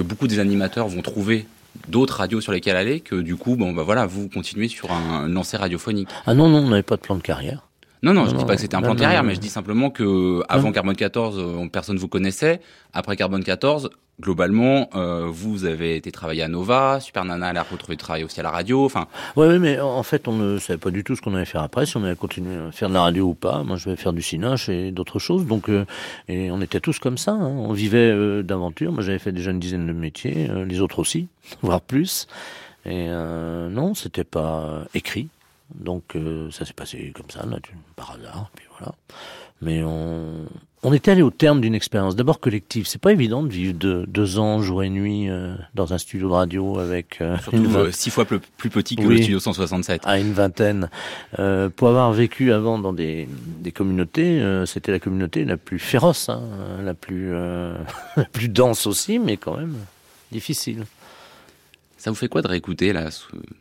beaucoup 0.03 0.26
des 0.26 0.38
animateurs 0.38 0.88
vont 0.88 1.03
trouver 1.03 1.46
d'autres 1.88 2.16
radios 2.16 2.40
sur 2.40 2.53
lesquelles 2.53 2.76
aller, 2.76 3.01
que 3.01 3.16
du 3.16 3.36
coup, 3.36 3.57
bon, 3.57 3.72
bah 3.72 3.82
voilà, 3.82 4.07
vous 4.07 4.28
continuez 4.28 4.68
sur 4.68 4.90
un, 4.92 5.24
un 5.24 5.28
lancé 5.28 5.57
radiophonique. 5.57 6.09
Ah 6.26 6.34
non, 6.34 6.48
non, 6.48 6.59
on 6.59 6.68
n'avait 6.70 6.82
pas 6.82 6.96
de 6.96 7.03
plan 7.03 7.16
de 7.16 7.22
carrière. 7.22 7.62
Non, 8.03 8.14
non, 8.14 8.24
je 8.24 8.30
dis 8.30 8.36
non, 8.36 8.46
pas 8.46 8.55
que 8.55 8.61
c'était 8.62 8.76
un 8.76 8.82
plan 8.82 8.94
de 8.94 9.01
carrière, 9.01 9.22
mais 9.22 9.34
je 9.34 9.40
dis 9.40 9.51
simplement 9.51 9.90
que 9.90 10.42
avant. 10.48 10.72
Carbone 10.72 10.96
14, 10.96 11.38
euh, 11.38 11.68
personne 11.68 11.98
vous 11.98 12.09
connaissait. 12.09 12.61
Après 12.94 13.14
Carbone 13.16 13.44
14, 13.44 13.90
globalement, 14.20 14.88
euh, 14.94 15.26
vous 15.30 15.64
avez 15.66 15.96
été 15.96 16.11
travailler 16.11 16.42
à 16.42 16.48
Nova, 16.48 16.98
Super 17.01 17.24
Nana 17.24 17.51
elle 17.51 17.57
a 17.59 17.62
retrouvé 17.62 17.94
du 17.96 17.98
travail 18.03 18.24
aussi 18.24 18.40
à 18.40 18.42
la 18.42 18.51
radio. 18.51 18.84
Enfin, 18.86 19.07
Ouais, 19.36 19.48
ouais, 19.48 19.59
mais 19.59 19.80
en 19.80 20.03
fait, 20.03 20.28
on 20.28 20.32
ne 20.32 20.59
savait 20.59 20.78
pas 20.78 20.90
du 20.90 21.05
tout 21.05 21.14
ce 21.16 21.20
qu'on 21.22 21.34
allait 21.34 21.44
faire 21.44 21.62
après, 21.62 21.84
si 21.86 21.96
on 21.98 22.05
allait 22.05 22.16
continuer 22.16 22.57
à 22.68 22.72
faire 22.72 22.88
de 22.88 22.94
la 22.94 23.03
radio 23.03 23.26
ou 23.28 23.34
pas. 23.34 23.62
Moi, 23.64 23.76
je 23.76 23.90
vais 23.90 23.96
faire 23.96 24.12
du 24.14 24.22
cinéma 24.22 24.55
et 24.68 24.92
d'autres 24.92 25.18
choses. 25.18 25.46
Donc, 25.46 25.68
euh, 25.68 25.84
et 26.28 26.51
on 26.51 26.61
était 26.62 26.80
tous 26.80 26.98
comme 26.98 27.18
ça. 27.18 27.32
hein. 27.32 27.46
On 27.46 27.72
vivait 27.72 28.11
euh, 28.11 28.42
d'aventure. 28.42 28.92
Moi, 28.92 29.03
j'avais 29.03 29.18
fait 29.18 29.32
déjà 29.32 29.51
une 29.51 29.61
dizaine 29.61 29.86
de 29.86 29.92
métiers, 29.92 30.48
euh, 30.51 30.64
les 30.64 30.80
autres 30.80 30.98
aussi, 31.01 31.28
voire 31.62 31.80
plus. 31.82 32.26
Et 32.86 33.07
euh, 33.09 33.68
non, 33.68 33.94
c'était 33.94 34.24
pas 34.24 34.84
écrit. 34.94 35.28
Donc, 35.75 36.16
euh, 36.16 36.51
ça 36.51 36.64
s'est 36.64 36.73
passé 36.73 37.12
comme 37.14 37.31
ça, 37.31 37.45
là, 37.47 37.59
par 37.97 38.12
hasard. 38.12 38.51
Puis 38.55 38.66
voilà. 38.79 38.95
Mais 39.62 39.83
on, 39.85 40.47
on 40.83 40.93
était 40.95 41.11
allé 41.11 41.21
au 41.21 41.31
terme 41.31 41.61
d'une 41.61 41.75
expérience 41.75 42.16
d'abord 42.16 42.41
collective. 42.41 42.87
C'est 42.87 43.01
pas 43.01 43.12
évident 43.12 43.43
de 43.43 43.49
vivre 43.49 43.75
deux, 43.75 44.07
deux 44.07 44.39
ans, 44.39 44.62
jour 44.62 44.83
et 44.83 44.89
nuit, 44.89 45.29
euh, 45.29 45.55
dans 45.75 45.93
un 45.93 45.99
studio 45.99 46.29
de 46.29 46.33
radio 46.33 46.79
avec 46.79 47.21
euh, 47.21 47.37
surtout 47.39 47.59
euh, 47.59 47.85
vingt- 47.85 47.93
six 47.93 48.09
fois 48.09 48.25
plus, 48.25 48.41
plus 48.41 48.71
petit 48.71 48.97
que 48.97 49.03
Oui. 49.03 49.16
le 49.16 49.23
Studio 49.23 49.39
167. 49.39 50.01
à 50.07 50.18
une 50.18 50.33
vingtaine. 50.33 50.89
Euh, 51.39 51.68
pour 51.68 51.89
avoir 51.89 52.11
vécu 52.12 52.53
avant 52.53 52.79
dans 52.79 52.95
des, 52.95 53.29
des 53.59 53.71
communautés, 53.71 54.43
c'était 54.64 54.93
la 54.93 54.99
communauté 54.99 55.45
la 55.45 55.59
plus 55.59 55.79
féroce, 55.79 56.31
hein, 56.31 56.41
la 56.83 56.95
plus 56.95 57.33
la 58.16 58.25
plus 58.33 58.49
dense 58.49 58.87
aussi, 58.87 59.18
mais 59.18 59.37
quand 59.37 59.59
même 59.59 59.77
difficile. 60.33 60.85
Ça 61.99 62.11
vous 62.11 62.16
fait 62.16 62.29
quoi 62.29 62.41
de 62.41 62.49
réécouter 62.49 62.95
là, 62.95 63.11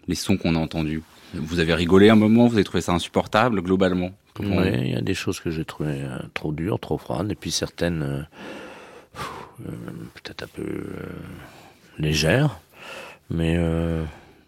les 0.08 0.16
sons 0.16 0.38
qu'on 0.38 0.56
a 0.56 0.60
entendus? 0.60 1.04
Vous 1.34 1.60
avez 1.60 1.74
rigolé 1.74 2.10
un 2.10 2.16
moment, 2.16 2.48
vous 2.48 2.56
avez 2.56 2.64
trouvé 2.64 2.82
ça 2.82 2.94
insupportable 2.94 3.62
globalement? 3.62 4.12
Oui, 4.40 4.48
il 4.74 4.92
y 4.92 4.96
a 4.96 5.02
des 5.02 5.14
choses 5.14 5.40
que 5.40 5.52
j'ai 5.52 5.66
trouvées 5.66 6.02
euh, 6.02 6.18
trop 6.34 6.54
dures, 6.54 6.80
trop 6.80 6.98
froides, 6.98 7.30
et 7.32 7.36
puis 7.36 7.52
certaines 7.52 8.04
euh, 8.04 8.22
euh, 9.68 9.72
peut-être 10.16 10.44
un 10.44 10.48
peu 10.48 10.86
légères. 11.98 12.60
Mais 13.30 13.60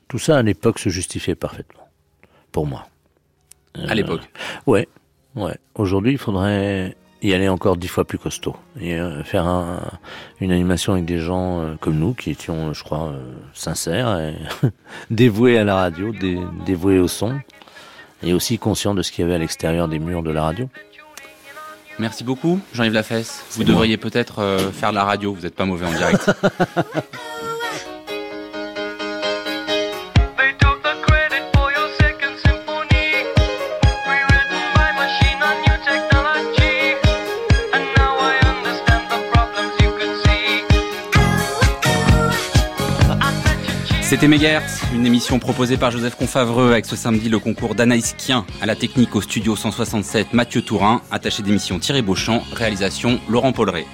tout 0.07 0.17
ça 0.17 0.37
à 0.37 0.41
l'époque 0.41 0.79
se 0.79 0.89
justifiait 0.89 1.35
parfaitement, 1.35 1.87
pour 2.51 2.65
moi. 2.65 2.87
à 3.75 3.93
l'époque? 3.93 4.27
Ouais, 4.65 4.87
ouais. 5.35 5.55
Aujourd'hui, 5.75 6.13
il 6.13 6.17
faudrait 6.17 6.95
y 7.21 7.33
aller 7.33 7.49
encore 7.49 7.77
dix 7.77 7.87
fois 7.87 8.05
plus 8.05 8.17
costaud 8.17 8.55
et 8.79 8.97
faire 9.23 9.45
une 10.39 10.51
animation 10.51 10.93
avec 10.93 11.05
des 11.05 11.19
gens 11.19 11.75
comme 11.79 11.99
nous 11.99 12.13
qui 12.13 12.31
étions, 12.31 12.73
je 12.73 12.83
crois, 12.83 13.13
sincères 13.53 14.19
et 14.19 14.35
dévoués 15.11 15.57
à 15.57 15.63
la 15.63 15.75
radio, 15.75 16.11
dévoués 16.65 16.99
au 16.99 17.07
son 17.07 17.39
et 18.23 18.33
aussi 18.33 18.57
conscient 18.57 18.93
de 18.93 19.01
ce 19.01 19.11
qu'il 19.11 19.23
y 19.23 19.25
avait 19.25 19.35
à 19.35 19.39
l'extérieur 19.39 19.87
des 19.87 19.99
murs 19.99 20.23
de 20.23 20.31
la 20.31 20.43
radio. 20.43 20.69
Merci 21.99 22.23
beaucoup, 22.23 22.59
Jean-Yves 22.73 22.93
Lafesse. 22.93 23.43
Vous 23.51 23.63
devriez 23.63 23.97
peut-être 23.97 24.39
euh, 24.39 24.71
faire 24.71 24.89
de 24.89 24.95
la 24.95 25.03
radio, 25.03 25.33
vous 25.33 25.41
n'êtes 25.41 25.55
pas 25.55 25.65
mauvais 25.65 25.85
en 25.85 25.91
direct. 25.91 26.31
C'était 44.11 44.27
Megahertz, 44.27 44.81
une 44.93 45.05
émission 45.05 45.39
proposée 45.39 45.77
par 45.77 45.89
Joseph 45.89 46.15
Confavreux 46.17 46.73
avec 46.73 46.85
ce 46.85 46.97
samedi 46.97 47.29
le 47.29 47.39
concours 47.39 47.75
d'Anaïs 47.75 48.13
Kien 48.17 48.45
à 48.61 48.65
la 48.65 48.75
technique 48.75 49.15
au 49.15 49.21
studio 49.21 49.55
167 49.55 50.33
Mathieu 50.33 50.61
Tourin, 50.61 51.01
attaché 51.11 51.41
d'émission 51.43 51.79
Thierry 51.79 52.01
Beauchamp, 52.01 52.43
réalisation 52.51 53.21
Laurent 53.29 53.53
Polleret. 53.53 53.85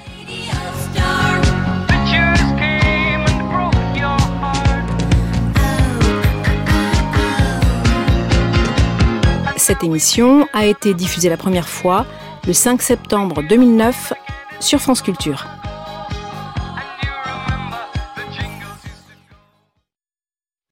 Cette 9.56 9.84
émission 9.84 10.48
a 10.52 10.66
été 10.66 10.96
diffusée 10.96 11.30
la 11.30 11.38
première 11.38 11.70
fois 11.70 12.08
le 12.48 12.54
5 12.54 12.82
septembre 12.82 13.44
2009 13.48 14.14
sur 14.60 14.80
France 14.80 15.04
Culture. 15.04 15.46